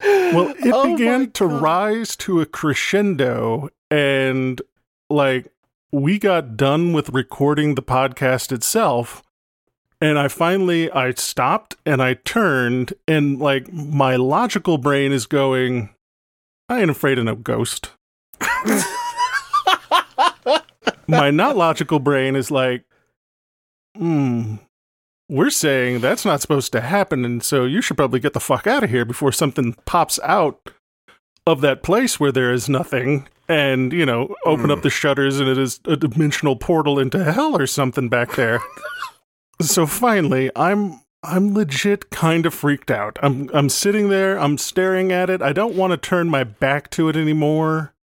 Well, 0.00 0.48
it 0.58 0.72
Oh 0.74 0.96
began 0.96 1.30
to 1.32 1.46
rise 1.46 2.16
to 2.16 2.40
a 2.40 2.46
crescendo, 2.46 3.68
and 3.90 4.60
like 5.08 5.46
we 5.92 6.18
got 6.18 6.56
done 6.56 6.92
with 6.92 7.10
recording 7.10 7.76
the 7.76 7.82
podcast 7.82 8.50
itself, 8.50 9.22
and 10.02 10.18
I 10.18 10.26
finally 10.26 10.90
I 10.90 11.12
stopped 11.12 11.76
and 11.86 12.02
I 12.02 12.14
turned, 12.14 12.92
and 13.06 13.38
like 13.38 13.72
my 13.72 14.16
logical 14.16 14.76
brain 14.76 15.12
is 15.12 15.26
going, 15.26 15.90
I 16.68 16.80
ain't 16.80 16.90
afraid 16.90 17.20
of 17.20 17.24
no 17.24 17.36
ghost. 17.36 17.92
my 21.06 21.30
not 21.30 21.56
logical 21.56 22.00
brain 22.00 22.34
is 22.34 22.50
like, 22.50 22.84
hmm, 23.96 24.56
we're 25.28 25.50
saying 25.50 26.00
that's 26.00 26.24
not 26.24 26.40
supposed 26.40 26.72
to 26.72 26.80
happen, 26.80 27.24
and 27.24 27.40
so 27.40 27.64
you 27.64 27.80
should 27.80 27.96
probably 27.96 28.18
get 28.18 28.32
the 28.32 28.40
fuck 28.40 28.66
out 28.66 28.82
of 28.82 28.90
here 28.90 29.04
before 29.04 29.30
something 29.30 29.76
pops 29.84 30.18
out 30.24 30.72
of 31.46 31.60
that 31.60 31.84
place 31.84 32.18
where 32.18 32.32
there 32.32 32.52
is 32.52 32.68
nothing 32.68 33.28
and, 33.48 33.92
you 33.92 34.06
know, 34.06 34.34
open 34.46 34.70
up 34.70 34.82
the 34.82 34.90
shutters 34.90 35.38
and 35.38 35.48
it 35.48 35.58
is 35.58 35.80
a 35.86 35.96
dimensional 35.96 36.56
portal 36.56 36.98
into 36.98 37.22
hell 37.22 37.56
or 37.56 37.66
something 37.66 38.08
back 38.08 38.34
there. 38.34 38.60
so 39.60 39.86
finally, 39.86 40.50
I'm 40.56 41.00
I'm 41.22 41.54
legit 41.54 42.10
kind 42.10 42.46
of 42.46 42.54
freaked 42.54 42.90
out. 42.90 43.18
I'm 43.22 43.48
I'm 43.54 43.68
sitting 43.68 44.08
there, 44.08 44.38
I'm 44.38 44.58
staring 44.58 45.12
at 45.12 45.30
it. 45.30 45.40
I 45.40 45.52
don't 45.52 45.76
want 45.76 45.92
to 45.92 45.96
turn 45.96 46.28
my 46.28 46.44
back 46.44 46.90
to 46.90 47.08
it 47.08 47.16
anymore 47.16 47.94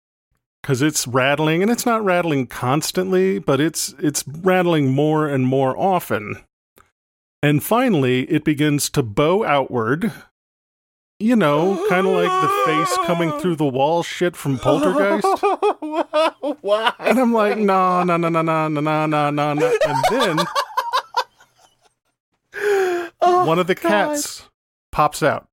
cuz 0.63 0.83
it's 0.83 1.07
rattling 1.07 1.63
and 1.63 1.71
it's 1.71 1.87
not 1.87 2.05
rattling 2.05 2.47
constantly, 2.47 3.39
but 3.39 3.61
it's 3.61 3.95
it's 3.99 4.25
rattling 4.27 4.93
more 4.93 5.27
and 5.27 5.47
more 5.47 5.77
often. 5.77 6.37
And 7.43 7.63
finally, 7.63 8.23
it 8.31 8.45
begins 8.45 8.91
to 8.91 9.03
bow 9.03 9.45
outward. 9.45 10.13
You 11.21 11.35
know, 11.35 11.85
kind 11.89 12.07
of 12.07 12.13
like 12.13 12.43
the 12.43 12.49
face 12.65 12.97
coming 13.05 13.33
through 13.41 13.57
the 13.57 13.67
wall 13.67 14.05
shit 14.05 14.37
from 14.37 14.57
Poltergeist. 14.57 15.27
Why? 16.61 16.93
And 17.01 17.19
I'm 17.19 17.33
like, 17.33 17.59
no, 17.59 18.05
no, 18.05 18.17
no, 18.17 18.29
no, 18.29 18.43
no, 18.43 18.69
no, 18.69 18.81
no, 18.81 19.07
no, 19.07 19.31
no, 19.31 19.55
no. 19.55 19.79
And 19.85 20.05
then 20.11 20.47
Oh, 23.21 23.45
one 23.47 23.59
of 23.59 23.67
the 23.67 23.75
God. 23.75 23.89
cats 23.89 24.49
pops 24.93 25.23
out. 25.23 25.49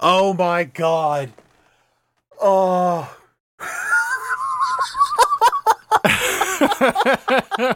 Oh 0.00 0.34
my 0.34 0.64
god. 0.64 1.32
Oh. 2.40 3.14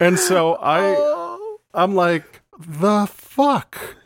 and 0.00 0.18
so 0.18 0.54
I 0.54 0.80
Oh. 0.96 1.58
I'm 1.72 1.94
like, 1.94 2.42
the 2.58 3.06
fuck? 3.10 3.96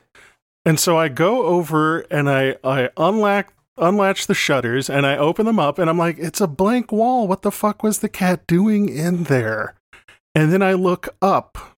And 0.64 0.78
so 0.80 0.98
I 0.98 1.08
go 1.08 1.44
over 1.46 2.00
and 2.10 2.30
I 2.30 2.56
I 2.64 2.90
unlock 2.96 3.52
unlatch 3.76 4.26
the 4.26 4.34
shutters 4.34 4.90
and 4.90 5.06
I 5.06 5.16
open 5.16 5.46
them 5.46 5.58
up 5.58 5.78
and 5.78 5.88
I'm 5.88 5.98
like, 5.98 6.18
it's 6.18 6.40
a 6.40 6.46
blank 6.48 6.90
wall. 6.92 7.28
What 7.28 7.42
the 7.42 7.52
fuck 7.52 7.82
was 7.82 7.98
the 8.00 8.08
cat 8.08 8.46
doing 8.46 8.88
in 8.88 9.24
there? 9.24 9.74
And 10.34 10.52
then 10.52 10.62
I 10.62 10.72
look 10.74 11.08
up 11.22 11.77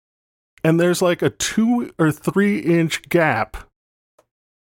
and 0.64 0.78
there's 0.80 1.00
like 1.02 1.22
a 1.22 1.30
two 1.30 1.90
or 1.98 2.10
three 2.12 2.58
inch 2.60 3.08
gap 3.08 3.56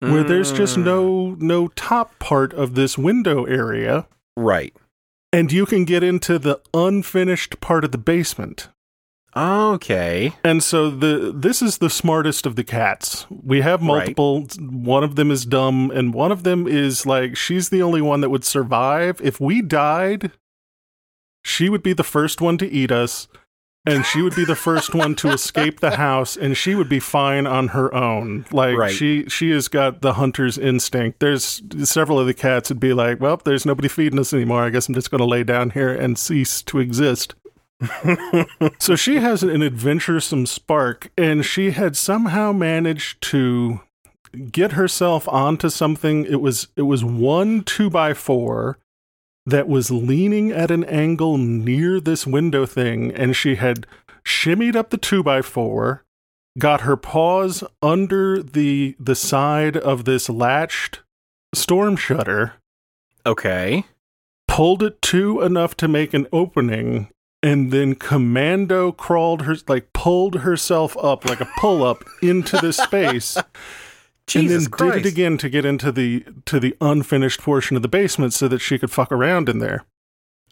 where 0.00 0.22
there's 0.22 0.52
just 0.52 0.76
Mm. 0.76 0.84
no 0.84 1.36
no 1.38 1.68
top 1.68 2.18
part 2.18 2.52
of 2.54 2.74
this 2.74 2.96
window 2.96 3.44
area 3.44 4.06
Right. 4.36 4.74
and 5.32 5.50
you 5.52 5.66
can 5.66 5.84
get 5.84 6.02
into 6.04 6.38
the 6.38 6.60
unfinished 6.72 7.60
part 7.60 7.84
of 7.84 7.92
the 7.92 7.98
basement 7.98 8.68
Okay. 9.36 10.32
And 10.42 10.64
so 10.64 10.90
the 10.90 11.32
this 11.36 11.62
is 11.62 11.78
the 11.78 11.90
smartest 11.90 12.44
of 12.46 12.56
the 12.56 12.64
cats. 12.64 13.24
We 13.30 13.60
have 13.60 13.80
multiple. 13.82 14.46
One 14.58 15.04
of 15.04 15.14
them 15.14 15.30
is 15.30 15.44
dumb, 15.44 15.92
and 15.92 16.12
one 16.14 16.32
of 16.32 16.42
them 16.42 16.66
is 16.66 17.06
like 17.06 17.36
she's 17.36 17.68
the 17.68 17.82
only 17.82 18.00
one 18.00 18.20
that 18.22 18.30
would 18.30 18.42
survive. 18.42 19.20
If 19.22 19.38
we 19.38 19.60
died, 19.62 20.32
she 21.44 21.68
would 21.68 21.82
be 21.84 21.92
the 21.92 22.02
first 22.02 22.40
one 22.40 22.58
to 22.58 22.66
eat 22.68 22.90
us, 22.90 23.28
and 23.86 24.04
she 24.04 24.20
would 24.22 24.34
be 24.34 24.44
the 24.44 24.56
first 24.56 24.94
one 24.94 25.14
to 25.16 25.30
escape 25.30 25.80
the 25.80 25.96
house, 25.96 26.36
and 26.36 26.56
she 26.56 26.74
would 26.74 26.88
be 26.88 27.00
fine 27.00 27.46
on 27.46 27.68
her 27.68 27.94
own. 27.94 28.44
Like 28.52 28.76
Right. 28.76 28.92
she 28.92 29.24
she 29.28 29.50
has 29.50 29.68
got 29.68 30.02
the 30.02 30.14
hunter's 30.14 30.58
instinct. 30.58 31.20
There's 31.20 31.62
several 31.84 32.18
of 32.18 32.26
the 32.26 32.34
cats 32.34 32.68
would 32.68 32.80
be 32.80 32.92
like, 32.92 33.20
well, 33.20 33.40
there's 33.44 33.64
nobody 33.64 33.88
feeding 33.88 34.18
us 34.18 34.32
anymore. 34.34 34.62
I 34.64 34.70
guess 34.70 34.88
I'm 34.88 34.94
just 34.94 35.10
going 35.10 35.20
to 35.20 35.24
lay 35.24 35.42
down 35.44 35.70
here 35.70 35.94
and 35.94 36.18
cease 36.18 36.62
to 36.62 36.78
exist. 36.78 37.34
So 38.80 38.96
she 38.96 39.16
has 39.16 39.42
an 39.44 39.62
adventuresome 39.62 40.46
spark, 40.46 41.10
and 41.16 41.44
she 41.44 41.70
had 41.70 41.96
somehow 41.96 42.52
managed 42.52 43.20
to 43.30 43.80
get 44.50 44.72
herself 44.72 45.28
onto 45.28 45.68
something. 45.70 46.24
It 46.24 46.40
was 46.40 46.68
it 46.76 46.82
was 46.82 47.04
one 47.04 47.62
two 47.62 47.88
by 47.88 48.14
four 48.14 48.78
that 49.48 49.68
was 49.68 49.90
leaning 49.90 50.50
at 50.52 50.70
an 50.70 50.84
angle 50.84 51.38
near 51.38 52.00
this 52.00 52.26
window 52.26 52.66
thing, 52.66 53.10
and 53.12 53.34
she 53.34 53.54
had 53.56 53.86
shimmied 54.24 54.76
up 54.76 54.90
the 54.90 54.96
two 54.98 55.22
by 55.22 55.40
four, 55.42 56.04
got 56.58 56.82
her 56.82 56.96
paws 56.96 57.64
under 57.80 58.42
the 58.42 58.94
the 58.98 59.14
side 59.14 59.76
of 59.76 60.04
this 60.04 60.28
latched 60.28 61.00
storm 61.54 61.96
shutter, 61.96 62.54
Okay. 63.24 63.84
pulled 64.46 64.82
it 64.82 65.00
to 65.02 65.40
enough 65.42 65.76
to 65.76 65.88
make 65.88 66.12
an 66.14 66.26
opening 66.32 67.08
and 67.42 67.70
then 67.72 67.94
commando 67.94 68.90
crawled 68.90 69.42
her 69.42 69.56
like 69.68 69.92
pulled 69.92 70.40
herself 70.40 70.96
up 70.98 71.24
like 71.24 71.40
a 71.40 71.48
pull 71.58 71.84
up 71.84 72.02
into 72.20 72.56
this 72.58 72.76
space 72.88 73.36
Jesus 74.28 74.64
and 74.64 74.64
then 74.64 74.70
Christ. 74.70 74.94
did 74.94 75.06
it 75.06 75.08
again 75.12 75.38
to 75.38 75.48
get 75.48 75.64
into 75.64 75.90
the 75.92 76.24
to 76.46 76.60
the 76.60 76.76
unfinished 76.80 77.40
portion 77.40 77.76
of 77.76 77.82
the 77.82 77.88
basement 77.88 78.32
so 78.34 78.48
that 78.48 78.60
she 78.60 78.78
could 78.78 78.90
fuck 78.90 79.10
around 79.12 79.48
in 79.48 79.58
there. 79.58 79.84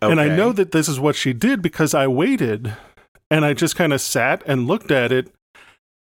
And 0.02 0.20
i 0.20 0.28
know 0.28 0.52
that 0.52 0.72
this 0.72 0.88
is 0.88 1.00
what 1.00 1.16
she 1.16 1.32
did 1.32 1.62
because 1.62 1.94
i 1.94 2.06
waited 2.06 2.74
and 3.30 3.44
i 3.46 3.54
just 3.54 3.76
kind 3.76 3.92
of 3.94 4.00
sat 4.00 4.42
and 4.46 4.66
looked 4.66 4.90
at 4.90 5.10
it 5.10 5.32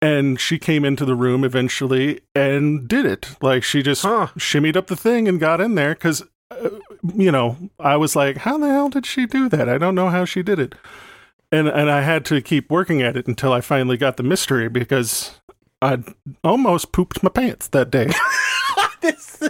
and 0.01 0.39
she 0.39 0.57
came 0.59 0.85
into 0.85 1.05
the 1.05 1.15
room 1.15 1.43
eventually 1.43 2.21
and 2.33 2.87
did 2.87 3.05
it. 3.05 3.35
Like 3.41 3.63
she 3.63 3.81
just 3.81 4.03
Huh. 4.03 4.27
shimmied 4.37 4.75
up 4.77 4.87
the 4.87 4.95
thing 4.95 5.27
and 5.27 5.39
got 5.39 5.59
in 5.59 5.75
there 5.75 5.93
because 5.93 6.23
uh, 6.51 6.69
you 7.15 7.31
know 7.31 7.57
i 7.79 7.95
was 7.97 8.15
like 8.15 8.37
how 8.37 8.57
the 8.57 8.67
hell 8.69 8.89
did 8.89 9.05
she 9.05 9.25
do 9.25 9.49
that? 9.49 9.67
I 9.67 9.77
don't 9.77 9.95
know 9.95 10.09
how 10.09 10.23
she 10.25 10.41
did 10.43 10.59
it. 10.59 10.75
And 11.51 11.67
and 11.67 11.89
i 11.89 12.01
had 12.01 12.25
to 12.25 12.41
keep 12.41 12.69
working 12.69 13.01
at 13.01 13.17
it 13.17 13.27
until 13.27 13.51
i 13.51 13.59
finally 13.59 13.97
got 13.97 14.17
the 14.17 14.23
mystery 14.23 14.69
because 14.69 15.38
i 15.81 15.97
almost 16.43 16.91
pooped 16.91 17.23
my 17.23 17.29
pants 17.29 17.67
that 17.69 17.91
day 17.91 18.09
this, 19.01 19.43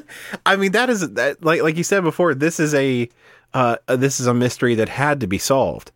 I 0.45 0.55
mean, 0.55 0.71
that 0.73 0.89
is 0.89 1.13
that 1.13 1.43
like 1.43 1.61
like 1.61 1.77
you 1.77 1.83
said 1.83 2.03
before. 2.03 2.33
This 2.33 2.59
is 2.59 2.73
a 2.73 3.09
uh, 3.53 3.77
this 3.87 4.19
is 4.19 4.27
a 4.27 4.33
mystery 4.33 4.75
that 4.75 4.89
had 4.89 5.19
to 5.21 5.27
be 5.27 5.37
solved. 5.37 5.91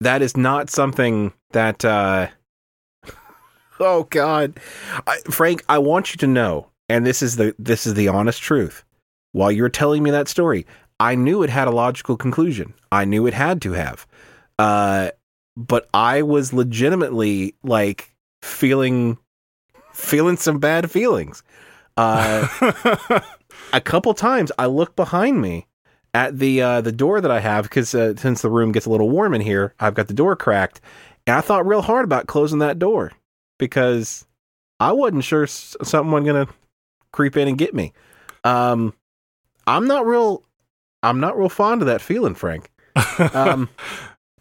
That 0.00 0.22
is 0.22 0.36
not 0.36 0.70
something 0.70 1.32
that. 1.52 1.84
Uh, 1.84 2.28
oh 3.80 4.04
God, 4.04 4.58
I, 5.06 5.18
Frank, 5.30 5.64
I 5.68 5.78
want 5.78 6.12
you 6.12 6.18
to 6.18 6.26
know, 6.26 6.68
and 6.88 7.06
this 7.06 7.22
is 7.22 7.36
the 7.36 7.54
this 7.58 7.86
is 7.86 7.94
the 7.94 8.08
honest 8.08 8.42
truth. 8.42 8.84
While 9.32 9.52
you 9.52 9.62
were 9.62 9.68
telling 9.68 10.02
me 10.02 10.10
that 10.10 10.28
story, 10.28 10.66
I 10.98 11.14
knew 11.14 11.42
it 11.42 11.50
had 11.50 11.68
a 11.68 11.72
logical 11.72 12.16
conclusion. 12.16 12.74
I 12.90 13.04
knew 13.04 13.26
it 13.26 13.34
had 13.34 13.62
to 13.62 13.72
have. 13.72 14.06
Uh, 14.58 15.10
but 15.56 15.88
I 15.94 16.22
was 16.22 16.52
legitimately 16.52 17.54
like 17.62 18.14
feeling 18.42 19.18
feeling 20.00 20.36
some 20.36 20.58
bad 20.58 20.90
feelings. 20.90 21.42
Uh, 21.96 22.46
a 23.72 23.80
couple 23.80 24.14
times 24.14 24.50
I 24.58 24.66
look 24.66 24.96
behind 24.96 25.40
me 25.40 25.66
at 26.14 26.38
the 26.38 26.62
uh, 26.62 26.80
the 26.80 26.92
door 26.92 27.20
that 27.20 27.30
I 27.30 27.40
have 27.40 27.64
because 27.64 27.94
uh, 27.94 28.14
since 28.16 28.42
the 28.42 28.50
room 28.50 28.72
gets 28.72 28.86
a 28.86 28.90
little 28.90 29.10
warm 29.10 29.34
in 29.34 29.40
here, 29.40 29.74
I've 29.78 29.94
got 29.94 30.08
the 30.08 30.14
door 30.14 30.34
cracked, 30.36 30.80
and 31.26 31.36
I 31.36 31.40
thought 31.40 31.66
real 31.66 31.82
hard 31.82 32.04
about 32.04 32.26
closing 32.26 32.58
that 32.60 32.78
door 32.78 33.12
because 33.58 34.26
I 34.80 34.92
wasn't 34.92 35.24
sure 35.24 35.44
s- 35.44 35.76
something 35.82 36.10
was 36.12 36.24
gonna 36.24 36.48
creep 37.12 37.36
in 37.36 37.48
and 37.48 37.58
get 37.58 37.74
me. 37.74 37.92
Um, 38.44 38.94
I'm 39.66 39.86
not 39.86 40.06
real. 40.06 40.42
I'm 41.02 41.20
not 41.20 41.38
real 41.38 41.48
fond 41.48 41.82
of 41.82 41.86
that 41.86 42.00
feeling, 42.00 42.34
Frank. 42.34 42.70
Um, 43.34 43.68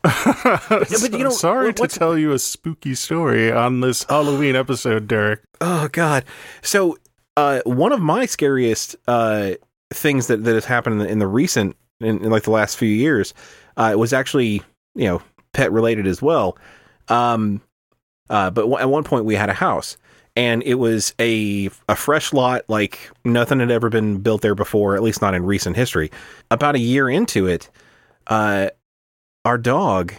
but 0.03 1.09
you 1.11 1.23
know, 1.23 1.29
sorry 1.29 1.73
to 1.73 1.87
tell 1.87 2.17
you 2.17 2.31
a 2.31 2.39
spooky 2.39 2.95
story 2.95 3.51
on 3.51 3.81
this 3.81 4.03
Halloween 4.03 4.55
episode, 4.55 5.07
Derek. 5.07 5.41
Oh 5.61 5.89
God! 5.91 6.25
So 6.61 6.97
uh, 7.37 7.61
one 7.65 7.91
of 7.91 8.01
my 8.01 8.25
scariest 8.25 8.95
uh, 9.07 9.51
things 9.91 10.27
that, 10.27 10.43
that 10.43 10.53
has 10.53 10.65
happened 10.65 10.93
in 10.93 10.99
the, 10.99 11.11
in 11.11 11.19
the 11.19 11.27
recent, 11.27 11.75
in, 11.99 12.23
in 12.23 12.29
like 12.29 12.43
the 12.43 12.51
last 12.51 12.77
few 12.77 12.89
years, 12.89 13.33
uh, 13.77 13.93
was 13.97 14.13
actually 14.13 14.61
you 14.95 15.05
know 15.05 15.21
pet 15.53 15.71
related 15.71 16.07
as 16.07 16.21
well. 16.21 16.57
Um, 17.07 17.61
uh, 18.29 18.49
but 18.51 18.61
w- 18.61 18.77
at 18.77 18.89
one 18.89 19.03
point 19.03 19.25
we 19.25 19.35
had 19.35 19.49
a 19.49 19.53
house, 19.53 19.97
and 20.35 20.63
it 20.63 20.75
was 20.75 21.13
a 21.19 21.69
a 21.89 21.95
fresh 21.95 22.31
lot, 22.31 22.63
like 22.69 23.11
nothing 23.25 23.59
had 23.59 23.71
ever 23.71 23.89
been 23.89 24.19
built 24.19 24.41
there 24.41 24.55
before, 24.55 24.95
at 24.95 25.03
least 25.03 25.21
not 25.21 25.33
in 25.33 25.43
recent 25.45 25.75
history. 25.75 26.11
About 26.51 26.75
a 26.75 26.79
year 26.79 27.09
into 27.09 27.47
it, 27.47 27.69
uh, 28.27 28.69
our 29.45 29.57
dog, 29.57 30.13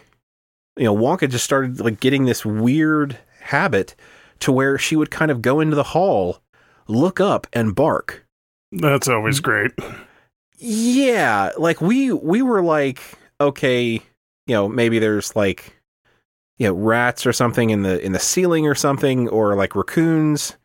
you 0.76 0.84
know, 0.84 0.96
Wonka 0.96 1.28
just 1.28 1.44
started 1.44 1.80
like 1.80 2.00
getting 2.00 2.24
this 2.24 2.44
weird 2.44 3.18
habit 3.40 3.94
to 4.40 4.52
where 4.52 4.78
she 4.78 4.96
would 4.96 5.10
kind 5.10 5.30
of 5.30 5.42
go 5.42 5.60
into 5.60 5.76
the 5.76 5.82
hall, 5.82 6.40
look 6.88 7.20
up, 7.20 7.46
and 7.52 7.74
bark. 7.74 8.26
That's 8.72 9.08
always 9.08 9.40
great. 9.40 9.72
Yeah, 10.58 11.50
like 11.58 11.80
we 11.80 12.12
we 12.12 12.42
were 12.42 12.62
like, 12.62 13.00
okay, 13.40 13.92
you 14.46 14.54
know, 14.54 14.68
maybe 14.68 14.98
there's 14.98 15.34
like 15.34 15.76
you 16.58 16.66
know, 16.66 16.74
rats 16.74 17.24
or 17.24 17.32
something 17.32 17.70
in 17.70 17.82
the 17.82 17.98
in 18.04 18.12
the 18.12 18.18
ceiling 18.18 18.66
or 18.66 18.74
something, 18.74 19.28
or 19.28 19.56
like 19.56 19.74
raccoons 19.74 20.56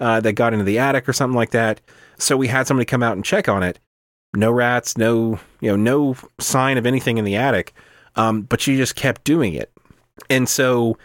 uh, 0.00 0.20
that 0.20 0.32
got 0.32 0.52
into 0.52 0.64
the 0.64 0.78
attic 0.80 1.08
or 1.08 1.12
something 1.12 1.36
like 1.36 1.50
that. 1.50 1.80
So 2.18 2.36
we 2.36 2.48
had 2.48 2.66
somebody 2.66 2.84
come 2.84 3.02
out 3.02 3.14
and 3.14 3.24
check 3.24 3.48
on 3.48 3.62
it. 3.62 3.78
No 4.34 4.50
rats, 4.50 4.98
no 4.98 5.38
you 5.60 5.70
know, 5.70 5.76
no 5.76 6.16
sign 6.40 6.76
of 6.76 6.86
anything 6.86 7.18
in 7.18 7.24
the 7.24 7.36
attic. 7.36 7.72
Um, 8.16 8.42
but 8.42 8.60
she 8.60 8.76
just 8.76 8.94
kept 8.94 9.24
doing 9.24 9.54
it, 9.54 9.72
and 10.30 10.48
so 10.48 10.96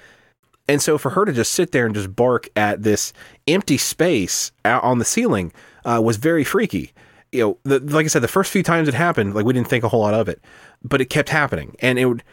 and 0.68 0.82
so 0.82 0.98
for 0.98 1.10
her 1.12 1.26
to 1.26 1.34
just 1.34 1.54
sit 1.54 1.72
there 1.72 1.86
and 1.86 1.96
just 1.96 2.16
bark 2.16 2.48
at 2.56 2.84
this 2.84 3.12
empty 3.48 3.78
space 3.78 4.52
out 4.66 4.84
on 4.84 5.00
the 5.00 5.06
ceiling 5.06 5.52
uh, 5.84 6.00
was 6.04 6.18
very 6.18 6.44
freaky. 6.44 6.94
You 7.32 7.40
know, 7.40 7.58
the, 7.64 7.80
like 7.80 8.06
I 8.06 8.08
said, 8.08 8.22
the 8.22 8.28
first 8.28 8.52
few 8.52 8.62
times 8.62 8.88
it 8.88 8.94
happened, 8.94 9.34
like 9.34 9.46
we 9.46 9.54
didn't 9.54 9.68
think 9.68 9.84
a 9.84 9.90
whole 9.90 10.02
lot 10.02 10.14
of 10.14 10.30
it, 10.30 10.42
but 10.84 11.02
it 11.02 11.06
kept 11.06 11.30
happening, 11.30 11.76
and 11.80 11.98
it 11.98 12.06
would, 12.06 12.24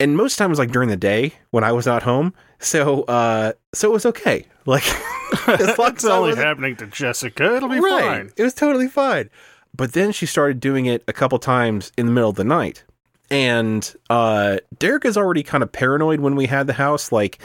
and 0.00 0.16
most 0.16 0.36
times 0.36 0.58
like 0.58 0.72
during 0.72 0.88
the 0.88 0.96
day 0.96 1.34
when 1.50 1.64
I 1.64 1.72
was 1.72 1.86
not 1.86 2.02
home, 2.02 2.34
so 2.58 3.02
uh, 3.04 3.52
so 3.72 3.90
it 3.90 3.92
was 3.92 4.06
okay. 4.06 4.44
Like 4.68 4.84
It's 5.48 6.04
only 6.04 6.36
happening 6.36 6.76
to 6.76 6.86
Jessica. 6.86 7.56
It'll 7.56 7.70
be 7.70 7.80
right. 7.80 8.02
fine. 8.02 8.30
It 8.36 8.42
was 8.42 8.52
totally 8.52 8.88
fine. 8.88 9.30
But 9.74 9.94
then 9.94 10.12
she 10.12 10.26
started 10.26 10.60
doing 10.60 10.84
it 10.84 11.02
a 11.08 11.12
couple 11.14 11.38
times 11.38 11.90
in 11.96 12.04
the 12.04 12.12
middle 12.12 12.28
of 12.28 12.36
the 12.36 12.44
night. 12.44 12.84
And 13.30 13.94
uh 14.10 14.58
Derek 14.78 15.04
is 15.04 15.16
already 15.16 15.42
kind 15.42 15.62
of 15.62 15.70
paranoid 15.70 16.20
when 16.20 16.36
we 16.36 16.46
had 16.46 16.66
the 16.66 16.72
house. 16.72 17.12
Like 17.12 17.38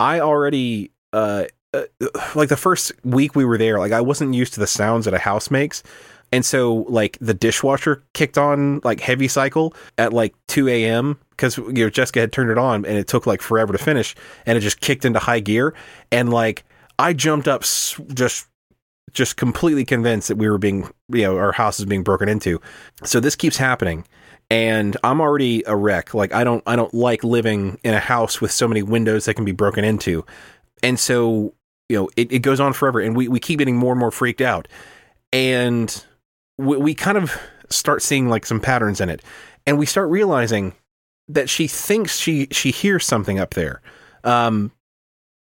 I 0.00 0.20
already 0.20 0.90
uh, 1.12 1.44
uh 1.74 1.82
like 2.34 2.48
the 2.48 2.56
first 2.56 2.92
week 3.04 3.34
we 3.36 3.44
were 3.44 3.58
there, 3.58 3.78
like 3.78 3.92
I 3.92 4.00
wasn't 4.00 4.34
used 4.34 4.54
to 4.54 4.60
the 4.60 4.66
sounds 4.66 5.04
that 5.04 5.14
a 5.14 5.18
house 5.18 5.50
makes. 5.50 5.82
And 6.32 6.44
so 6.44 6.86
like 6.88 7.16
the 7.20 7.34
dishwasher 7.34 8.02
kicked 8.12 8.36
on 8.36 8.80
like 8.84 9.00
heavy 9.00 9.28
cycle 9.28 9.74
at 9.96 10.12
like 10.12 10.34
2 10.48 10.68
a.m. 10.68 11.18
because 11.30 11.56
you 11.56 11.72
know 11.72 11.90
Jessica 11.90 12.20
had 12.20 12.32
turned 12.32 12.50
it 12.50 12.58
on 12.58 12.84
and 12.84 12.98
it 12.98 13.06
took 13.06 13.26
like 13.26 13.40
forever 13.40 13.72
to 13.72 13.78
finish 13.78 14.14
and 14.44 14.58
it 14.58 14.60
just 14.60 14.80
kicked 14.80 15.04
into 15.04 15.18
high 15.18 15.40
gear 15.40 15.74
and 16.12 16.30
like 16.30 16.64
I 16.98 17.12
jumped 17.12 17.48
up 17.48 17.62
just 18.12 18.46
just 19.12 19.36
completely 19.36 19.86
convinced 19.86 20.28
that 20.28 20.36
we 20.36 20.50
were 20.50 20.58
being 20.58 20.90
you 21.08 21.22
know 21.22 21.36
our 21.38 21.52
house 21.52 21.78
is 21.78 21.86
being 21.86 22.02
broken 22.02 22.28
into. 22.28 22.60
So 23.04 23.20
this 23.20 23.34
keeps 23.34 23.56
happening 23.56 24.04
and 24.50 24.96
I'm 25.04 25.20
already 25.20 25.62
a 25.66 25.76
wreck. 25.76 26.14
Like 26.14 26.32
I 26.32 26.44
don't 26.44 26.62
I 26.66 26.76
don't 26.76 26.94
like 26.94 27.22
living 27.22 27.78
in 27.84 27.94
a 27.94 28.00
house 28.00 28.40
with 28.40 28.50
so 28.50 28.66
many 28.66 28.82
windows 28.82 29.26
that 29.26 29.34
can 29.34 29.44
be 29.44 29.52
broken 29.52 29.84
into. 29.84 30.24
And 30.82 30.98
so, 30.98 31.54
you 31.88 31.96
know, 31.96 32.08
it, 32.16 32.32
it 32.32 32.38
goes 32.40 32.60
on 32.60 32.72
forever 32.72 33.00
and 33.00 33.16
we, 33.16 33.28
we 33.28 33.40
keep 33.40 33.58
getting 33.58 33.76
more 33.76 33.92
and 33.92 34.00
more 34.00 34.10
freaked 34.10 34.40
out. 34.40 34.68
And 35.32 36.04
we, 36.56 36.76
we 36.76 36.94
kind 36.94 37.18
of 37.18 37.36
start 37.68 38.00
seeing 38.00 38.28
like 38.28 38.46
some 38.46 38.60
patterns 38.60 39.00
in 39.00 39.10
it. 39.10 39.22
And 39.66 39.78
we 39.78 39.86
start 39.86 40.08
realizing 40.08 40.74
that 41.28 41.50
she 41.50 41.66
thinks 41.66 42.18
she 42.18 42.48
she 42.50 42.70
hears 42.70 43.04
something 43.04 43.38
up 43.38 43.54
there. 43.54 43.82
Um 44.24 44.72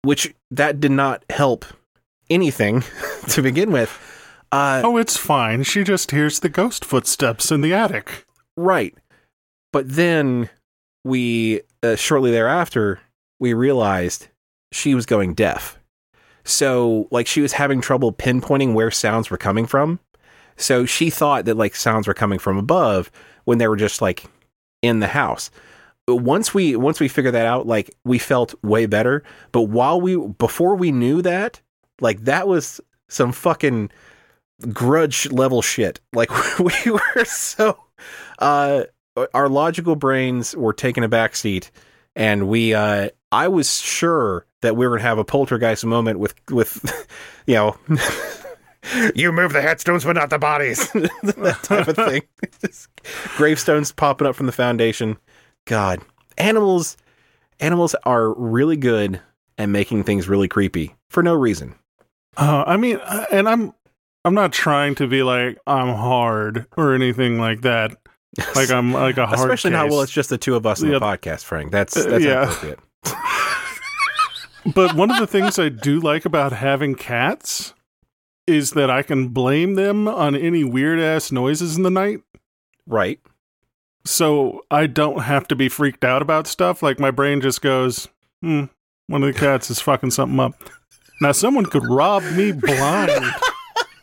which 0.04 0.34
that 0.52 0.80
did 0.80 0.92
not 0.92 1.26
help 1.32 1.66
anything 2.30 2.84
to 3.30 3.42
begin 3.42 3.72
with. 3.72 3.90
Uh 4.54 4.82
Oh, 4.86 4.96
it's 4.96 5.18
fine. 5.18 5.64
She 5.64 5.84
just 5.84 6.12
hears 6.12 6.40
the 6.40 6.50
ghost 6.50 6.86
footsteps 6.86 7.52
in 7.52 7.60
the 7.60 7.74
attic. 7.74 8.26
Right. 8.58 8.96
But 9.74 9.90
then 9.90 10.50
we 11.04 11.62
uh, 11.84 11.96
shortly 11.96 12.32
thereafter 12.32 13.00
we 13.40 13.54
realized 13.54 14.28
she 14.72 14.96
was 14.96 15.06
going 15.06 15.34
deaf. 15.34 15.78
So, 16.44 17.08
like, 17.12 17.28
she 17.28 17.42
was 17.42 17.54
having 17.54 17.82
trouble 17.82 18.14
pinpointing 18.14 18.74
where 18.74 18.92
sounds 18.92 19.30
were 19.30 19.38
coming 19.38 19.66
from. 19.66 20.00
So 20.58 20.86
she 20.86 21.10
thought 21.10 21.46
that 21.46 21.58
like 21.58 21.76
sounds 21.76 22.08
were 22.08 22.14
coming 22.14 22.40
from 22.40 22.58
above 22.58 23.12
when 23.44 23.58
they 23.58 23.68
were 23.68 23.76
just 23.76 24.02
like 24.02 24.26
in 24.82 25.00
the 25.00 25.08
house. 25.08 25.52
But 26.08 26.18
once 26.18 26.54
we 26.54 26.76
once 26.76 27.00
we 27.00 27.08
figured 27.08 27.34
that 27.34 27.46
out, 27.46 27.68
like 27.68 27.94
we 28.04 28.20
felt 28.20 28.54
way 28.64 28.86
better. 28.86 29.24
But 29.52 29.64
while 29.64 30.00
we 30.00 30.16
before 30.16 30.76
we 30.76 30.92
knew 30.92 31.22
that, 31.24 31.62
like 32.00 32.22
that 32.22 32.48
was 32.48 32.80
some 33.10 33.32
fucking 33.32 33.90
grudge 34.72 35.30
level 35.32 35.62
shit. 35.62 36.00
Like 36.14 36.30
we 36.60 36.92
were 36.92 37.26
so 37.26 37.78
uh 38.40 38.84
our 39.34 39.48
logical 39.48 39.96
brains 39.96 40.56
were 40.56 40.74
taking 40.74 41.04
a 41.04 41.08
back 41.08 41.36
seat 41.36 41.72
and 42.16 42.48
we 42.48 42.74
uh 42.74 43.10
I 43.32 43.48
was 43.48 43.80
sure 43.80 44.46
that 44.62 44.76
we 44.76 44.88
were 44.88 44.98
gonna 44.98 45.08
have 45.08 45.18
a 45.18 45.26
poltergeist 45.26 45.86
moment 45.86 46.20
with 46.20 46.36
with 46.50 47.08
you 47.46 47.56
know. 47.56 47.78
You 49.16 49.32
move 49.32 49.52
the 49.52 49.64
headstones 49.64 50.06
but 50.06 50.14
not 50.14 50.30
the 50.30 50.38
bodies. 50.38 50.92
That 50.94 51.60
type 51.64 51.88
of 51.88 51.96
thing. 51.96 52.22
Just 52.62 52.88
gravestones 53.36 53.92
popping 53.92 54.28
up 54.28 54.36
from 54.36 54.46
the 54.46 54.52
foundation. 54.52 55.18
God. 55.66 56.02
Animals 56.38 56.96
animals 57.60 57.96
are 58.04 58.34
really 58.34 58.78
good 58.78 59.20
at 59.58 59.70
making 59.70 60.04
things 60.04 60.28
really 60.28 60.48
creepy 60.48 60.96
for 61.10 61.24
no 61.24 61.34
reason. 61.34 61.74
Uh, 62.38 62.64
I 62.68 62.78
mean, 62.78 62.98
uh, 62.98 63.26
and 63.32 63.48
I'm 63.48 63.74
I'm 64.26 64.34
not 64.34 64.52
trying 64.52 64.96
to 64.96 65.08
be 65.08 65.24
like 65.24 65.58
I'm 65.66 65.96
hard 65.96 66.66
or 66.76 66.94
anything 66.94 67.40
like 67.40 67.62
that. 67.62 67.96
Like 68.56 68.70
I'm 68.72 68.92
like 68.92 69.18
a 69.18 69.26
hard. 69.28 69.40
especially 69.40 69.72
not 69.72 69.90
well 69.90 70.02
it's 70.02 70.12
just 70.12 70.30
the 70.30 70.38
two 70.38 70.56
of 70.56 70.66
us 70.66 70.82
in 70.82 70.90
Yeah. 70.92 71.00
the 71.00 71.06
podcast 71.06 71.46
frank 71.46 71.72
that's 71.72 71.96
Uh, 71.96 72.04
that's 72.10 72.26
yeah. 72.26 72.44
inappropriate 72.44 72.80
But 74.74 74.96
one 74.96 75.12
of 75.12 75.20
the 75.20 75.28
things 75.28 75.60
I 75.60 75.70
do 75.70 76.00
like 76.00 76.26
about 76.26 76.52
having 76.52 76.96
cats 76.96 77.74
is 78.48 78.72
that 78.72 78.90
I 78.90 79.04
can 79.04 79.28
blame 79.30 79.76
them 79.76 80.08
on 80.08 80.36
any 80.36 80.64
weird 80.64 81.00
ass 81.00 81.32
noises 81.32 81.78
in 81.78 81.84
the 81.84 81.92
night. 81.92 82.22
right 82.88 83.20
So 84.06 84.66
I 84.72 84.88
don't 84.88 85.22
have 85.22 85.48
to 85.50 85.56
be 85.56 85.70
freaked 85.70 86.04
out 86.04 86.22
about 86.24 86.48
stuff. 86.48 86.82
Like 86.84 87.00
my 87.00 87.12
brain 87.12 87.42
just 87.42 87.62
goes, 87.62 88.08
hmm, 88.42 88.66
one 89.08 89.24
of 89.24 89.32
the 89.34 89.40
cats 89.40 89.70
is 89.70 89.80
fucking 89.82 90.12
something 90.12 90.40
up. 90.40 90.56
Now 91.22 91.32
someone 91.32 91.68
could 91.68 91.86
rob 91.88 92.24
me 92.36 92.52
blind. 92.52 93.24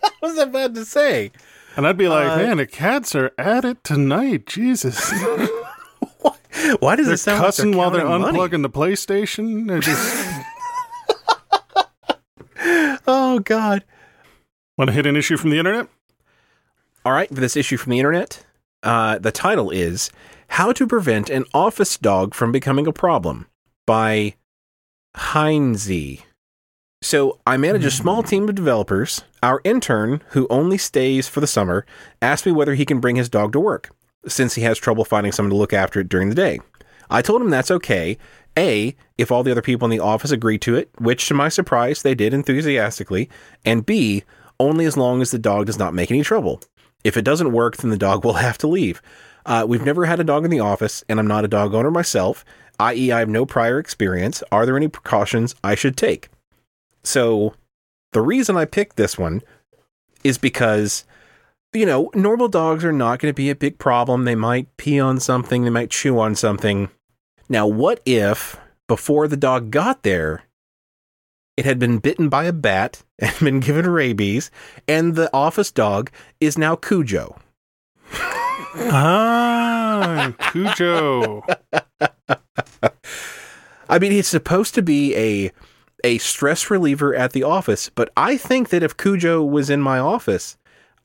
what 0.20 0.22
was 0.22 0.38
i 0.38 0.42
about 0.42 0.74
to 0.74 0.84
say 0.84 1.30
And 1.76 1.86
I'd 1.86 1.96
be 1.96 2.08
like, 2.08 2.28
Uh, 2.30 2.36
man, 2.36 2.56
the 2.58 2.66
cats 2.66 3.14
are 3.14 3.32
at 3.38 3.64
it 3.64 3.82
tonight. 3.84 4.46
Jesus. 4.46 5.10
why 6.80 6.96
does 6.96 7.06
They're 7.06 7.14
it 7.14 7.18
sound 7.18 7.40
cussing 7.40 7.70
like 7.72 7.78
while 7.78 7.90
they're 7.90 8.06
money? 8.06 8.36
unplugging 8.38 8.62
the 8.62 8.70
PlayStation. 8.70 9.66
They're 9.68 9.80
just 9.80 10.36
oh 13.06 13.38
god 13.40 13.84
want 14.78 14.88
to 14.88 14.92
hit 14.94 15.06
an 15.06 15.16
issue 15.16 15.36
from 15.36 15.50
the 15.50 15.58
internet. 15.58 15.88
All 17.04 17.12
right, 17.12 17.28
for 17.28 17.34
this 17.40 17.56
issue 17.56 17.76
from 17.76 17.90
the 17.90 17.98
internet, 17.98 18.44
uh, 18.82 19.18
the 19.18 19.32
title 19.32 19.70
is 19.70 20.10
How 20.48 20.72
to 20.72 20.86
Prevent 20.86 21.28
an 21.30 21.44
Office 21.52 21.98
Dog 21.98 22.32
from 22.34 22.52
Becoming 22.52 22.86
a 22.86 22.92
Problem 22.92 23.46
by 23.86 24.34
Heinze. 25.16 26.18
So, 27.04 27.40
I 27.44 27.56
manage 27.56 27.84
a 27.84 27.90
small 27.90 28.22
team 28.22 28.48
of 28.48 28.54
developers. 28.54 29.22
Our 29.42 29.60
intern, 29.64 30.22
who 30.28 30.46
only 30.48 30.78
stays 30.78 31.26
for 31.26 31.40
the 31.40 31.48
summer, 31.48 31.84
asked 32.22 32.46
me 32.46 32.52
whether 32.52 32.76
he 32.76 32.84
can 32.84 33.00
bring 33.00 33.16
his 33.16 33.28
dog 33.28 33.52
to 33.54 33.60
work, 33.60 33.90
since 34.28 34.54
he 34.54 34.62
has 34.62 34.78
trouble 34.78 35.04
finding 35.04 35.32
someone 35.32 35.50
to 35.50 35.56
look 35.56 35.72
after 35.72 35.98
it 35.98 36.08
during 36.08 36.28
the 36.28 36.36
day. 36.36 36.60
I 37.10 37.20
told 37.20 37.42
him 37.42 37.50
that's 37.50 37.72
okay. 37.72 38.18
A, 38.56 38.94
if 39.18 39.32
all 39.32 39.42
the 39.42 39.50
other 39.50 39.62
people 39.62 39.84
in 39.86 39.90
the 39.90 39.98
office 39.98 40.30
agree 40.30 40.58
to 40.58 40.76
it, 40.76 40.90
which 41.00 41.26
to 41.26 41.34
my 41.34 41.48
surprise 41.48 42.02
they 42.02 42.14
did 42.14 42.32
enthusiastically, 42.32 43.28
and 43.64 43.84
B, 43.84 44.22
only 44.60 44.84
as 44.84 44.96
long 44.96 45.20
as 45.20 45.32
the 45.32 45.40
dog 45.40 45.66
does 45.66 45.80
not 45.80 45.94
make 45.94 46.12
any 46.12 46.22
trouble. 46.22 46.60
If 47.02 47.16
it 47.16 47.24
doesn't 47.24 47.50
work, 47.50 47.78
then 47.78 47.90
the 47.90 47.98
dog 47.98 48.24
will 48.24 48.34
have 48.34 48.58
to 48.58 48.68
leave. 48.68 49.02
Uh, 49.44 49.66
we've 49.68 49.84
never 49.84 50.06
had 50.06 50.20
a 50.20 50.24
dog 50.24 50.44
in 50.44 50.52
the 50.52 50.60
office, 50.60 51.02
and 51.08 51.18
I'm 51.18 51.26
not 51.26 51.44
a 51.44 51.48
dog 51.48 51.74
owner 51.74 51.90
myself, 51.90 52.44
i.e., 52.78 53.10
I 53.10 53.18
have 53.18 53.28
no 53.28 53.44
prior 53.44 53.80
experience. 53.80 54.44
Are 54.52 54.64
there 54.64 54.76
any 54.76 54.86
precautions 54.86 55.56
I 55.64 55.74
should 55.74 55.96
take? 55.96 56.28
So, 57.04 57.54
the 58.12 58.20
reason 58.20 58.56
I 58.56 58.64
picked 58.64 58.96
this 58.96 59.18
one 59.18 59.42
is 60.22 60.38
because, 60.38 61.04
you 61.72 61.86
know, 61.86 62.10
normal 62.14 62.48
dogs 62.48 62.84
are 62.84 62.92
not 62.92 63.18
going 63.18 63.30
to 63.32 63.36
be 63.36 63.50
a 63.50 63.56
big 63.56 63.78
problem. 63.78 64.24
They 64.24 64.34
might 64.34 64.76
pee 64.76 65.00
on 65.00 65.18
something, 65.20 65.64
they 65.64 65.70
might 65.70 65.90
chew 65.90 66.18
on 66.18 66.34
something. 66.34 66.90
Now, 67.48 67.66
what 67.66 68.00
if 68.04 68.58
before 68.88 69.28
the 69.28 69.36
dog 69.36 69.70
got 69.70 70.02
there, 70.02 70.44
it 71.56 71.64
had 71.64 71.78
been 71.78 71.98
bitten 71.98 72.28
by 72.28 72.44
a 72.44 72.52
bat 72.52 73.02
and 73.18 73.38
been 73.40 73.60
given 73.60 73.86
rabies, 73.86 74.50
and 74.86 75.14
the 75.14 75.30
office 75.34 75.70
dog 75.70 76.10
is 76.40 76.56
now 76.58 76.76
Cujo? 76.76 77.38
Ah, 78.74 80.32
Cujo. 80.50 81.42
I 83.88 83.98
mean, 83.98 84.12
it's 84.12 84.28
supposed 84.28 84.74
to 84.74 84.82
be 84.82 85.14
a 85.14 85.52
a 86.04 86.18
stress 86.18 86.70
reliever 86.70 87.14
at 87.14 87.32
the 87.32 87.42
office, 87.42 87.88
but 87.88 88.10
I 88.16 88.36
think 88.36 88.70
that 88.70 88.82
if 88.82 88.96
Cujo 88.96 89.44
was 89.44 89.70
in 89.70 89.80
my 89.80 89.98
office, 89.98 90.56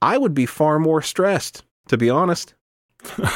I 0.02 0.18
would 0.18 0.34
be 0.34 0.46
far 0.46 0.80
more 0.80 1.02
stressed, 1.02 1.64
to 1.88 1.98
be 1.98 2.10
honest. 2.10 2.54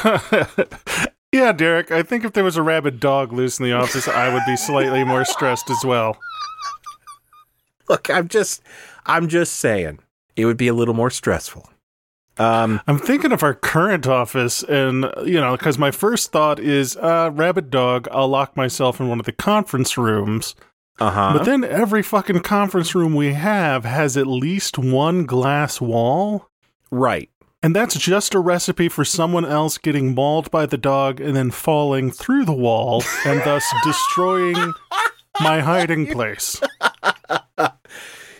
yeah, 1.32 1.52
Derek, 1.52 1.90
I 1.90 2.02
think 2.02 2.24
if 2.24 2.32
there 2.32 2.44
was 2.44 2.56
a 2.56 2.62
rabid 2.62 3.00
dog 3.00 3.32
loose 3.32 3.58
in 3.58 3.64
the 3.64 3.72
office, 3.72 4.08
I 4.08 4.32
would 4.32 4.42
be 4.46 4.56
slightly 4.56 5.04
more 5.04 5.24
stressed 5.24 5.70
as 5.70 5.84
well. 5.84 6.18
Look, 7.88 8.10
I'm 8.10 8.28
just 8.28 8.62
I'm 9.06 9.28
just 9.28 9.56
saying 9.56 9.98
it 10.36 10.46
would 10.46 10.56
be 10.56 10.68
a 10.68 10.74
little 10.74 10.94
more 10.94 11.10
stressful. 11.10 11.68
Um, 12.38 12.80
I'm 12.86 12.98
thinking 12.98 13.32
of 13.32 13.42
our 13.42 13.54
current 13.54 14.06
office, 14.06 14.62
and, 14.62 15.10
you 15.24 15.38
know, 15.38 15.56
because 15.56 15.78
my 15.78 15.90
first 15.90 16.32
thought 16.32 16.58
is, 16.58 16.96
uh, 16.96 17.30
rabid 17.32 17.70
dog, 17.70 18.08
I'll 18.10 18.28
lock 18.28 18.56
myself 18.56 19.00
in 19.00 19.08
one 19.08 19.20
of 19.20 19.26
the 19.26 19.32
conference 19.32 19.98
rooms. 19.98 20.54
Uh-huh. 21.02 21.38
But 21.38 21.44
then 21.44 21.64
every 21.64 22.02
fucking 22.02 22.40
conference 22.40 22.94
room 22.94 23.14
we 23.14 23.32
have 23.32 23.84
has 23.84 24.16
at 24.16 24.26
least 24.26 24.78
one 24.78 25.26
glass 25.26 25.80
wall. 25.80 26.48
right. 26.90 27.28
And 27.64 27.76
that's 27.76 27.94
just 27.94 28.34
a 28.34 28.40
recipe 28.40 28.88
for 28.88 29.04
someone 29.04 29.44
else 29.44 29.78
getting 29.78 30.16
mauled 30.16 30.50
by 30.50 30.66
the 30.66 30.76
dog 30.76 31.20
and 31.20 31.36
then 31.36 31.52
falling 31.52 32.10
through 32.10 32.44
the 32.44 32.52
wall 32.52 33.04
and 33.24 33.40
thus 33.44 33.64
destroying 33.84 34.72
my 35.40 35.60
hiding 35.60 36.08
place. 36.08 36.60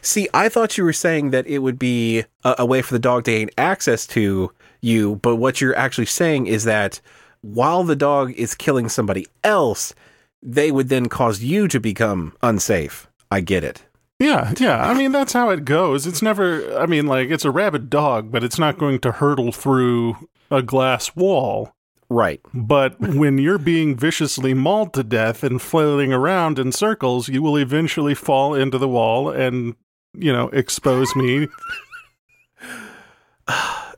See, 0.00 0.28
I 0.34 0.48
thought 0.48 0.76
you 0.76 0.82
were 0.82 0.92
saying 0.92 1.30
that 1.30 1.46
it 1.46 1.60
would 1.60 1.78
be 1.78 2.24
a, 2.42 2.56
a 2.58 2.66
way 2.66 2.82
for 2.82 2.92
the 2.92 2.98
dog 2.98 3.24
to 3.24 3.30
gain 3.30 3.50
access 3.56 4.08
to 4.08 4.50
you, 4.80 5.16
but 5.22 5.36
what 5.36 5.60
you're 5.60 5.76
actually 5.76 6.06
saying 6.06 6.48
is 6.48 6.64
that 6.64 7.00
while 7.42 7.84
the 7.84 7.94
dog 7.94 8.32
is 8.32 8.56
killing 8.56 8.88
somebody 8.88 9.28
else, 9.44 9.94
they 10.42 10.72
would 10.72 10.88
then 10.88 11.08
cause 11.08 11.42
you 11.42 11.68
to 11.68 11.80
become 11.80 12.34
unsafe. 12.42 13.08
I 13.30 13.40
get 13.40 13.64
it. 13.64 13.84
Yeah, 14.18 14.52
yeah. 14.58 14.88
I 14.88 14.94
mean, 14.94 15.12
that's 15.12 15.32
how 15.32 15.50
it 15.50 15.64
goes. 15.64 16.06
It's 16.06 16.22
never, 16.22 16.78
I 16.78 16.86
mean, 16.86 17.06
like, 17.06 17.30
it's 17.30 17.44
a 17.44 17.50
rabid 17.50 17.90
dog, 17.90 18.30
but 18.30 18.44
it's 18.44 18.58
not 18.58 18.78
going 18.78 19.00
to 19.00 19.12
hurtle 19.12 19.52
through 19.52 20.28
a 20.50 20.62
glass 20.62 21.16
wall. 21.16 21.74
Right. 22.08 22.40
But 22.52 23.00
when 23.00 23.38
you're 23.38 23.58
being 23.58 23.96
viciously 23.96 24.54
mauled 24.54 24.92
to 24.94 25.02
death 25.02 25.42
and 25.42 25.60
flailing 25.60 26.12
around 26.12 26.58
in 26.58 26.70
circles, 26.70 27.28
you 27.28 27.42
will 27.42 27.56
eventually 27.56 28.14
fall 28.14 28.54
into 28.54 28.78
the 28.78 28.88
wall 28.88 29.30
and, 29.30 29.74
you 30.14 30.32
know, 30.32 30.48
expose 30.48 31.16
me. 31.16 31.48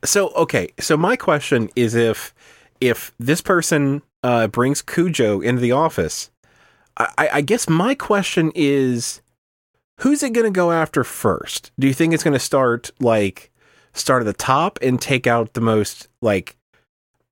So, 0.04 0.28
okay. 0.30 0.68
So 0.78 0.96
my 0.96 1.16
question 1.16 1.70
is 1.74 1.94
if 1.94 2.34
if 2.80 3.12
this 3.18 3.40
person 3.40 4.02
uh, 4.22 4.48
brings 4.48 4.82
Cujo 4.82 5.40
into 5.40 5.60
the 5.60 5.72
office, 5.72 6.30
I, 6.96 7.28
I- 7.34 7.40
guess 7.40 7.68
my 7.68 7.94
question 7.94 8.52
is 8.54 9.20
who's 10.00 10.22
it 10.22 10.32
going 10.32 10.46
to 10.46 10.50
go 10.50 10.72
after 10.72 11.04
first? 11.04 11.72
Do 11.78 11.86
you 11.86 11.94
think 11.94 12.12
it's 12.14 12.24
going 12.24 12.34
to 12.34 12.38
start 12.40 12.90
like 13.00 13.50
start 13.92 14.22
at 14.22 14.26
the 14.26 14.32
top 14.32 14.78
and 14.82 15.00
take 15.00 15.26
out 15.26 15.54
the 15.54 15.60
most 15.60 16.08
like 16.20 16.56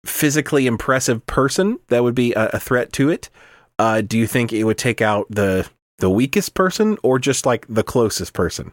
physically 0.04 0.66
impressive 0.66 1.24
person 1.26 1.78
that 1.88 2.02
would 2.02 2.14
be 2.14 2.32
a, 2.34 2.50
a 2.54 2.60
threat 2.60 2.92
to 2.94 3.08
it? 3.10 3.30
Uh, 3.78 4.00
do 4.00 4.18
you 4.18 4.26
think 4.26 4.52
it 4.52 4.64
would 4.64 4.78
take 4.78 5.00
out 5.00 5.26
the 5.30 5.68
the 5.98 6.10
weakest 6.10 6.54
person 6.54 6.98
or 7.02 7.18
just 7.18 7.46
like 7.46 7.66
the 7.68 7.82
closest 7.84 8.32
person? 8.32 8.72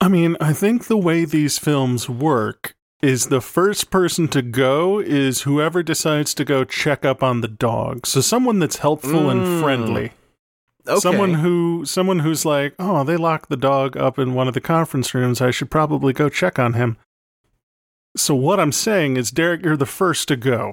I 0.00 0.08
mean, 0.08 0.36
I 0.40 0.52
think 0.52 0.86
the 0.86 0.96
way 0.96 1.24
these 1.24 1.58
films 1.58 2.08
work 2.08 2.74
is 3.02 3.28
the 3.28 3.40
first 3.40 3.90
person 3.90 4.28
to 4.28 4.42
go 4.42 4.98
is 4.98 5.42
whoever 5.42 5.82
decides 5.82 6.34
to 6.34 6.44
go 6.44 6.64
check 6.64 7.04
up 7.04 7.22
on 7.22 7.40
the 7.40 7.48
dog. 7.48 8.06
So 8.06 8.20
someone 8.20 8.58
that's 8.58 8.76
helpful 8.76 9.22
Mm. 9.22 9.30
and 9.32 9.62
friendly. 9.62 10.12
Someone 10.98 11.34
who 11.34 11.84
someone 11.86 12.18
who's 12.20 12.44
like, 12.44 12.74
"Oh, 12.78 13.04
they 13.04 13.16
locked 13.16 13.48
the 13.48 13.56
dog 13.56 13.96
up 13.96 14.18
in 14.18 14.34
one 14.34 14.48
of 14.48 14.54
the 14.54 14.60
conference 14.60 15.14
rooms. 15.14 15.40
I 15.40 15.50
should 15.50 15.70
probably 15.70 16.12
go 16.12 16.28
check 16.28 16.58
on 16.58 16.72
him." 16.72 16.96
So 18.16 18.34
what 18.34 18.58
I'm 18.58 18.72
saying 18.72 19.16
is, 19.16 19.30
Derek, 19.30 19.62
you're 19.64 19.76
the 19.76 19.86
first 19.86 20.26
to 20.28 20.36
go. 20.36 20.72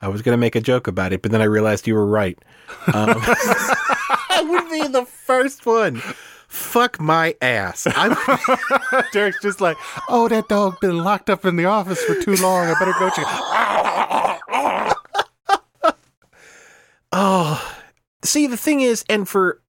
I 0.00 0.08
was 0.08 0.22
going 0.22 0.34
to 0.34 0.40
make 0.40 0.54
a 0.56 0.60
joke 0.60 0.86
about 0.86 1.12
it, 1.12 1.22
but 1.22 1.30
then 1.32 1.40
I 1.40 1.44
realized 1.46 1.86
you 1.86 1.94
were 1.94 2.06
right. 2.06 2.38
Um, 2.92 3.10
I 3.18 4.44
would 4.48 4.70
be 4.70 4.86
the 4.88 5.04
first 5.06 5.64
one. 5.66 6.02
Fuck 6.52 7.00
my 7.00 7.34
ass. 7.40 7.86
I'm, 7.96 8.14
Derek's 9.12 9.40
just 9.40 9.62
like, 9.62 9.78
oh, 10.06 10.28
that 10.28 10.48
dog 10.48 10.78
been 10.80 10.98
locked 10.98 11.30
up 11.30 11.46
in 11.46 11.56
the 11.56 11.64
office 11.64 12.04
for 12.04 12.14
too 12.14 12.36
long. 12.36 12.66
I 12.66 12.74
better 12.78 12.92
go 12.98 13.08
check. 13.08 13.24
oh, 17.12 17.76
see, 18.22 18.46
the 18.46 18.58
thing 18.58 18.82
is, 18.82 19.02
and 19.08 19.26
for 19.26 19.62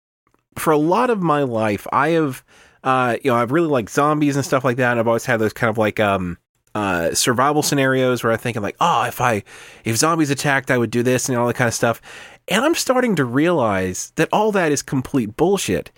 for 0.58 0.72
a 0.72 0.78
lot 0.78 1.10
of 1.10 1.22
my 1.22 1.44
life, 1.44 1.88
I 1.94 2.10
have, 2.10 2.44
uh, 2.84 3.16
you 3.24 3.32
know, 3.32 3.38
I've 3.38 3.54
really 3.54 3.70
liked 3.70 3.90
zombies 3.90 4.36
and 4.36 4.44
stuff 4.44 4.66
like 4.66 4.76
that. 4.76 4.92
And 4.92 5.00
I've 5.00 5.08
always 5.08 5.26
had 5.26 5.40
those 5.40 5.54
kind 5.54 5.70
of 5.70 5.78
like 5.78 6.02
um, 6.02 6.38
uh, 6.76 7.14
survival 7.14 7.64
scenarios 7.64 8.26
where 8.26 8.34
I'm 8.34 8.62
like, 8.62 8.76
oh, 8.82 9.04
if 9.06 9.22
I 9.22 9.44
if 9.86 9.96
zombies 9.96 10.32
attacked, 10.32 10.70
I 10.70 10.78
would 10.78 10.92
do 10.92 11.02
this 11.02 11.30
and 11.30 11.38
all 11.38 11.48
that 11.48 11.56
kind 11.56 11.70
of 11.70 11.74
stuff. 11.74 12.02
And 12.50 12.66
I'm 12.66 12.76
starting 12.76 13.16
to 13.16 13.24
realize 13.24 14.12
that 14.18 14.28
all 14.34 14.52
that 14.52 14.74
is 14.74 14.82
complete 14.82 15.38
bullshit 15.38 15.90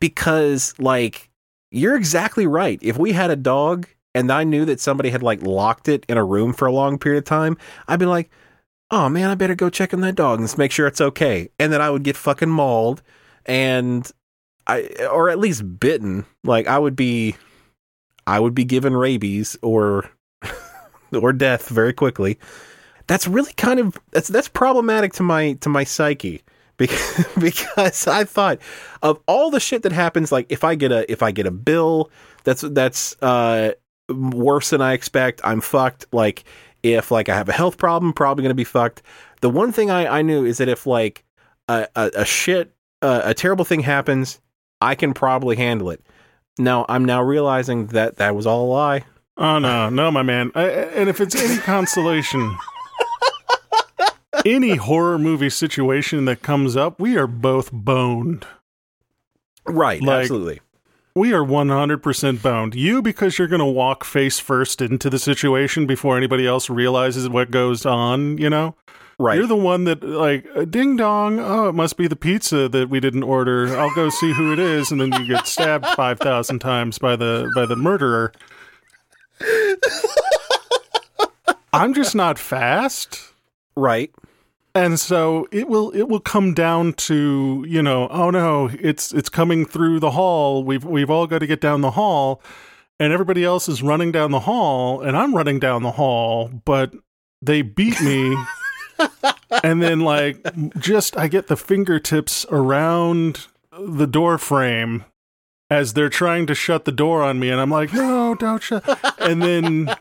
because 0.00 0.74
like 0.78 1.30
you're 1.70 1.96
exactly 1.96 2.46
right. 2.46 2.78
If 2.82 2.96
we 2.96 3.12
had 3.12 3.30
a 3.30 3.36
dog 3.36 3.88
and 4.14 4.30
I 4.30 4.44
knew 4.44 4.64
that 4.64 4.80
somebody 4.80 5.10
had 5.10 5.22
like 5.22 5.42
locked 5.42 5.88
it 5.88 6.06
in 6.08 6.16
a 6.16 6.24
room 6.24 6.52
for 6.52 6.66
a 6.66 6.72
long 6.72 6.98
period 6.98 7.18
of 7.18 7.24
time, 7.24 7.56
I'd 7.88 8.00
be 8.00 8.06
like, 8.06 8.30
oh 8.90 9.08
man, 9.08 9.30
I 9.30 9.34
better 9.34 9.54
go 9.54 9.68
check 9.68 9.92
on 9.92 10.00
that 10.00 10.14
dog 10.14 10.40
and 10.40 10.58
make 10.58 10.72
sure 10.72 10.86
it's 10.86 11.00
okay. 11.00 11.48
And 11.58 11.72
then 11.72 11.80
I 11.80 11.90
would 11.90 12.02
get 12.02 12.16
fucking 12.16 12.50
mauled 12.50 13.02
and 13.44 14.10
I 14.66 14.88
or 15.10 15.28
at 15.28 15.38
least 15.38 15.78
bitten. 15.78 16.24
Like 16.44 16.66
I 16.66 16.78
would 16.78 16.96
be 16.96 17.36
I 18.26 18.40
would 18.40 18.54
be 18.54 18.64
given 18.64 18.96
rabies 18.96 19.56
or 19.62 20.10
or 21.12 21.32
death 21.32 21.68
very 21.68 21.92
quickly. 21.92 22.38
That's 23.06 23.28
really 23.28 23.52
kind 23.52 23.80
of 23.80 23.98
that's 24.12 24.28
that's 24.28 24.48
problematic 24.48 25.12
to 25.14 25.22
my 25.22 25.54
to 25.54 25.68
my 25.68 25.84
psyche 25.84 26.42
because 26.76 27.26
because 27.38 28.06
I 28.06 28.24
thought 28.24 28.58
of 29.02 29.20
all 29.26 29.50
the 29.50 29.60
shit 29.60 29.82
that 29.82 29.92
happens 29.92 30.32
like 30.32 30.46
if 30.48 30.64
I 30.64 30.74
get 30.74 30.92
a 30.92 31.10
if 31.10 31.22
I 31.22 31.30
get 31.30 31.46
a 31.46 31.50
bill 31.50 32.10
that's 32.44 32.62
that's 32.62 33.20
uh 33.22 33.72
worse 34.08 34.70
than 34.70 34.80
I 34.80 34.92
expect, 34.92 35.40
I'm 35.44 35.60
fucked. 35.60 36.06
Like 36.12 36.44
if 36.82 37.10
like 37.10 37.28
I 37.28 37.34
have 37.34 37.48
a 37.48 37.52
health 37.52 37.78
problem, 37.78 38.12
probably 38.12 38.42
going 38.42 38.50
to 38.50 38.54
be 38.54 38.64
fucked. 38.64 39.02
The 39.40 39.50
one 39.50 39.72
thing 39.72 39.90
I 39.90 40.18
I 40.18 40.22
knew 40.22 40.44
is 40.44 40.58
that 40.58 40.68
if 40.68 40.86
like 40.86 41.24
a, 41.68 41.88
a, 41.96 42.10
a 42.16 42.24
shit 42.24 42.72
uh, 43.02 43.22
a 43.24 43.34
terrible 43.34 43.64
thing 43.64 43.80
happens, 43.80 44.40
I 44.80 44.94
can 44.94 45.14
probably 45.14 45.56
handle 45.56 45.90
it. 45.90 46.00
Now 46.58 46.86
I'm 46.88 47.04
now 47.04 47.22
realizing 47.22 47.88
that 47.88 48.16
that 48.16 48.34
was 48.34 48.46
all 48.46 48.66
a 48.66 48.70
lie. 48.70 49.04
Oh 49.36 49.58
no, 49.58 49.90
no, 49.90 50.10
my 50.10 50.22
man. 50.22 50.50
I, 50.54 50.68
and 50.68 51.08
if 51.08 51.20
it's 51.20 51.34
any 51.34 51.58
consolation, 51.58 52.56
any 54.46 54.76
horror 54.76 55.18
movie 55.18 55.50
situation 55.50 56.24
that 56.26 56.42
comes 56.42 56.76
up, 56.76 57.00
we 57.00 57.16
are 57.16 57.26
both 57.26 57.72
boned. 57.72 58.46
Right, 59.66 60.02
Like- 60.02 60.22
absolutely. 60.22 60.60
We 61.14 61.32
are 61.32 61.42
100% 61.42 62.42
boned. 62.42 62.74
You, 62.74 63.00
because 63.00 63.38
you're 63.38 63.48
going 63.48 63.60
to 63.60 63.64
walk 63.64 64.04
face 64.04 64.38
first 64.38 64.82
into 64.82 65.08
the 65.08 65.18
situation 65.18 65.86
before 65.86 66.14
anybody 66.18 66.46
else 66.46 66.68
realizes 66.68 67.26
what 67.26 67.50
goes 67.50 67.86
on, 67.86 68.36
you 68.36 68.50
know? 68.50 68.74
Right. 69.18 69.38
You're 69.38 69.46
the 69.46 69.56
one 69.56 69.84
that, 69.84 70.04
like, 70.04 70.46
uh, 70.54 70.66
ding 70.66 70.96
dong, 70.96 71.40
oh, 71.40 71.70
it 71.70 71.74
must 71.74 71.96
be 71.96 72.06
the 72.06 72.16
pizza 72.16 72.68
that 72.68 72.90
we 72.90 73.00
didn't 73.00 73.22
order. 73.22 73.74
I'll 73.78 73.94
go 73.94 74.10
see 74.10 74.34
who 74.34 74.52
it 74.52 74.58
is. 74.58 74.90
And 74.92 75.00
then 75.00 75.10
you 75.14 75.26
get 75.26 75.46
stabbed 75.46 75.86
5,000 75.86 76.58
times 76.58 76.98
by 76.98 77.16
the, 77.16 77.50
by 77.54 77.64
the 77.64 77.76
murderer. 77.76 78.30
I'm 81.72 81.94
just 81.94 82.14
not 82.14 82.38
fast. 82.38 83.22
right. 83.74 84.10
And 84.76 85.00
so 85.00 85.48
it 85.50 85.68
will 85.68 85.90
it 85.92 86.02
will 86.02 86.20
come 86.20 86.52
down 86.52 86.92
to, 86.92 87.64
you 87.66 87.82
know, 87.82 88.08
oh 88.10 88.28
no, 88.28 88.70
it's 88.78 89.10
it's 89.10 89.30
coming 89.30 89.64
through 89.64 90.00
the 90.00 90.10
hall. 90.10 90.62
We've 90.62 90.84
we've 90.84 91.08
all 91.08 91.26
got 91.26 91.38
to 91.38 91.46
get 91.46 91.62
down 91.62 91.80
the 91.80 91.92
hall 91.92 92.42
and 93.00 93.10
everybody 93.10 93.42
else 93.42 93.70
is 93.70 93.82
running 93.82 94.12
down 94.12 94.32
the 94.32 94.40
hall 94.40 95.00
and 95.00 95.16
I'm 95.16 95.34
running 95.34 95.58
down 95.58 95.82
the 95.82 95.92
hall, 95.92 96.50
but 96.66 96.92
they 97.40 97.62
beat 97.62 97.98
me. 98.02 98.36
and 99.62 99.82
then 99.82 100.00
like 100.00 100.44
just 100.78 101.16
I 101.16 101.28
get 101.28 101.46
the 101.46 101.56
fingertips 101.56 102.44
around 102.50 103.46
the 103.80 104.06
door 104.06 104.36
frame 104.36 105.06
as 105.70 105.94
they're 105.94 106.10
trying 106.10 106.46
to 106.48 106.54
shut 106.54 106.84
the 106.84 106.92
door 106.92 107.22
on 107.22 107.38
me 107.38 107.48
and 107.48 107.62
I'm 107.62 107.70
like, 107.70 107.94
"No, 107.94 108.34
don't 108.34 108.62
shut." 108.62 108.84
And 109.18 109.42
then 109.42 109.96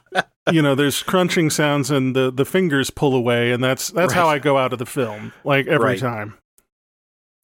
you 0.52 0.62
know, 0.62 0.76
there's 0.76 1.02
crunching 1.04 1.50
sounds 1.50 1.90
and 1.92 2.16
the, 2.16 2.32
the 2.32 2.46
fingers 2.46 2.90
pull 2.90 3.16
away, 3.16 3.52
and 3.52 3.64
that's 3.64 3.90
that's 3.90 4.14
how 4.14 4.28
I 4.28 4.40
go 4.40 4.58
out 4.58 4.74
of 4.74 4.80
the 4.80 4.86
film, 4.86 5.34
like 5.44 5.68
every 5.68 5.86
Right. 5.86 6.00
time. 6.00 6.36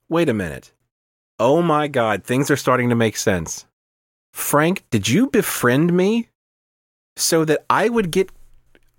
Wait 0.10 0.30
a 0.30 0.34
minute. 0.34 0.72
Oh 1.40 1.62
my 1.62 1.88
god, 1.88 2.24
things 2.24 2.52
are 2.52 2.56
starting 2.58 2.90
to 2.90 2.96
make 2.96 3.18
sense. 3.18 3.66
Frank, 4.34 4.84
did 4.92 5.10
you 5.10 5.28
befriend 5.28 5.92
me 5.94 6.30
so 7.18 7.44
that 7.46 7.66
I 7.70 7.90
would 7.90 8.12
get 8.12 8.30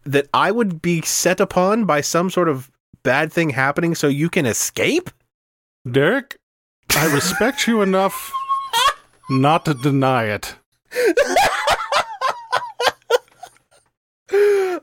that 0.05 0.27
I 0.35 0.51
would 0.51 0.83
be 0.83 1.01
set 1.03 1.39
upon 1.41 1.85
by 1.85 2.01
some 2.01 2.29
sort 2.31 2.49
of 2.49 2.71
bad 3.05 3.33
thing 3.33 3.51
happening 3.51 3.95
so 3.95 4.09
you 4.09 4.29
can 4.29 4.47
escape? 4.47 5.11
Derek, 5.91 6.37
I 6.97 7.13
respect 7.15 7.67
you 7.69 7.83
enough 7.83 8.33
not 9.31 9.65
to 9.67 9.75
deny 9.75 10.25
it. 10.25 10.57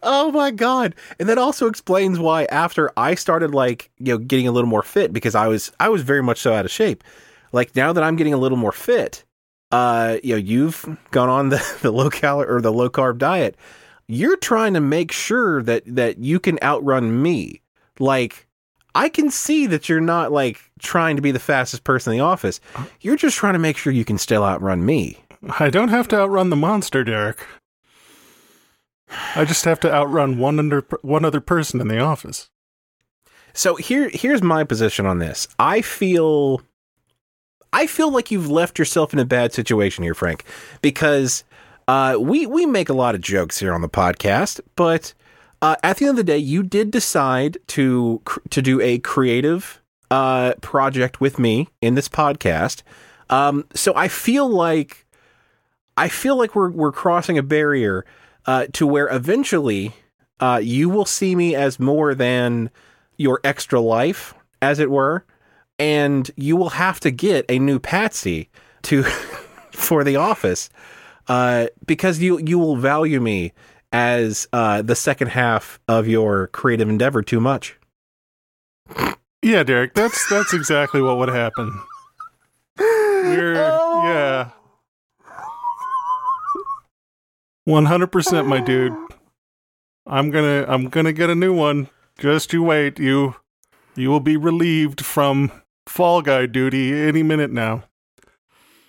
Oh 0.04 0.32
my 0.34 0.52
god. 0.52 0.96
And 1.20 1.30
that 1.30 1.38
also 1.38 1.68
explains 1.68 2.20
why 2.20 2.46
after 2.46 2.92
i 2.98 3.16
started 3.16 3.54
like 3.54 3.90
you 4.00 4.14
know 4.14 4.18
getting 4.18 4.48
a 4.48 4.52
little 4.52 4.70
more 4.70 4.84
fit 4.84 5.14
because 5.14 5.36
i 5.36 5.48
was 5.48 5.72
i 5.80 5.90
was 5.90 6.02
very 6.02 6.24
much 6.24 6.40
so 6.40 6.54
out 6.54 6.66
of 6.66 6.72
shape. 6.72 7.04
Like 7.52 7.76
now 7.76 7.94
that 7.94 8.04
i'm 8.04 8.16
getting 8.16 8.34
a 8.34 8.38
little 8.38 8.58
more 8.58 8.72
fit 8.72 9.24
uh 9.72 10.18
you 10.24 10.34
know 10.34 10.38
you've 10.38 10.98
gone 11.12 11.30
on 11.30 11.50
the, 11.50 11.78
the 11.82 11.92
low 11.92 12.10
calorie 12.10 12.48
or 12.48 12.62
the 12.62 12.72
low 12.72 12.90
carb 12.90 13.18
diet. 13.18 13.56
You're 14.08 14.38
trying 14.38 14.74
to 14.74 14.80
make 14.80 15.12
sure 15.12 15.62
that 15.64 15.84
that 15.86 16.18
you 16.20 16.40
can 16.40 16.58
outrun 16.62 17.22
me. 17.22 17.62
Like 18.00 18.48
i 18.96 19.08
can 19.08 19.30
see 19.30 19.68
that 19.68 19.88
you're 19.88 20.02
not 20.02 20.32
like 20.32 20.60
trying 20.80 21.16
to 21.16 21.22
be 21.22 21.32
the 21.32 21.40
fastest 21.40 21.84
person 21.84 22.14
in 22.14 22.20
the 22.20 22.26
office. 22.26 22.60
You're 23.02 23.18
just 23.18 23.38
trying 23.38 23.54
to 23.54 23.60
make 23.60 23.78
sure 23.78 23.94
you 23.94 24.06
can 24.06 24.18
still 24.18 24.44
outrun 24.44 24.86
me. 24.86 25.18
I 25.60 25.70
don't 25.70 25.90
have 25.90 26.08
to 26.10 26.18
outrun 26.18 26.50
the 26.50 26.56
monster, 26.56 27.04
Derek. 27.04 27.46
I 29.36 29.46
just 29.46 29.66
have 29.66 29.80
to 29.82 29.94
outrun 29.94 30.38
one 30.38 30.60
under 30.60 30.82
one 31.02 31.26
other 31.26 31.42
person 31.42 31.82
in 31.82 31.88
the 31.88 32.00
office. 32.00 32.50
So 33.54 33.76
here 33.76 34.10
here's 34.14 34.42
my 34.42 34.64
position 34.64 35.06
on 35.06 35.20
this. 35.20 35.48
I 35.58 35.82
feel 35.82 36.62
I 37.74 37.88
feel 37.88 38.12
like 38.12 38.32
you've 38.32 38.50
left 38.50 38.80
yourself 38.80 39.14
in 39.14 39.20
a 39.20 39.26
bad 39.26 39.54
situation 39.54 40.04
here, 40.04 40.14
Frank, 40.14 40.44
because 40.82 41.44
uh, 41.88 42.18
we 42.20 42.46
we 42.46 42.66
make 42.66 42.90
a 42.90 42.94
lot 42.94 43.16
of 43.16 43.22
jokes 43.22 43.60
here 43.60 43.74
on 43.74 43.82
the 43.82 43.90
podcast, 43.90 44.62
but 44.76 45.14
uh, 45.62 45.76
at 45.84 45.98
the 45.98 46.06
end 46.06 46.12
of 46.12 46.18
the 46.18 46.24
day, 46.32 46.38
you 46.38 46.64
did 46.64 46.92
decide 46.92 47.58
to 47.68 48.22
to 48.50 48.62
do 48.62 48.80
a 48.82 49.00
creative 49.00 49.82
uh, 50.12 50.54
project 50.62 51.20
with 51.20 51.38
me 51.38 51.68
in 51.82 51.96
this 51.96 52.10
podcast. 52.10 52.84
Um, 53.30 53.66
so 53.74 53.94
I 53.96 54.08
feel 54.08 54.48
like 54.48 55.06
I 55.98 56.08
feel 56.08 56.38
like 56.38 56.56
we're 56.56 56.72
we're 56.72 56.92
crossing 56.92 57.38
a 57.38 57.44
barrier 57.44 58.06
uh, 58.50 58.66
to 58.74 58.88
where 58.88 59.08
eventually 59.16 59.94
uh, 60.40 60.60
you 60.62 60.90
will 60.90 61.06
see 61.06 61.36
me 61.36 61.54
as 61.54 61.80
more 61.80 62.16
than 62.16 62.72
your 63.16 63.40
extra 63.44 63.80
life, 63.80 64.34
as 64.60 64.80
it 64.80 64.90
were, 64.90 65.24
and 65.78 66.32
you 66.36 66.56
will 66.56 66.70
have 66.70 67.00
to 67.00 67.12
get 67.12 67.46
a 67.48 67.60
new 67.60 67.78
Patsy 67.78 68.50
to 68.82 69.04
for 69.72 70.04
the 70.04 70.16
office 70.16 70.72
uh, 71.28 71.68
because 71.86 72.24
you 72.24 72.40
you 72.40 72.58
will 72.58 72.76
value 72.76 73.22
me 73.22 73.54
as 73.94 74.48
uh, 74.52 74.82
the 74.82 74.96
second 74.96 75.28
half 75.28 75.80
of 75.88 76.08
your 76.08 76.48
creative 76.48 76.90
endeavor 76.90 77.22
too 77.22 77.40
much. 77.40 77.78
Yeah, 79.44 79.62
Derek, 79.62 79.94
that's 79.94 80.28
that's 80.28 80.56
exactly 80.56 81.04
what 81.04 81.20
would 81.20 81.30
happen. 81.30 81.80
We're 82.80 83.54
yeah. 83.54 84.50
100% 87.70 88.48
my 88.48 88.60
dude. 88.60 88.94
I'm 90.08 90.32
going 90.32 90.64
to 90.64 90.72
I'm 90.72 90.90
going 90.90 91.06
to 91.06 91.14
get 91.14 91.30
a 91.30 91.36
new 91.36 91.54
one. 91.54 91.90
Just 92.18 92.52
you 92.52 92.64
wait. 92.64 92.98
You 92.98 93.36
you 93.96 94.10
will 94.10 94.20
be 94.20 94.38
relieved 94.38 95.06
from 95.06 95.52
fall 95.86 96.22
guy 96.24 96.48
duty 96.48 96.92
any 96.94 97.22
minute 97.22 97.52
now. 97.52 97.84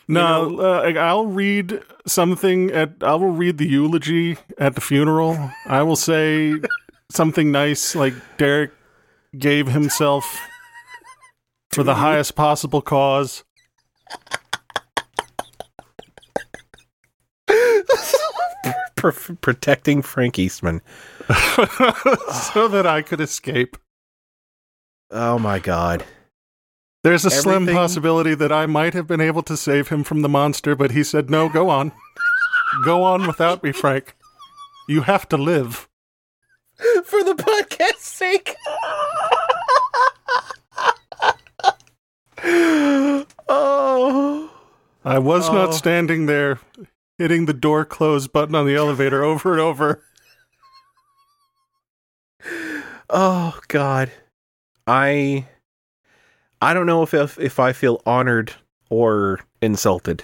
No, 0.08 0.58
uh, 0.58 0.92
I'll 0.98 1.26
read 1.26 1.82
something 2.06 2.70
at 2.72 2.94
I 3.02 3.14
will 3.14 3.30
read 3.30 3.58
the 3.58 3.68
eulogy 3.68 4.38
at 4.58 4.74
the 4.74 4.80
funeral. 4.80 5.50
I 5.66 5.82
will 5.82 5.94
say 5.96 6.54
something 7.10 7.52
nice 7.52 7.94
like 7.94 8.14
Derek 8.38 8.72
gave 9.38 9.68
himself 9.68 10.40
for 11.70 11.82
the 11.82 11.96
highest 11.96 12.34
possible 12.34 12.80
cause. 12.80 13.44
Pro- 19.00 19.36
protecting 19.40 20.02
Frank 20.02 20.38
Eastman. 20.38 20.80
so 21.28 22.68
that 22.68 22.84
I 22.86 23.02
could 23.02 23.20
escape. 23.20 23.76
Oh 25.10 25.38
my 25.38 25.58
god. 25.58 26.04
There's 27.02 27.24
a 27.24 27.30
slim 27.30 27.66
possibility 27.66 28.34
that 28.34 28.52
I 28.52 28.66
might 28.66 28.92
have 28.94 29.06
been 29.06 29.22
able 29.22 29.42
to 29.44 29.56
save 29.56 29.88
him 29.88 30.04
from 30.04 30.20
the 30.20 30.28
monster, 30.28 30.76
but 30.76 30.90
he 30.90 31.02
said, 31.02 31.30
no, 31.30 31.48
go 31.48 31.70
on. 31.70 31.92
go 32.84 33.02
on 33.02 33.26
without 33.26 33.62
me, 33.62 33.72
Frank. 33.72 34.14
You 34.86 35.00
have 35.02 35.26
to 35.30 35.36
live. 35.38 35.88
For 37.04 37.22
the 37.24 37.34
podcast's 37.34 38.06
sake. 38.06 38.54
oh. 43.48 44.50
I 45.04 45.18
was 45.18 45.48
Oh. 45.48 45.52
not 45.54 45.74
standing 45.74 46.26
there 46.26 46.60
hitting 47.20 47.44
the 47.44 47.52
door 47.52 47.84
close 47.84 48.26
button 48.26 48.54
on 48.54 48.66
the 48.66 48.74
elevator 48.74 49.22
over 49.22 49.52
and 49.52 49.60
over. 49.60 50.02
Oh 53.10 53.60
god. 53.68 54.10
I 54.86 55.46
I 56.62 56.72
don't 56.72 56.86
know 56.86 57.02
if 57.02 57.12
if, 57.12 57.38
if 57.38 57.60
I 57.60 57.74
feel 57.74 58.00
honored 58.06 58.54
or 58.88 59.40
insulted. 59.60 60.22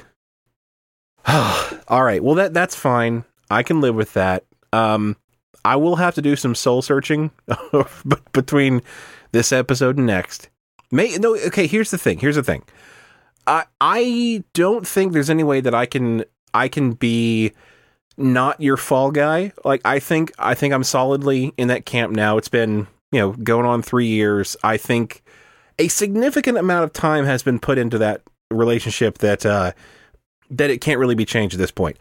All 1.26 2.02
right. 2.02 2.24
Well 2.24 2.36
that 2.36 2.54
that's 2.54 2.74
fine. 2.74 3.24
I 3.50 3.62
can 3.62 3.82
live 3.82 3.94
with 3.94 4.14
that. 4.14 4.46
Um 4.72 5.18
I 5.66 5.76
will 5.76 5.96
have 5.96 6.14
to 6.14 6.22
do 6.22 6.34
some 6.34 6.54
soul 6.54 6.80
searching 6.80 7.30
between 8.32 8.80
this 9.32 9.52
episode 9.52 9.98
and 9.98 10.06
next. 10.06 10.48
May 10.90 11.14
no 11.18 11.36
okay, 11.36 11.66
here's 11.66 11.90
the 11.90 11.98
thing. 11.98 12.20
Here's 12.20 12.36
the 12.36 12.42
thing. 12.42 12.62
I 13.46 13.64
I 13.82 14.44
don't 14.54 14.86
think 14.88 15.12
there's 15.12 15.28
any 15.28 15.44
way 15.44 15.60
that 15.60 15.74
I 15.74 15.84
can 15.84 16.24
I 16.56 16.68
can 16.68 16.92
be 16.92 17.52
not 18.16 18.60
your 18.60 18.76
fall 18.76 19.10
guy. 19.10 19.52
Like 19.64 19.82
I 19.84 19.98
think 19.98 20.32
I 20.38 20.54
think 20.54 20.72
I'm 20.72 20.84
solidly 20.84 21.52
in 21.56 21.68
that 21.68 21.86
camp 21.86 22.12
now. 22.12 22.38
It's 22.38 22.48
been, 22.48 22.86
you 23.12 23.20
know, 23.20 23.32
going 23.32 23.66
on 23.66 23.82
3 23.82 24.06
years. 24.06 24.56
I 24.64 24.76
think 24.76 25.22
a 25.78 25.88
significant 25.88 26.58
amount 26.58 26.84
of 26.84 26.92
time 26.92 27.26
has 27.26 27.42
been 27.42 27.58
put 27.58 27.78
into 27.78 27.98
that 27.98 28.22
relationship 28.50 29.18
that 29.18 29.44
uh 29.44 29.72
that 30.50 30.70
it 30.70 30.80
can't 30.80 31.00
really 31.00 31.14
be 31.14 31.24
changed 31.24 31.54
at 31.54 31.58
this 31.58 31.72
point. 31.72 31.98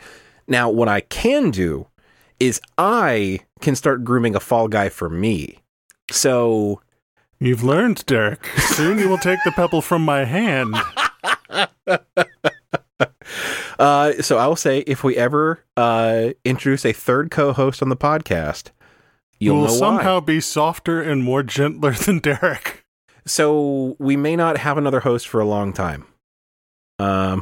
Now, 0.48 0.70
what 0.70 0.88
I 0.88 1.02
can 1.02 1.52
do 1.52 1.88
is 2.40 2.62
I 2.78 3.40
can 3.62 3.76
start 3.76 4.04
grooming 4.04 4.36
a 4.36 4.40
fall 4.40 4.68
guy 4.68 4.90
for 4.90 5.10
me. 5.10 5.60
So, 6.12 6.82
You've 7.40 7.64
learned, 7.64 8.06
Derek. 8.06 8.46
Soon 8.58 8.98
you 8.98 9.10
will 9.10 9.18
take 9.18 9.40
the 9.44 9.52
pebble 9.52 9.82
from 9.82 10.06
my 10.06 10.24
hand. 10.24 10.76
uh, 13.80 14.14
so 14.22 14.38
I 14.38 14.48
will 14.48 14.56
say, 14.56 14.80
if 14.80 15.04
we 15.04 15.16
ever 15.18 15.64
uh, 15.78 16.30
introduce 16.44 16.86
a 16.86 16.94
third 16.94 17.32
co-host 17.32 17.82
on 17.82 17.90
the 17.90 17.98
podcast, 17.98 18.72
You 19.40 19.54
you'll 19.54 19.62
will 19.64 19.70
somehow 19.70 20.20
why. 20.20 20.26
be 20.26 20.42
softer 20.42 21.02
and 21.02 21.24
more 21.24 21.44
gentler 21.44 21.92
than 22.06 22.20
Derek. 22.20 22.84
So 23.26 23.96
we 24.00 24.16
may 24.16 24.36
not 24.36 24.58
have 24.58 24.78
another 24.78 25.00
host 25.02 25.28
for 25.28 25.40
a 25.42 25.46
long 25.46 25.74
time. 25.74 26.06
Um, 27.00 27.42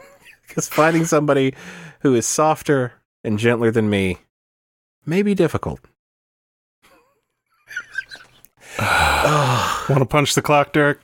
because 0.48 0.68
finding 0.68 1.04
somebody 1.04 1.54
who 2.00 2.14
is 2.14 2.26
softer 2.26 2.92
and 3.24 3.38
gentler 3.38 3.70
than 3.70 3.90
me 3.90 4.18
may 5.04 5.22
be 5.22 5.34
difficult. 5.34 5.80
Want 8.78 9.98
to 10.00 10.06
punch 10.06 10.34
the 10.34 10.42
clock, 10.42 10.72
Derek? 10.72 10.98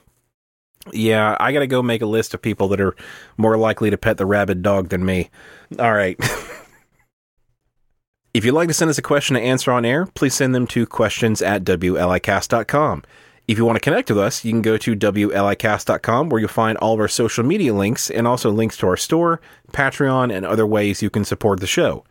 Yeah, 0.91 1.37
I 1.39 1.51
gotta 1.51 1.67
go 1.67 1.83
make 1.83 2.01
a 2.01 2.07
list 2.07 2.33
of 2.33 2.41
people 2.41 2.67
that 2.69 2.81
are 2.81 2.95
more 3.37 3.57
likely 3.57 3.89
to 3.89 3.97
pet 3.97 4.17
the 4.17 4.25
rabid 4.25 4.61
dog 4.61 4.89
than 4.89 5.05
me. 5.05 5.29
All 5.77 5.93
right. 5.93 6.17
if 8.33 8.43
you'd 8.43 8.53
like 8.53 8.67
to 8.67 8.73
send 8.73 8.89
us 8.89 8.97
a 8.97 9.03
question 9.03 9.35
to 9.35 9.41
answer 9.41 9.71
on 9.71 9.85
air, 9.85 10.07
please 10.07 10.33
send 10.33 10.55
them 10.55 10.67
to 10.67 10.85
questions 10.85 11.41
at 11.41 11.63
WLIcast.com. 11.63 13.03
If 13.47 13.57
you 13.57 13.65
want 13.65 13.75
to 13.75 13.81
connect 13.81 14.09
with 14.09 14.19
us, 14.19 14.45
you 14.45 14.51
can 14.51 14.61
go 14.61 14.77
to 14.77 14.95
WLIcast.com 14.95 16.29
where 16.29 16.39
you'll 16.39 16.47
find 16.47 16.77
all 16.77 16.93
of 16.93 16.99
our 16.99 17.07
social 17.07 17.43
media 17.43 17.73
links 17.73 18.09
and 18.09 18.27
also 18.27 18.49
links 18.49 18.77
to 18.77 18.87
our 18.87 18.97
store, 18.97 19.41
Patreon, 19.73 20.33
and 20.33 20.45
other 20.45 20.65
ways 20.65 21.01
you 21.01 21.09
can 21.09 21.25
support 21.25 21.59
the 21.59 21.67
show. 21.67 22.05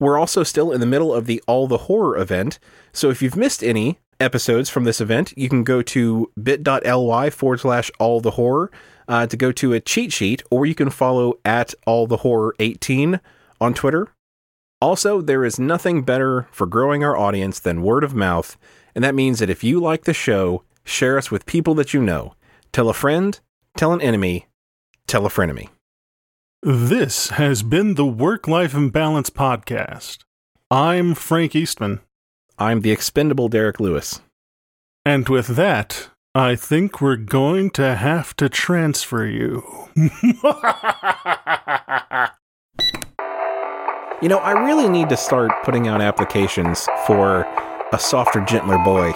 We're 0.00 0.18
also 0.18 0.42
still 0.42 0.72
in 0.72 0.80
the 0.80 0.86
middle 0.86 1.14
of 1.14 1.26
the 1.26 1.42
All 1.46 1.68
the 1.68 1.78
Horror 1.78 2.18
event, 2.18 2.58
so 2.92 3.08
if 3.08 3.22
you've 3.22 3.36
missed 3.36 3.62
any 3.62 4.00
episodes 4.22 4.70
from 4.70 4.84
this 4.84 5.00
event, 5.00 5.36
you 5.36 5.48
can 5.48 5.64
go 5.64 5.82
to 5.82 6.30
bit.ly 6.42 7.30
forward 7.30 7.60
slash 7.60 7.90
all 7.98 8.20
the 8.20 8.32
horror 8.32 8.70
uh, 9.08 9.26
to 9.26 9.36
go 9.36 9.52
to 9.52 9.72
a 9.72 9.80
cheat 9.80 10.12
sheet, 10.12 10.42
or 10.50 10.64
you 10.64 10.74
can 10.74 10.90
follow 10.90 11.34
at 11.44 11.74
all 11.86 12.06
the 12.06 12.18
horror 12.18 12.54
18 12.58 13.20
on 13.60 13.74
Twitter. 13.74 14.08
Also, 14.80 15.20
there 15.20 15.44
is 15.44 15.58
nothing 15.58 16.02
better 16.02 16.48
for 16.50 16.66
growing 16.66 17.04
our 17.04 17.16
audience 17.16 17.60
than 17.60 17.82
word 17.82 18.02
of 18.02 18.14
mouth, 18.14 18.56
and 18.94 19.04
that 19.04 19.14
means 19.14 19.38
that 19.38 19.50
if 19.50 19.62
you 19.62 19.78
like 19.78 20.04
the 20.04 20.14
show, 20.14 20.64
share 20.84 21.18
us 21.18 21.30
with 21.30 21.46
people 21.46 21.74
that 21.74 21.94
you 21.94 22.02
know. 22.02 22.34
Tell 22.72 22.88
a 22.88 22.94
friend, 22.94 23.38
tell 23.76 23.92
an 23.92 24.00
enemy, 24.00 24.46
tell 25.06 25.26
a 25.26 25.28
frenemy. 25.28 25.68
This 26.62 27.30
has 27.30 27.62
been 27.62 27.94
the 27.94 28.06
Work 28.06 28.48
Life 28.48 28.74
Imbalance 28.74 29.30
Podcast. 29.30 30.18
I'm 30.70 31.14
Frank 31.14 31.54
Eastman, 31.54 32.00
I'm 32.62 32.80
the 32.80 32.90
expendable 32.92 33.48
Derek 33.48 33.80
Lewis. 33.80 34.20
and 35.04 35.28
with 35.28 35.48
that, 35.56 36.08
I 36.34 36.54
think 36.56 37.00
we're 37.00 37.16
going 37.16 37.70
to 37.70 37.94
have 37.96 38.34
to 38.36 38.48
transfer 38.48 39.26
you. 39.26 39.62
You 44.22 44.28
know, 44.28 44.38
I 44.38 44.52
really 44.52 44.88
need 44.88 45.08
to 45.08 45.16
start 45.16 45.50
putting 45.64 45.88
out 45.88 46.00
applications 46.00 46.86
for 47.08 47.42
a 47.92 47.98
softer, 47.98 48.40
gentler 48.42 48.78
boy. 48.78 49.10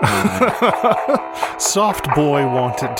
Soft 1.58 2.06
boy 2.14 2.46
wanted. 2.46 2.90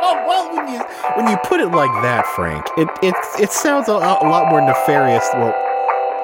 well, 0.00 0.56
when 0.56 0.72
you 0.72 0.80
when 1.16 1.28
you 1.30 1.36
put 1.44 1.60
it 1.60 1.68
like 1.68 1.90
that, 2.02 2.24
Frank, 2.34 2.64
it 2.78 2.88
it 3.02 3.14
it 3.38 3.52
sounds 3.52 3.88
a, 3.88 3.92
a 3.92 4.24
lot 4.24 4.48
more 4.48 4.62
nefarious. 4.62 5.28
Well, 5.34 5.52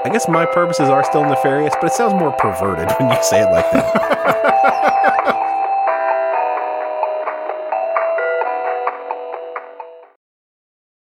I 0.02 0.08
guess 0.08 0.26
my 0.28 0.46
purposes 0.46 0.88
are 0.88 1.04
still 1.04 1.24
nefarious, 1.24 1.74
but 1.78 1.88
it 1.88 1.92
sounds 1.92 2.14
more 2.14 2.32
perverted 2.32 2.88
when 2.98 3.10
you 3.10 3.22
say 3.22 3.42
it 3.42 3.50
like 3.50 3.70
that. 3.72 5.46